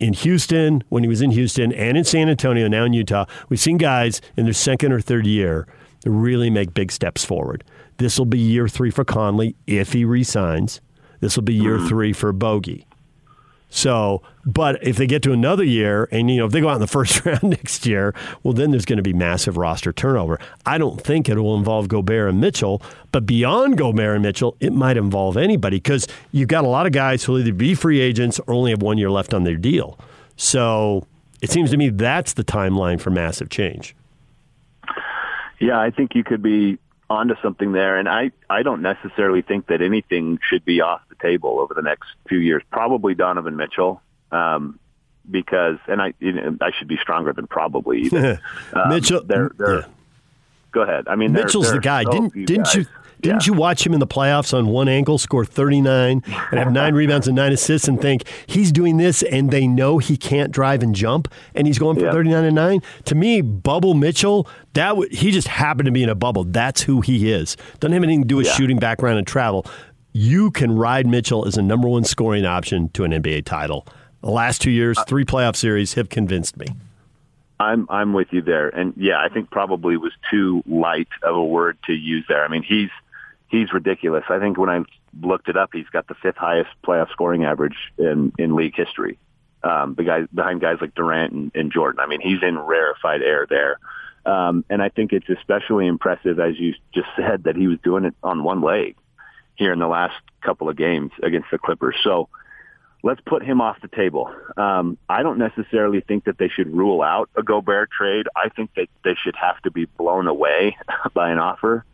in 0.00 0.14
Houston, 0.14 0.82
when 0.88 1.04
he 1.04 1.08
was 1.08 1.22
in 1.22 1.30
Houston, 1.30 1.72
and 1.72 1.96
in 1.96 2.02
San 2.02 2.28
Antonio, 2.28 2.66
now 2.66 2.84
in 2.84 2.92
Utah, 2.92 3.24
we've 3.48 3.60
seen 3.60 3.76
guys 3.78 4.20
in 4.36 4.44
their 4.44 4.52
second 4.52 4.92
or 4.92 5.00
third 5.00 5.26
year 5.26 5.68
really 6.04 6.50
make 6.50 6.74
big 6.74 6.90
steps 6.90 7.24
forward. 7.24 7.62
This 7.98 8.18
will 8.18 8.26
be 8.26 8.38
year 8.38 8.66
three 8.66 8.90
for 8.90 9.04
Conley 9.04 9.54
if 9.68 9.92
he 9.92 10.04
resigns. 10.04 10.80
This 11.20 11.36
will 11.36 11.44
be 11.44 11.54
year 11.54 11.78
mm-hmm. 11.78 11.88
three 11.88 12.12
for 12.12 12.32
Bogey. 12.32 12.84
So, 13.74 14.20
but 14.44 14.86
if 14.86 14.98
they 14.98 15.06
get 15.06 15.22
to 15.22 15.32
another 15.32 15.64
year 15.64 16.06
and, 16.12 16.30
you 16.30 16.36
know, 16.36 16.44
if 16.44 16.52
they 16.52 16.60
go 16.60 16.68
out 16.68 16.74
in 16.74 16.82
the 16.82 16.86
first 16.86 17.24
round 17.24 17.42
next 17.42 17.86
year, 17.86 18.14
well, 18.42 18.52
then 18.52 18.70
there's 18.70 18.84
going 18.84 18.98
to 18.98 19.02
be 19.02 19.14
massive 19.14 19.56
roster 19.56 19.94
turnover. 19.94 20.38
I 20.66 20.76
don't 20.76 21.00
think 21.00 21.26
it 21.26 21.38
will 21.38 21.56
involve 21.56 21.88
Gobert 21.88 22.28
and 22.28 22.38
Mitchell, 22.38 22.82
but 23.12 23.24
beyond 23.24 23.78
Gobert 23.78 24.16
and 24.16 24.22
Mitchell, 24.22 24.58
it 24.60 24.74
might 24.74 24.98
involve 24.98 25.38
anybody 25.38 25.78
because 25.78 26.06
you've 26.32 26.48
got 26.48 26.64
a 26.64 26.68
lot 26.68 26.84
of 26.84 26.92
guys 26.92 27.24
who 27.24 27.32
will 27.32 27.40
either 27.40 27.54
be 27.54 27.74
free 27.74 28.00
agents 28.00 28.38
or 28.40 28.52
only 28.52 28.72
have 28.72 28.82
one 28.82 28.98
year 28.98 29.10
left 29.10 29.32
on 29.32 29.44
their 29.44 29.56
deal. 29.56 29.98
So 30.36 31.06
it 31.40 31.50
seems 31.50 31.70
to 31.70 31.78
me 31.78 31.88
that's 31.88 32.34
the 32.34 32.44
timeline 32.44 33.00
for 33.00 33.08
massive 33.08 33.48
change. 33.48 33.96
Yeah, 35.60 35.80
I 35.80 35.90
think 35.90 36.14
you 36.14 36.24
could 36.24 36.42
be 36.42 36.78
onto 37.12 37.34
something 37.42 37.72
there. 37.72 37.96
And 37.98 38.08
I, 38.08 38.30
I 38.48 38.62
don't 38.62 38.82
necessarily 38.82 39.42
think 39.42 39.66
that 39.66 39.82
anything 39.82 40.38
should 40.48 40.64
be 40.64 40.80
off 40.80 41.00
the 41.08 41.14
table 41.16 41.60
over 41.60 41.74
the 41.74 41.82
next 41.82 42.08
few 42.28 42.38
years. 42.38 42.62
Probably 42.70 43.14
Donovan 43.14 43.56
Mitchell, 43.56 44.02
um, 44.30 44.78
because, 45.30 45.78
and 45.86 46.02
I, 46.02 46.14
you 46.18 46.32
know, 46.32 46.56
I 46.60 46.70
should 46.76 46.88
be 46.88 46.96
stronger 46.96 47.32
than 47.32 47.46
probably. 47.46 48.00
Even. 48.02 48.38
um, 48.72 48.88
Mitchell, 48.88 49.22
they're, 49.24 49.50
they're, 49.56 49.80
yeah. 49.80 49.86
Go 50.72 50.80
ahead. 50.80 51.06
I 51.06 51.16
mean, 51.16 51.32
Mitchell's 51.32 51.66
there, 51.66 51.74
the 51.74 51.80
guy. 51.80 52.02
so 52.04 52.10
didn't 52.10 52.46
didn't 52.46 52.64
guys. 52.64 52.74
you 52.74 52.86
didn't 53.22 53.46
Yeah. 53.46 53.52
you 53.54 53.58
watch 53.58 53.86
him 53.86 53.94
in 53.94 54.00
the 54.00 54.06
playoffs 54.06 54.52
on 54.56 54.66
one 54.66 54.88
ankle 54.88 55.16
score 55.16 55.44
39 55.44 56.22
and 56.26 56.58
have 56.58 56.72
nine 56.72 56.94
rebounds 56.94 57.26
and 57.28 57.36
nine 57.36 57.52
assists 57.52 57.88
and 57.88 58.00
think 58.00 58.24
he's 58.46 58.70
doing 58.72 58.96
this 58.98 59.22
and 59.22 59.50
they 59.50 59.66
know 59.66 59.98
he 59.98 60.16
can't 60.16 60.50
drive 60.52 60.82
and 60.82 60.94
jump 60.94 61.28
and 61.54 61.66
he's 61.66 61.78
going 61.78 61.96
for 61.98 62.04
Yeah. 62.06 62.12
39 62.12 62.44
and 62.44 62.54
9 62.54 62.80
to 63.06 63.14
me 63.14 63.40
bubble 63.40 63.94
mitchell 63.94 64.46
that 64.74 64.88
w- 64.90 65.08
he 65.14 65.30
just 65.30 65.48
happened 65.48 65.86
to 65.86 65.92
be 65.92 66.02
in 66.02 66.08
a 66.08 66.14
bubble 66.14 66.44
that's 66.44 66.82
who 66.82 67.00
he 67.00 67.30
is 67.32 67.56
doesn't 67.80 67.92
have 67.94 68.02
anything 68.02 68.22
to 68.22 68.28
do 68.28 68.36
with 68.36 68.46
Yeah. 68.46 68.52
shooting 68.54 68.78
background 68.78 69.18
and 69.18 69.26
travel 69.26 69.64
you 70.12 70.50
can 70.50 70.72
ride 70.76 71.06
mitchell 71.06 71.46
as 71.46 71.56
a 71.56 71.62
number 71.62 71.88
one 71.88 72.04
scoring 72.04 72.44
option 72.44 72.88
to 72.90 73.04
an 73.04 73.12
nba 73.12 73.44
title 73.44 73.86
the 74.20 74.30
last 74.30 74.60
two 74.60 74.70
years 74.70 74.98
uh, 74.98 75.04
three 75.04 75.24
playoff 75.24 75.56
series 75.56 75.94
have 75.94 76.08
convinced 76.08 76.56
me 76.56 76.66
I'm 77.60 77.86
I'm 77.90 78.12
with 78.12 78.26
you 78.32 78.42
there, 78.42 78.70
and 78.70 78.92
yeah, 78.96 79.20
I 79.20 79.28
think 79.28 79.48
probably 79.52 79.96
was 79.96 80.10
too 80.28 80.64
light 80.66 81.06
of 81.22 81.36
a 81.36 81.44
word 81.44 81.78
to 81.86 81.92
use 81.92 82.24
there. 82.28 82.44
I 82.44 82.48
mean, 82.48 82.64
he's 82.64 82.88
he's 83.52 83.72
ridiculous. 83.72 84.24
I 84.28 84.40
think 84.40 84.58
when 84.58 84.70
I 84.70 84.80
looked 85.20 85.48
it 85.48 85.56
up, 85.56 85.70
he's 85.72 85.88
got 85.92 86.08
the 86.08 86.14
fifth 86.14 86.38
highest 86.38 86.70
playoff 86.84 87.10
scoring 87.10 87.44
average 87.44 87.76
in 87.98 88.32
in 88.38 88.56
league 88.56 88.74
history. 88.74 89.18
Um, 89.62 89.94
the 89.94 90.02
guys 90.02 90.26
behind 90.34 90.60
guys 90.60 90.78
like 90.80 90.94
Durant 90.96 91.32
and, 91.32 91.52
and 91.54 91.70
Jordan. 91.70 92.00
I 92.00 92.06
mean, 92.06 92.20
he's 92.20 92.42
in 92.42 92.58
rarefied 92.58 93.22
air 93.22 93.46
there. 93.48 93.78
Um, 94.24 94.64
and 94.68 94.82
I 94.82 94.88
think 94.88 95.12
it's 95.12 95.28
especially 95.28 95.86
impressive, 95.86 96.40
as 96.40 96.58
you 96.58 96.74
just 96.92 97.08
said, 97.16 97.44
that 97.44 97.54
he 97.54 97.68
was 97.68 97.78
doing 97.84 98.04
it 98.04 98.14
on 98.24 98.42
one 98.42 98.60
leg 98.60 98.96
here 99.54 99.72
in 99.72 99.78
the 99.78 99.86
last 99.86 100.16
couple 100.40 100.68
of 100.68 100.76
games 100.76 101.12
against 101.22 101.48
the 101.52 101.58
Clippers. 101.58 101.96
So 102.02 102.28
let's 103.04 103.20
put 103.20 103.44
him 103.44 103.60
off 103.60 103.80
the 103.82 103.88
table. 103.88 104.32
Um, 104.56 104.96
I 105.08 105.22
don't 105.22 105.38
necessarily 105.38 106.00
think 106.00 106.24
that 106.24 106.38
they 106.38 106.48
should 106.48 106.74
rule 106.74 107.02
out 107.02 107.30
a 107.36 107.42
Gobert 107.42 107.90
trade. 107.90 108.26
I 108.34 108.48
think 108.48 108.70
that 108.76 108.88
they 109.04 109.14
should 109.22 109.36
have 109.36 109.60
to 109.62 109.70
be 109.70 109.84
blown 109.84 110.26
away 110.26 110.76
by 111.14 111.30
an 111.30 111.38
offer 111.38 111.84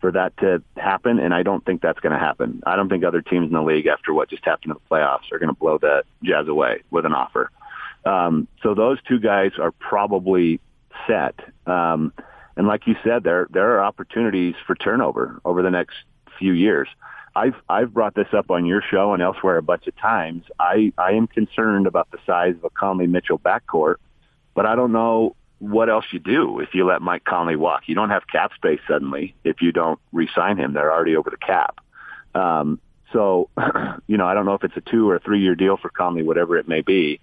for 0.00 0.12
that 0.12 0.36
to 0.38 0.62
happen, 0.76 1.18
and 1.18 1.34
I 1.34 1.42
don't 1.42 1.64
think 1.64 1.82
that's 1.82 2.00
going 2.00 2.12
to 2.12 2.18
happen. 2.18 2.62
I 2.66 2.76
don't 2.76 2.88
think 2.88 3.04
other 3.04 3.22
teams 3.22 3.48
in 3.48 3.52
the 3.52 3.62
league, 3.62 3.86
after 3.86 4.14
what 4.14 4.30
just 4.30 4.44
happened 4.44 4.72
in 4.72 4.74
the 4.74 4.94
playoffs, 4.94 5.32
are 5.32 5.38
going 5.38 5.48
to 5.48 5.58
blow 5.58 5.78
the 5.78 6.04
Jazz 6.22 6.48
away 6.48 6.82
with 6.90 7.04
an 7.04 7.12
offer. 7.12 7.50
Um, 8.04 8.48
so 8.62 8.74
those 8.74 8.98
two 9.06 9.18
guys 9.18 9.52
are 9.60 9.72
probably 9.72 10.60
set. 11.06 11.34
Um, 11.66 12.12
and 12.56 12.66
like 12.66 12.86
you 12.86 12.96
said, 13.04 13.22
there 13.24 13.46
there 13.50 13.76
are 13.76 13.84
opportunities 13.84 14.54
for 14.66 14.74
turnover 14.74 15.40
over 15.44 15.62
the 15.62 15.70
next 15.70 15.96
few 16.38 16.52
years. 16.52 16.88
I've 17.36 17.54
I've 17.68 17.92
brought 17.94 18.14
this 18.14 18.28
up 18.32 18.50
on 18.50 18.66
your 18.66 18.82
show 18.82 19.12
and 19.12 19.22
elsewhere 19.22 19.58
a 19.58 19.62
bunch 19.62 19.86
of 19.86 19.96
times. 19.96 20.44
I 20.58 20.92
I 20.98 21.12
am 21.12 21.26
concerned 21.26 21.86
about 21.86 22.10
the 22.10 22.18
size 22.26 22.54
of 22.56 22.64
a 22.64 22.70
Conley 22.70 23.06
Mitchell 23.06 23.38
backcourt, 23.38 23.96
but 24.54 24.66
I 24.66 24.74
don't 24.74 24.92
know 24.92 25.36
what 25.58 25.88
else 25.88 26.04
you 26.12 26.18
do 26.18 26.60
if 26.60 26.74
you 26.74 26.86
let 26.86 27.02
Mike 27.02 27.24
Conley 27.24 27.56
walk. 27.56 27.82
You 27.86 27.94
don't 27.94 28.10
have 28.10 28.26
cap 28.26 28.52
space 28.54 28.80
suddenly 28.88 29.34
if 29.44 29.60
you 29.60 29.72
don't 29.72 29.98
re-sign 30.12 30.56
him. 30.56 30.72
They're 30.72 30.92
already 30.92 31.16
over 31.16 31.30
the 31.30 31.36
cap. 31.36 31.80
Um, 32.34 32.80
so, 33.12 33.50
you 34.06 34.16
know, 34.16 34.26
I 34.26 34.34
don't 34.34 34.46
know 34.46 34.54
if 34.54 34.64
it's 34.64 34.76
a 34.76 34.80
two 34.80 35.08
or 35.08 35.16
a 35.16 35.20
three 35.20 35.40
year 35.40 35.54
deal 35.54 35.76
for 35.76 35.88
Conley, 35.88 36.22
whatever 36.22 36.56
it 36.58 36.68
may 36.68 36.82
be. 36.82 37.20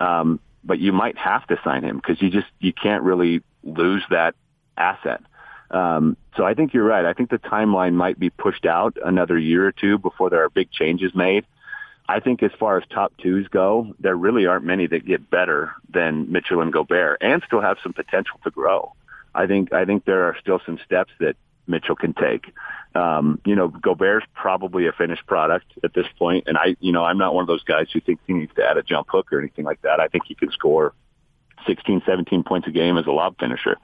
Um, 0.00 0.40
but 0.64 0.78
you 0.80 0.92
might 0.92 1.16
have 1.16 1.46
to 1.46 1.58
sign 1.62 1.84
him 1.84 1.96
because 1.96 2.20
you 2.20 2.30
just 2.30 2.48
you 2.58 2.72
can't 2.72 3.04
really 3.04 3.42
lose 3.62 4.02
that 4.10 4.34
asset. 4.76 5.22
Um, 5.70 6.16
so 6.36 6.44
I 6.44 6.54
think 6.54 6.74
you're 6.74 6.84
right. 6.84 7.04
I 7.04 7.12
think 7.12 7.30
the 7.30 7.38
timeline 7.38 7.94
might 7.94 8.18
be 8.18 8.30
pushed 8.30 8.66
out 8.66 8.96
another 9.04 9.38
year 9.38 9.66
or 9.66 9.72
two 9.72 9.98
before 9.98 10.30
there 10.30 10.44
are 10.44 10.50
big 10.50 10.70
changes 10.70 11.14
made. 11.14 11.44
I 12.08 12.20
think 12.20 12.42
as 12.42 12.52
far 12.58 12.78
as 12.78 12.84
top 12.88 13.12
twos 13.20 13.48
go, 13.48 13.94
there 13.98 14.14
really 14.14 14.46
aren't 14.46 14.64
many 14.64 14.86
that 14.86 15.04
get 15.04 15.28
better 15.28 15.72
than 15.92 16.30
Mitchell 16.30 16.60
and 16.60 16.72
Gobert 16.72 17.18
and 17.20 17.42
still 17.46 17.60
have 17.60 17.78
some 17.82 17.92
potential 17.92 18.38
to 18.44 18.50
grow. 18.50 18.92
I 19.34 19.46
think 19.46 19.72
I 19.72 19.84
think 19.84 20.04
there 20.04 20.24
are 20.24 20.36
still 20.40 20.60
some 20.64 20.78
steps 20.84 21.12
that 21.20 21.36
Mitchell 21.66 21.96
can 21.96 22.14
take. 22.14 22.52
Um, 22.94 23.40
you 23.44 23.54
know, 23.54 23.68
Gobert's 23.68 24.26
probably 24.34 24.86
a 24.86 24.92
finished 24.92 25.26
product 25.26 25.66
at 25.84 25.92
this 25.92 26.06
point, 26.18 26.44
and 26.46 26.56
I, 26.56 26.76
you 26.80 26.92
know, 26.92 27.04
I'm 27.04 27.18
not 27.18 27.34
one 27.34 27.42
of 27.42 27.48
those 27.48 27.64
guys 27.64 27.88
who 27.92 28.00
thinks 28.00 28.22
he 28.26 28.32
needs 28.32 28.54
to 28.54 28.64
add 28.64 28.78
a 28.78 28.82
jump 28.82 29.08
hook 29.10 29.32
or 29.32 29.38
anything 29.38 29.64
like 29.64 29.82
that. 29.82 30.00
I 30.00 30.08
think 30.08 30.24
he 30.26 30.34
can 30.34 30.50
score 30.50 30.94
16, 31.66 32.02
17 32.06 32.44
points 32.44 32.68
a 32.68 32.70
game 32.70 32.96
as 32.96 33.06
a 33.06 33.10
lob 33.10 33.38
finisher. 33.38 33.76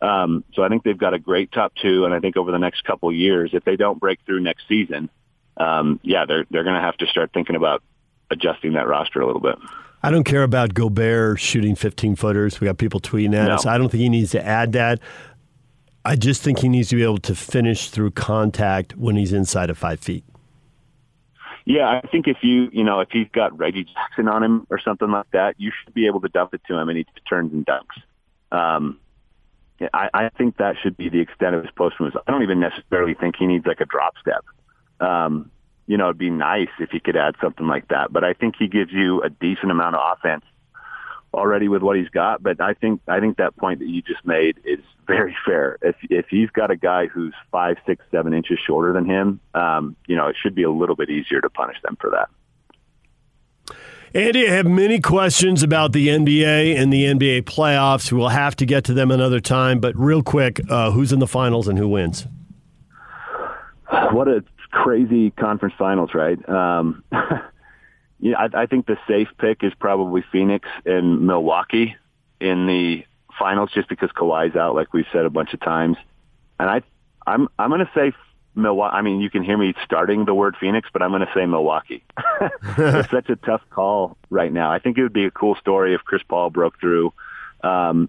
Um, 0.00 0.44
so 0.54 0.62
I 0.62 0.68
think 0.68 0.82
they've 0.82 0.98
got 0.98 1.14
a 1.14 1.18
great 1.18 1.52
top 1.52 1.74
two, 1.80 2.06
and 2.06 2.14
I 2.14 2.20
think 2.20 2.36
over 2.36 2.50
the 2.50 2.58
next 2.58 2.84
couple 2.84 3.10
of 3.10 3.14
years, 3.14 3.50
if 3.52 3.64
they 3.64 3.76
don't 3.76 4.00
break 4.00 4.18
through 4.24 4.40
next 4.40 4.66
season, 4.66 5.10
um, 5.60 6.00
yeah, 6.02 6.24
they're 6.26 6.44
they're 6.50 6.64
going 6.64 6.74
to 6.76 6.80
have 6.80 6.96
to 6.98 7.06
start 7.06 7.30
thinking 7.32 7.54
about 7.56 7.82
adjusting 8.30 8.72
that 8.72 8.88
roster 8.88 9.20
a 9.20 9.26
little 9.26 9.40
bit. 9.42 9.56
I 10.02 10.10
don't 10.10 10.24
care 10.24 10.42
about 10.42 10.72
Gobert 10.72 11.38
shooting 11.40 11.74
15 11.74 12.16
footers. 12.16 12.60
We 12.60 12.66
got 12.66 12.78
people 12.78 13.00
tweeting 13.00 13.34
at 13.34 13.48
No. 13.48 13.54
us. 13.54 13.66
I 13.66 13.76
don't 13.76 13.90
think 13.90 14.00
he 14.00 14.08
needs 14.08 14.30
to 14.30 14.44
add 14.44 14.72
that. 14.72 14.98
I 16.06 16.16
just 16.16 16.42
think 16.42 16.60
he 16.60 16.68
needs 16.70 16.88
to 16.88 16.96
be 16.96 17.02
able 17.02 17.18
to 17.18 17.34
finish 17.34 17.90
through 17.90 18.12
contact 18.12 18.96
when 18.96 19.16
he's 19.16 19.34
inside 19.34 19.68
of 19.68 19.76
five 19.76 20.00
feet. 20.00 20.24
Yeah, 21.66 21.86
I 21.86 22.00
think 22.08 22.26
if 22.26 22.38
you, 22.42 22.70
you 22.72 22.82
know, 22.82 23.00
if 23.00 23.10
he's 23.10 23.28
got 23.32 23.56
Reggie 23.58 23.84
Jackson 23.84 24.26
on 24.26 24.42
him 24.42 24.66
or 24.70 24.78
something 24.80 25.10
like 25.10 25.30
that, 25.32 25.56
you 25.58 25.70
should 25.84 25.92
be 25.92 26.06
able 26.06 26.20
to 26.22 26.28
dump 26.30 26.54
it 26.54 26.62
to 26.68 26.78
him 26.78 26.88
and 26.88 26.96
he 26.96 27.06
turns 27.28 27.52
and 27.52 27.66
dunks. 27.66 28.00
Um, 28.50 28.98
I, 29.92 30.08
I 30.14 30.28
think 30.30 30.56
that 30.56 30.76
should 30.82 30.96
be 30.96 31.10
the 31.10 31.20
extent 31.20 31.54
of 31.54 31.62
his 31.62 31.70
post 31.72 31.96
moves. 32.00 32.16
I 32.26 32.30
don't 32.30 32.42
even 32.42 32.60
necessarily 32.60 33.12
think 33.14 33.36
he 33.36 33.46
needs 33.46 33.66
like 33.66 33.80
a 33.80 33.84
drop 33.86 34.14
step. 34.20 34.44
Um, 35.00 35.50
you 35.86 35.96
know, 35.96 36.06
it'd 36.06 36.18
be 36.18 36.30
nice 36.30 36.68
if 36.78 36.90
he 36.90 37.00
could 37.00 37.16
add 37.16 37.34
something 37.40 37.66
like 37.66 37.88
that, 37.88 38.12
but 38.12 38.22
I 38.22 38.32
think 38.32 38.54
he 38.58 38.68
gives 38.68 38.92
you 38.92 39.22
a 39.22 39.30
decent 39.30 39.72
amount 39.72 39.96
of 39.96 40.02
offense 40.16 40.44
already 41.32 41.68
with 41.68 41.82
what 41.82 41.96
he's 41.96 42.08
got. 42.08 42.42
But 42.42 42.60
I 42.60 42.74
think 42.74 43.00
I 43.08 43.20
think 43.20 43.38
that 43.38 43.56
point 43.56 43.80
that 43.80 43.88
you 43.88 44.02
just 44.02 44.24
made 44.24 44.58
is 44.64 44.80
very 45.06 45.36
fair. 45.44 45.78
If 45.82 45.96
if 46.08 46.26
he's 46.28 46.50
got 46.50 46.70
a 46.70 46.76
guy 46.76 47.06
who's 47.06 47.34
five, 47.50 47.76
six, 47.86 48.04
seven 48.10 48.34
inches 48.34 48.58
shorter 48.64 48.92
than 48.92 49.06
him, 49.06 49.40
um, 49.54 49.96
you 50.06 50.16
know, 50.16 50.28
it 50.28 50.36
should 50.40 50.54
be 50.54 50.62
a 50.62 50.70
little 50.70 50.96
bit 50.96 51.10
easier 51.10 51.40
to 51.40 51.50
punish 51.50 51.76
them 51.82 51.96
for 52.00 52.10
that. 52.10 52.28
Andy, 54.12 54.48
I 54.48 54.50
have 54.50 54.66
many 54.66 55.00
questions 55.00 55.62
about 55.62 55.92
the 55.92 56.08
NBA 56.08 56.76
and 56.76 56.92
the 56.92 57.04
NBA 57.04 57.42
playoffs. 57.42 58.10
We'll 58.10 58.28
have 58.28 58.56
to 58.56 58.66
get 58.66 58.82
to 58.84 58.94
them 58.94 59.12
another 59.12 59.38
time, 59.38 59.78
but 59.78 59.96
real 59.96 60.24
quick, 60.24 60.60
uh, 60.68 60.90
who's 60.90 61.12
in 61.12 61.20
the 61.20 61.28
finals 61.28 61.68
and 61.68 61.78
who 61.78 61.86
wins? 61.86 62.26
What 64.10 64.26
a 64.26 64.42
crazy 64.70 65.30
conference 65.30 65.74
finals, 65.78 66.10
right? 66.14 66.48
Um, 66.48 67.04
yeah, 68.20 68.36
I, 68.38 68.62
I 68.62 68.66
think 68.66 68.86
the 68.86 68.98
safe 69.08 69.28
pick 69.38 69.62
is 69.62 69.72
probably 69.78 70.24
Phoenix 70.32 70.68
and 70.84 71.26
Milwaukee 71.26 71.96
in 72.40 72.66
the 72.66 73.04
finals, 73.38 73.70
just 73.72 73.88
because 73.88 74.10
Kawhi's 74.10 74.56
out, 74.56 74.74
like 74.74 74.92
we've 74.92 75.06
said 75.12 75.24
a 75.24 75.30
bunch 75.30 75.54
of 75.54 75.60
times. 75.60 75.96
And 76.58 76.68
I, 76.68 76.82
I'm 77.26 77.48
I'm 77.58 77.70
going 77.70 77.80
to 77.80 77.90
say 77.94 78.12
Milwaukee. 78.54 78.94
I 78.94 79.02
mean, 79.02 79.20
you 79.20 79.30
can 79.30 79.42
hear 79.42 79.56
me 79.56 79.74
starting 79.84 80.24
the 80.24 80.34
word 80.34 80.56
Phoenix, 80.60 80.88
but 80.92 81.02
I'm 81.02 81.10
going 81.10 81.22
to 81.22 81.32
say 81.34 81.46
Milwaukee. 81.46 82.04
it's 82.78 83.10
such 83.10 83.28
a 83.28 83.36
tough 83.36 83.62
call 83.70 84.16
right 84.28 84.52
now. 84.52 84.70
I 84.70 84.78
think 84.78 84.98
it 84.98 85.02
would 85.02 85.12
be 85.12 85.24
a 85.24 85.30
cool 85.30 85.54
story 85.56 85.94
if 85.94 86.02
Chris 86.02 86.22
Paul 86.28 86.50
broke 86.50 86.78
through. 86.80 87.12
Um, 87.62 88.08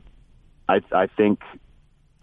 I, 0.67 0.81
I 0.91 1.07
think 1.07 1.41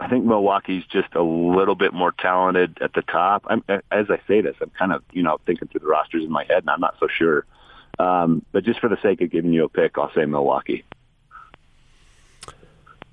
I 0.01 0.09
think 0.09 0.25
Milwaukee's 0.25 0.85
just 0.87 1.15
a 1.15 1.23
little 1.23 1.75
bit 1.75 1.93
more 1.93 2.13
talented 2.13 2.79
at 2.81 2.93
the 2.93 3.03
top. 3.03 3.45
I'm, 3.49 3.65
as 3.69 4.07
I 4.11 4.21
say 4.29 4.41
this, 4.41 4.55
I'm 4.61 4.71
kind 4.71 4.93
of 4.93 5.03
you 5.13 5.23
know 5.23 5.39
thinking 5.45 5.69
through 5.69 5.81
the 5.81 5.87
rosters 5.87 6.25
in 6.25 6.31
my 6.31 6.45
head, 6.45 6.59
and 6.59 6.71
I'm 6.71 6.81
not 6.81 6.97
so 7.01 7.09
sure. 7.09 7.45
Um, 7.99 8.45
but 8.53 8.65
just 8.65 8.79
for 8.81 8.89
the 8.89 9.01
sake 9.03 9.21
of 9.21 9.31
giving 9.31 9.53
you 9.53 9.65
a 9.65 9.69
pick, 9.69 9.99
I'll 9.99 10.13
say 10.15 10.25
Milwaukee. 10.25 10.85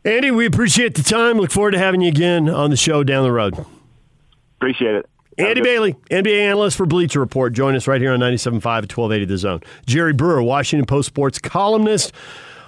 Andy, 0.03 0.29
we 0.29 0.45
appreciate 0.45 0.93
the 0.93 1.01
time. 1.01 1.37
Look 1.37 1.49
forward 1.49 1.71
to 1.71 1.79
having 1.79 2.01
you 2.01 2.09
again 2.09 2.47
on 2.47 2.69
the 2.69 2.77
show 2.77 3.03
down 3.03 3.23
the 3.23 3.31
road. 3.31 3.65
Appreciate 4.57 4.95
it. 4.95 5.09
Andy 5.37 5.61
Bailey, 5.61 5.93
NBA 6.11 6.39
analyst 6.39 6.77
for 6.77 6.85
Bleacher 6.85 7.19
Report, 7.19 7.51
join 7.51 7.75
us 7.75 7.87
right 7.87 7.99
here 7.99 8.13
on 8.13 8.19
97.5 8.19 8.55
at 8.55 8.97
1280 8.97 9.25
The 9.25 9.37
Zone. 9.37 9.61
Jerry 9.85 10.13
Brewer, 10.13 10.41
Washington 10.41 10.85
Post 10.85 11.07
sports 11.07 11.39
columnist 11.39 12.13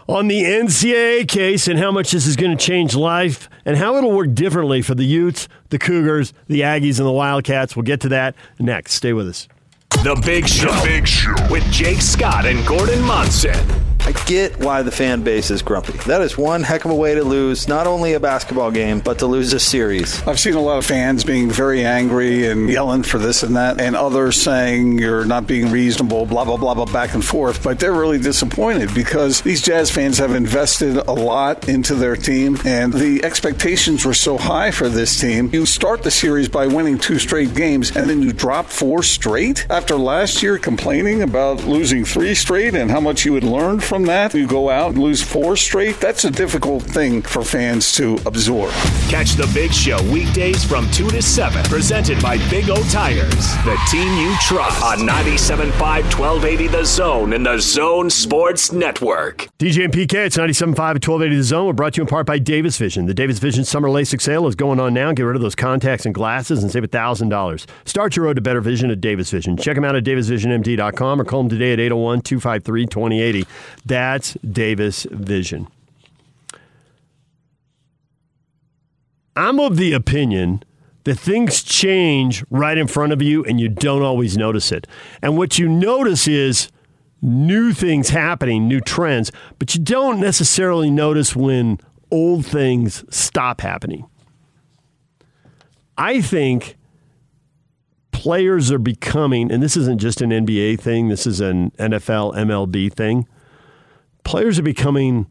on 0.08 0.28
the 0.28 0.44
NCAA 0.44 1.28
case 1.28 1.68
and 1.68 1.78
how 1.78 1.92
much 1.92 2.12
this 2.12 2.26
is 2.26 2.36
going 2.36 2.58
to 2.58 2.64
change 2.64 2.96
life 2.96 3.50
and 3.66 3.78
how 3.78 3.98
it'll 3.98 4.12
work 4.12 4.34
differently 4.34 4.82
for 4.82 4.96
the 4.96 5.06
Utes, 5.06 5.48
the 5.70 5.80
Cougars, 5.80 6.34
the 6.48 6.62
Aggies, 6.62 6.98
and 6.98 7.08
the 7.08 7.12
Wildcats. 7.12 7.76
We'll 7.76 7.84
get 7.84 8.02
to 8.02 8.10
that 8.10 8.36
next. 8.60 8.94
Stay 8.94 9.14
with 9.14 9.28
us. 9.28 9.48
The 9.90 10.22
Big 10.26 10.48
Show. 10.48 10.72
The 10.72 10.88
Big 10.88 11.08
Show. 11.08 11.36
With 11.50 11.70
Jake 11.72 12.02
Scott 12.02 12.46
and 12.46 12.66
Gordon 12.66 13.02
Monson. 13.02 13.87
I 14.08 14.14
get 14.26 14.58
why 14.60 14.84
the 14.84 14.92
fan 14.92 15.24
base 15.24 15.52
is 15.52 15.62
grumpy. 15.62 15.98
That 16.08 16.22
is 16.22 16.38
one 16.38 16.64
heck 16.64 16.86
of 16.86 16.92
a 16.92 16.96
way 16.96 17.16
to 17.16 17.26
lose 17.26 17.68
not 17.68 17.88
only 17.88 18.14
a 18.14 18.22
basketball 18.22 18.72
game, 18.72 19.02
but 19.02 19.20
to 19.20 19.28
lose 19.28 19.52
a 19.52 19.60
series. 19.60 20.26
I've 20.26 20.40
seen 20.40 20.54
a 20.54 20.62
lot 20.62 20.78
of 20.78 20.86
fans 20.86 21.26
being 21.26 21.52
very 21.52 21.84
angry 21.84 22.48
and 22.48 22.70
yelling 22.70 23.04
for 23.04 23.18
this 23.18 23.44
and 23.44 23.58
that, 23.58 23.82
and 23.82 23.98
others 23.98 24.42
saying 24.42 24.98
you're 24.98 25.26
not 25.26 25.46
being 25.46 25.72
reasonable, 25.72 26.26
blah, 26.26 26.46
blah, 26.46 26.56
blah, 26.56 26.74
blah, 26.74 26.86
back 26.86 27.16
and 27.16 27.26
forth. 27.26 27.62
But 27.62 27.80
they're 27.80 27.92
really 27.92 28.18
disappointed 28.18 28.94
because 28.96 29.42
these 29.42 29.62
Jazz 29.62 29.92
fans 29.92 30.20
have 30.20 30.34
invested 30.34 30.96
a 30.96 31.12
lot 31.12 31.68
into 31.68 31.94
their 31.94 32.16
team, 32.16 32.58
and 32.64 32.94
the 32.94 33.26
expectations 33.26 34.06
were 34.06 34.14
so 34.14 34.38
high 34.38 34.72
for 34.72 34.88
this 34.88 35.20
team. 35.20 35.50
You 35.52 35.66
start 35.66 36.04
the 36.04 36.12
series 36.12 36.48
by 36.48 36.68
winning 36.68 36.98
two 36.98 37.20
straight 37.20 37.54
games, 37.54 37.94
and 37.94 38.10
then 38.10 38.22
you 38.22 38.32
drop 38.32 38.68
four 38.68 39.04
straight 39.04 39.68
after 39.70 39.98
last 39.98 40.42
year 40.42 40.58
complaining 40.58 41.24
about 41.24 41.66
losing 41.66 42.06
three 42.06 42.36
straight 42.36 42.74
and 42.74 42.90
how 42.90 43.02
much 43.02 43.26
you 43.26 43.34
had 43.34 43.44
learned 43.44 43.84
from 43.84 43.97
that. 44.04 44.34
You 44.34 44.48
go 44.48 44.70
out 44.70 44.92
and 44.92 45.00
lose 45.00 45.22
four 45.22 45.56
straight. 45.56 46.00
That's 46.00 46.26
a 46.26 46.32
difficult 46.32 46.84
thing 46.84 47.22
for 47.22 47.44
fans 47.44 47.92
to 47.94 48.20
absorb. 48.26 48.72
Catch 49.10 49.34
the 49.34 49.50
Big 49.54 49.74
Show 49.74 50.02
weekdays 50.12 50.64
from 50.64 50.90
2 50.92 51.10
to 51.10 51.22
7. 51.22 51.64
Presented 51.66 52.22
by 52.22 52.38
Big 52.50 52.70
O 52.70 52.82
Tires, 52.90 53.56
the 53.66 53.78
team 53.90 54.12
you 54.18 54.36
trust. 54.42 54.84
On 54.84 55.00
97.5 55.08 55.72
1280 55.80 56.68
The 56.68 56.84
Zone 56.86 57.34
and 57.34 57.46
the 57.46 57.58
Zone 57.60 58.10
Sports 58.10 58.72
Network. 58.72 59.48
DJ 59.60 59.86
and 59.86 59.94
PK, 59.94 60.26
it's 60.26 60.38
97.5 60.38 60.70
at 60.70 61.08
1280 61.08 61.36
The 61.36 61.44
Zone. 61.44 61.66
We're 61.68 61.74
brought 61.74 61.94
to 61.94 61.98
you 61.98 62.04
in 62.04 62.08
part 62.08 62.26
by 62.26 62.40
Davis 62.40 62.78
Vision. 62.78 63.06
The 63.06 63.14
Davis 63.14 63.40
Vision 63.40 63.66
Summer 63.66 63.90
LASIK 63.90 64.22
sale 64.22 64.48
is 64.48 64.56
going 64.56 64.80
on 64.80 64.94
now. 64.94 65.12
Get 65.14 65.24
rid 65.24 65.36
of 65.36 65.42
those 65.42 65.56
contacts 65.56 66.06
and 66.06 66.14
glasses 66.14 66.64
and 66.64 66.72
save 66.72 66.84
$1,000. 66.84 67.66
Start 67.86 68.16
your 68.16 68.26
road 68.26 68.36
to 68.36 68.42
better 68.42 68.62
vision 68.62 68.92
at 68.92 69.02
Davis 69.02 69.32
Vision. 69.32 69.58
Check 69.58 69.76
them 69.76 69.84
out 69.86 69.96
at 69.96 70.04
davisvisionmd.com 70.04 71.22
or 71.22 71.26
call 71.26 71.44
them 71.44 71.50
today 71.50 71.74
at 71.74 71.80
801 71.80 72.22
253 72.22 72.86
2080. 72.86 73.46
That's 73.88 74.34
Davis 74.36 75.08
Vision. 75.12 75.68
I'm 79.36 79.60
of 79.60 79.78
the 79.78 79.94
opinion 79.94 80.64
that 81.06 81.18
things 81.18 81.64
change 81.64 82.44
right 82.50 82.78
in 82.78 82.88
front 82.88 83.14
of 83.14 83.22
you 83.22 83.46
and 83.46 83.62
you 83.62 83.70
don't 83.70 84.02
always 84.02 84.36
notice 84.36 84.74
it. 84.74 84.88
And 85.22 85.38
what 85.38 85.58
you 85.58 85.70
notice 85.70 86.28
is 86.28 86.70
new 87.22 87.72
things 87.72 88.10
happening, 88.10 88.68
new 88.68 88.82
trends, 88.82 89.32
but 89.58 89.74
you 89.74 89.82
don't 89.82 90.20
necessarily 90.20 90.90
notice 90.90 91.34
when 91.34 91.80
old 92.12 92.46
things 92.46 93.06
stop 93.10 93.62
happening. 93.62 94.06
I 95.98 96.20
think 96.20 96.76
players 98.12 98.70
are 98.70 98.80
becoming, 98.80 99.50
and 99.50 99.64
this 99.64 99.78
isn't 99.78 100.00
just 100.00 100.20
an 100.20 100.32
NBA 100.32 100.82
thing, 100.82 101.08
this 101.08 101.26
is 101.26 101.40
an 101.40 101.72
NFL, 101.72 102.36
MLB 102.36 102.92
thing. 102.92 103.28
Players 104.28 104.60
are 104.60 104.64
becoming 104.64 105.26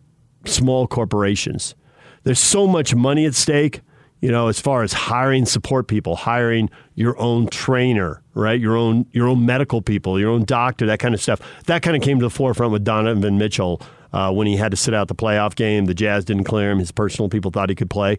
small 0.46 0.86
corporations. 0.86 1.74
There's 2.22 2.40
so 2.40 2.66
much 2.66 2.94
money 2.94 3.26
at 3.26 3.34
stake, 3.34 3.82
you 4.22 4.30
know, 4.30 4.48
as 4.48 4.58
far 4.58 4.82
as 4.82 4.94
hiring 4.94 5.44
support 5.44 5.86
people, 5.86 6.16
hiring 6.16 6.70
your 6.94 7.18
own 7.20 7.48
trainer, 7.48 8.22
right? 8.32 8.58
Your 8.58 8.74
own 8.74 9.04
your 9.12 9.28
own 9.28 9.44
medical 9.44 9.82
people, 9.82 10.18
your 10.18 10.30
own 10.30 10.44
doctor, 10.44 10.86
that 10.86 10.98
kind 10.98 11.14
of 11.14 11.20
stuff. 11.20 11.42
That 11.66 11.82
kind 11.82 11.94
of 11.94 12.02
came 12.02 12.18
to 12.20 12.24
the 12.24 12.30
forefront 12.30 12.72
with 12.72 12.84
Donovan 12.84 13.36
Mitchell 13.36 13.82
uh, 14.14 14.32
when 14.32 14.46
he 14.46 14.56
had 14.56 14.70
to 14.70 14.78
sit 14.78 14.94
out 14.94 15.08
the 15.08 15.14
playoff 15.14 15.54
game. 15.56 15.84
The 15.84 15.94
Jazz 15.94 16.24
didn't 16.24 16.44
clear 16.44 16.70
him. 16.70 16.78
His 16.78 16.90
personal 16.90 17.28
people 17.28 17.50
thought 17.50 17.68
he 17.68 17.74
could 17.74 17.90
play. 17.90 18.18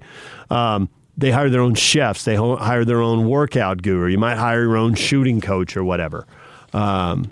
Um, 0.51 0.89
they 1.17 1.31
hire 1.31 1.49
their 1.49 1.61
own 1.61 1.73
chefs. 1.73 2.23
They 2.23 2.35
hire 2.35 2.85
their 2.85 3.01
own 3.01 3.27
workout 3.27 3.81
guru. 3.81 4.11
You 4.11 4.19
might 4.19 4.37
hire 4.37 4.61
your 4.61 4.77
own 4.77 4.93
shooting 4.93 5.41
coach 5.41 5.75
or 5.75 5.83
whatever. 5.83 6.27
Um, 6.71 7.31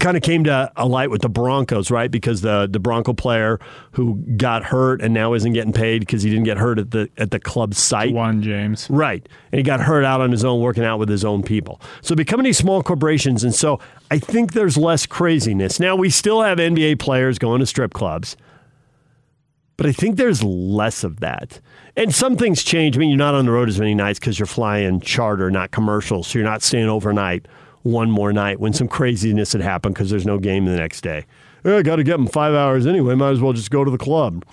kind 0.00 0.16
of 0.16 0.22
came 0.22 0.44
to 0.44 0.72
a 0.76 0.86
light 0.86 1.10
with 1.10 1.22
the 1.22 1.28
Broncos, 1.28 1.90
right? 1.90 2.10
Because 2.10 2.40
the 2.40 2.68
the 2.70 2.78
Bronco 2.78 3.12
player 3.12 3.58
who 3.92 4.16
got 4.36 4.64
hurt 4.64 5.00
and 5.00 5.14
now 5.14 5.34
isn't 5.34 5.52
getting 5.52 5.72
paid 5.72 6.00
because 6.00 6.22
he 6.22 6.30
didn't 6.30 6.44
get 6.44 6.58
hurt 6.58 6.78
at 6.78 6.90
the 6.90 7.08
at 7.16 7.30
the 7.30 7.40
club 7.40 7.74
site. 7.74 8.12
Ja'Wuan 8.12 8.40
James. 8.40 8.88
Right. 8.90 9.26
And 9.52 9.58
he 9.58 9.62
got 9.62 9.80
hurt 9.80 10.04
out 10.04 10.20
on 10.20 10.30
his 10.30 10.44
own, 10.44 10.60
working 10.60 10.84
out 10.84 10.98
with 10.98 11.08
his 11.08 11.24
own 11.24 11.42
people. 11.42 11.80
So 12.02 12.14
becoming 12.14 12.44
these 12.44 12.58
small 12.58 12.82
corporations. 12.82 13.44
And 13.44 13.54
so 13.54 13.80
I 14.10 14.18
think 14.18 14.52
there's 14.52 14.76
less 14.76 15.06
craziness. 15.06 15.80
Now, 15.80 15.96
we 15.96 16.10
still 16.10 16.42
have 16.42 16.58
NBA 16.58 16.98
players 16.98 17.38
going 17.38 17.60
to 17.60 17.66
strip 17.66 17.92
clubs, 17.92 18.36
but 19.76 19.86
I 19.86 19.92
think 19.92 20.16
there's 20.16 20.42
less 20.42 21.04
of 21.04 21.20
that. 21.20 21.60
And 21.96 22.14
some 22.14 22.36
things 22.36 22.62
change. 22.62 22.96
I 22.96 23.00
mean, 23.00 23.10
you're 23.10 23.18
not 23.18 23.34
on 23.34 23.46
the 23.46 23.52
road 23.52 23.68
as 23.68 23.78
many 23.78 23.94
nights 23.94 24.18
because 24.18 24.38
you're 24.38 24.46
flying 24.46 25.00
charter, 25.00 25.50
not 25.50 25.70
commercial. 25.70 26.22
So 26.22 26.38
you're 26.38 26.48
not 26.48 26.62
staying 26.62 26.88
overnight 26.88 27.46
one 27.84 28.10
more 28.10 28.32
night 28.32 28.58
when 28.58 28.72
some 28.72 28.88
craziness 28.88 29.52
had 29.52 29.62
happened 29.62 29.94
because 29.94 30.10
there's 30.10 30.26
no 30.26 30.38
game 30.38 30.64
the 30.64 30.76
next 30.76 31.02
day. 31.02 31.24
I 31.64 31.82
got 31.82 31.96
to 31.96 32.04
get 32.04 32.16
them 32.16 32.26
five 32.26 32.54
hours 32.54 32.86
anyway. 32.86 33.14
Might 33.14 33.30
as 33.30 33.40
well 33.40 33.52
just 33.52 33.70
go 33.70 33.84
to 33.84 33.90
the 33.90 33.98
club. 33.98 34.44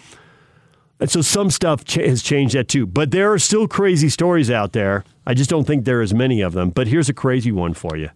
And 1.00 1.10
so 1.10 1.22
some 1.22 1.50
stuff 1.50 1.84
ch- 1.84 1.96
has 1.96 2.22
changed 2.22 2.56
that 2.56 2.68
too. 2.68 2.86
But 2.86 3.12
there 3.12 3.32
are 3.34 3.40
still 3.40 3.68
crazy 3.68 4.08
stories 4.10 4.52
out 4.52 4.74
there. 4.74 5.04
I 5.26 5.34
just 5.34 5.50
don't 5.50 5.66
think 5.66 5.86
there 5.86 6.00
are 6.00 6.04
as 6.04 6.14
many 6.14 6.42
of 6.42 6.54
them. 6.54 6.70
But 6.70 6.88
here's 6.88 7.10
a 7.10 7.14
crazy 7.14 7.52
one 7.52 7.74
for 7.74 7.98
you. 7.98 8.10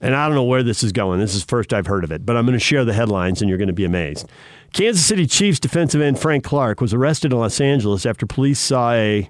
And 0.00 0.14
I 0.14 0.26
don't 0.26 0.34
know 0.34 0.44
where 0.44 0.62
this 0.62 0.82
is 0.82 0.92
going. 0.92 1.20
This 1.20 1.34
is 1.34 1.44
first 1.44 1.72
I've 1.72 1.86
heard 1.86 2.04
of 2.04 2.12
it, 2.12 2.24
but 2.24 2.36
I'm 2.36 2.46
going 2.46 2.58
to 2.58 2.64
share 2.64 2.84
the 2.84 2.92
headlines 2.92 3.40
and 3.40 3.48
you're 3.48 3.58
going 3.58 3.68
to 3.68 3.74
be 3.74 3.84
amazed. 3.84 4.28
Kansas 4.72 5.04
City 5.04 5.26
Chiefs 5.26 5.60
defensive 5.60 6.00
end 6.00 6.18
Frank 6.18 6.44
Clark 6.44 6.80
was 6.80 6.94
arrested 6.94 7.32
in 7.32 7.38
Los 7.38 7.60
Angeles 7.60 8.06
after 8.06 8.26
police 8.26 8.60
saw 8.60 8.92
a 8.92 9.28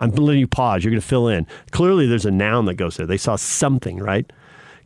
I'm 0.00 0.10
letting 0.10 0.40
you 0.40 0.46
pause. 0.46 0.84
You're 0.84 0.90
going 0.90 1.00
to 1.00 1.06
fill 1.06 1.28
in. 1.28 1.46
Clearly, 1.70 2.06
there's 2.06 2.26
a 2.26 2.30
noun 2.30 2.66
that 2.66 2.74
goes 2.74 2.96
there. 2.96 3.06
They 3.06 3.16
saw 3.16 3.36
something, 3.36 3.98
right? 3.98 4.30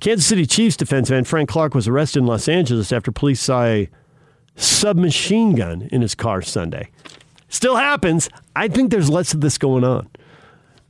Kansas 0.00 0.26
City 0.26 0.46
Chiefs 0.46 0.76
defensive 0.76 1.14
end 1.14 1.28
Frank 1.28 1.48
Clark 1.48 1.74
was 1.74 1.86
arrested 1.86 2.20
in 2.20 2.26
Los 2.26 2.48
Angeles 2.48 2.92
after 2.92 3.12
police 3.12 3.40
saw 3.40 3.64
a 3.64 3.88
submachine 4.56 5.54
gun 5.54 5.88
in 5.92 6.02
his 6.02 6.14
car 6.14 6.42
Sunday. 6.42 6.90
Still 7.48 7.76
happens. 7.76 8.28
I 8.56 8.68
think 8.68 8.90
there's 8.90 9.10
less 9.10 9.34
of 9.34 9.42
this 9.42 9.58
going 9.58 9.84
on. 9.84 10.08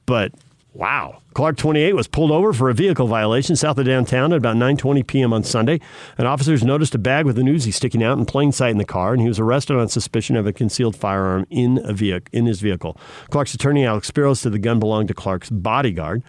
But 0.06 0.32
wow. 0.74 1.22
Clark 1.34 1.56
28 1.56 1.94
was 1.94 2.08
pulled 2.08 2.30
over 2.30 2.52
for 2.52 2.68
a 2.68 2.74
vehicle 2.74 3.06
violation 3.06 3.56
south 3.56 3.78
of 3.78 3.86
downtown 3.86 4.32
at 4.32 4.38
about 4.38 4.56
9:20 4.56 5.06
p.m. 5.06 5.32
on 5.32 5.42
Sunday. 5.44 5.80
And 6.18 6.28
officers 6.28 6.62
noticed 6.62 6.94
a 6.94 6.98
bag 6.98 7.24
with 7.24 7.38
a 7.38 7.42
Uzi 7.42 7.72
sticking 7.72 8.02
out 8.02 8.18
in 8.18 8.26
plain 8.26 8.52
sight 8.52 8.70
in 8.70 8.78
the 8.78 8.84
car, 8.84 9.12
and 9.12 9.22
he 9.22 9.28
was 9.28 9.38
arrested 9.38 9.76
on 9.76 9.88
suspicion 9.88 10.36
of 10.36 10.46
a 10.46 10.52
concealed 10.52 10.96
firearm 10.96 11.46
in 11.50 11.80
a 11.84 11.92
vehicle 11.92 12.28
in 12.32 12.46
his 12.46 12.60
vehicle. 12.60 12.96
Clark's 13.30 13.54
attorney 13.54 13.84
Alex 13.84 14.10
Spiros 14.10 14.38
said 14.38 14.52
the 14.52 14.58
gun 14.58 14.78
belonged 14.78 15.08
to 15.08 15.14
Clark's 15.14 15.50
bodyguard. 15.50 16.22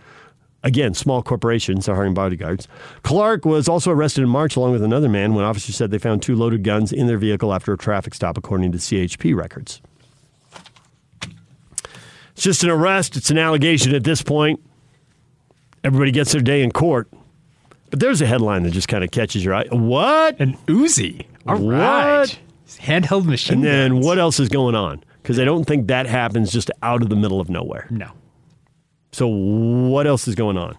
Again, 0.66 0.94
small 0.94 1.22
corporations 1.22 1.89
are 1.89 1.96
hiring 1.96 2.14
bodyguards. 2.14 2.70
Clark 3.04 3.44
was 3.44 3.68
also 3.68 3.91
arrested 3.91 4.22
in 4.22 4.30
March 4.30 4.56
along 4.56 4.72
with 4.72 4.82
another 4.82 5.10
man 5.10 5.34
when 5.34 5.44
officers 5.44 5.76
said 5.76 5.91
they 5.91 5.98
found 5.98 6.22
two 6.22 6.38
loaded 6.38 6.64
guns 6.64 6.94
in 6.94 7.08
their 7.08 7.18
vehicle 7.18 7.54
after 7.54 7.74
a 7.74 7.78
traffic 7.78 8.14
stop, 8.14 8.38
according 8.38 8.72
to 8.72 8.78
CHP 8.78 9.36
records. 9.36 9.82
It's 12.34 12.44
just 12.44 12.64
an 12.64 12.70
arrest. 12.70 13.16
It's 13.16 13.30
an 13.30 13.38
allegation 13.38 13.94
at 13.96 14.04
this 14.04 14.22
point. 14.22 14.60
Everybody 15.84 16.12
gets 16.12 16.32
their 16.32 16.42
day 16.42 16.64
in 16.64 16.72
court. 16.72 17.08
But 17.90 18.00
there's 18.00 18.22
a 18.22 18.26
headline 18.26 18.64
that 18.64 18.72
just 18.72 18.88
kind 18.88 19.04
of 19.04 19.12
catches 19.12 19.46
your 19.46 19.54
eye. 19.54 19.68
What? 19.70 20.40
An 20.40 20.58
Uzi. 20.68 21.26
All 21.46 21.58
What? 21.58 21.74
right. 21.76 22.40
Handheld 22.68 23.26
machine. 23.26 23.58
And 23.58 23.64
then 23.64 23.92
guns. 23.92 24.06
what 24.06 24.18
else 24.18 24.40
is 24.40 24.50
going 24.50 24.74
on? 24.76 25.04
Because 25.22 25.40
I 25.40 25.46
don't 25.46 25.64
think 25.66 25.88
that 25.88 26.08
happens 26.08 26.52
just 26.52 26.72
out 26.82 27.04
of 27.04 27.10
the 27.10 27.16
middle 27.16 27.40
of 27.40 27.50
nowhere. 27.50 27.88
No. 27.92 28.10
So 29.12 29.28
what 29.28 30.08
else 30.08 30.28
is 30.28 30.34
going 30.36 30.58
on? 30.58 30.76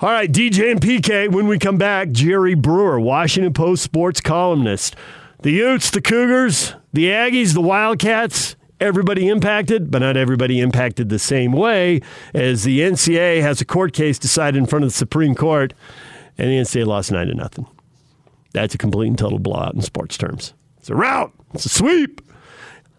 All 0.00 0.08
right, 0.10 0.30
DJ 0.30 0.70
and 0.70 0.80
PK, 0.80 1.30
when 1.30 1.46
we 1.46 1.58
come 1.58 1.76
back, 1.76 2.10
Jerry 2.10 2.54
Brewer, 2.54 2.98
Washington 3.00 3.52
Post 3.52 3.82
sports 3.82 4.20
columnist. 4.20 4.96
The 5.42 5.52
Utes, 5.52 5.90
the 5.90 6.00
Cougars, 6.02 6.74
the 6.92 7.06
Aggies, 7.06 7.54
the 7.54 7.60
Wildcats, 7.62 8.56
everybody 8.80 9.28
impacted, 9.28 9.90
but 9.90 10.00
not 10.00 10.16
everybody 10.16 10.60
impacted 10.60 11.08
the 11.08 11.18
same 11.18 11.52
way 11.52 12.00
as 12.34 12.64
the 12.64 12.80
NCAA 12.80 13.42
has 13.42 13.60
a 13.60 13.64
court 13.64 13.92
case 13.92 14.18
decided 14.18 14.58
in 14.58 14.66
front 14.66 14.84
of 14.84 14.90
the 14.90 14.96
Supreme 14.96 15.34
Court, 15.34 15.74
and 16.38 16.48
the 16.48 16.56
NCAA 16.56 16.86
lost 16.86 17.12
9 17.12 17.26
to 17.26 17.34
nothing. 17.34 17.66
That's 18.52 18.74
a 18.74 18.78
complete 18.78 19.08
and 19.08 19.18
total 19.18 19.38
blowout 19.38 19.74
in 19.74 19.82
sports 19.82 20.16
terms. 20.16 20.54
It's 20.78 20.90
a 20.90 20.94
rout, 20.94 21.32
it's 21.54 21.66
a 21.66 21.68
sweep. 21.68 22.20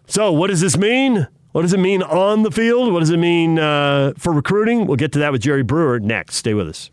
So, 0.06 0.32
what 0.32 0.48
does 0.48 0.60
this 0.60 0.76
mean? 0.76 1.26
What 1.52 1.62
does 1.62 1.74
it 1.74 1.80
mean 1.80 2.02
on 2.02 2.44
the 2.44 2.50
field? 2.50 2.92
What 2.92 3.00
does 3.00 3.10
it 3.10 3.18
mean 3.18 3.58
uh, 3.58 4.14
for 4.16 4.32
recruiting? 4.32 4.86
We'll 4.86 4.96
get 4.96 5.12
to 5.12 5.18
that 5.18 5.32
with 5.32 5.42
Jerry 5.42 5.62
Brewer 5.62 6.00
next. 6.00 6.36
Stay 6.36 6.54
with 6.54 6.68
us. 6.68 6.90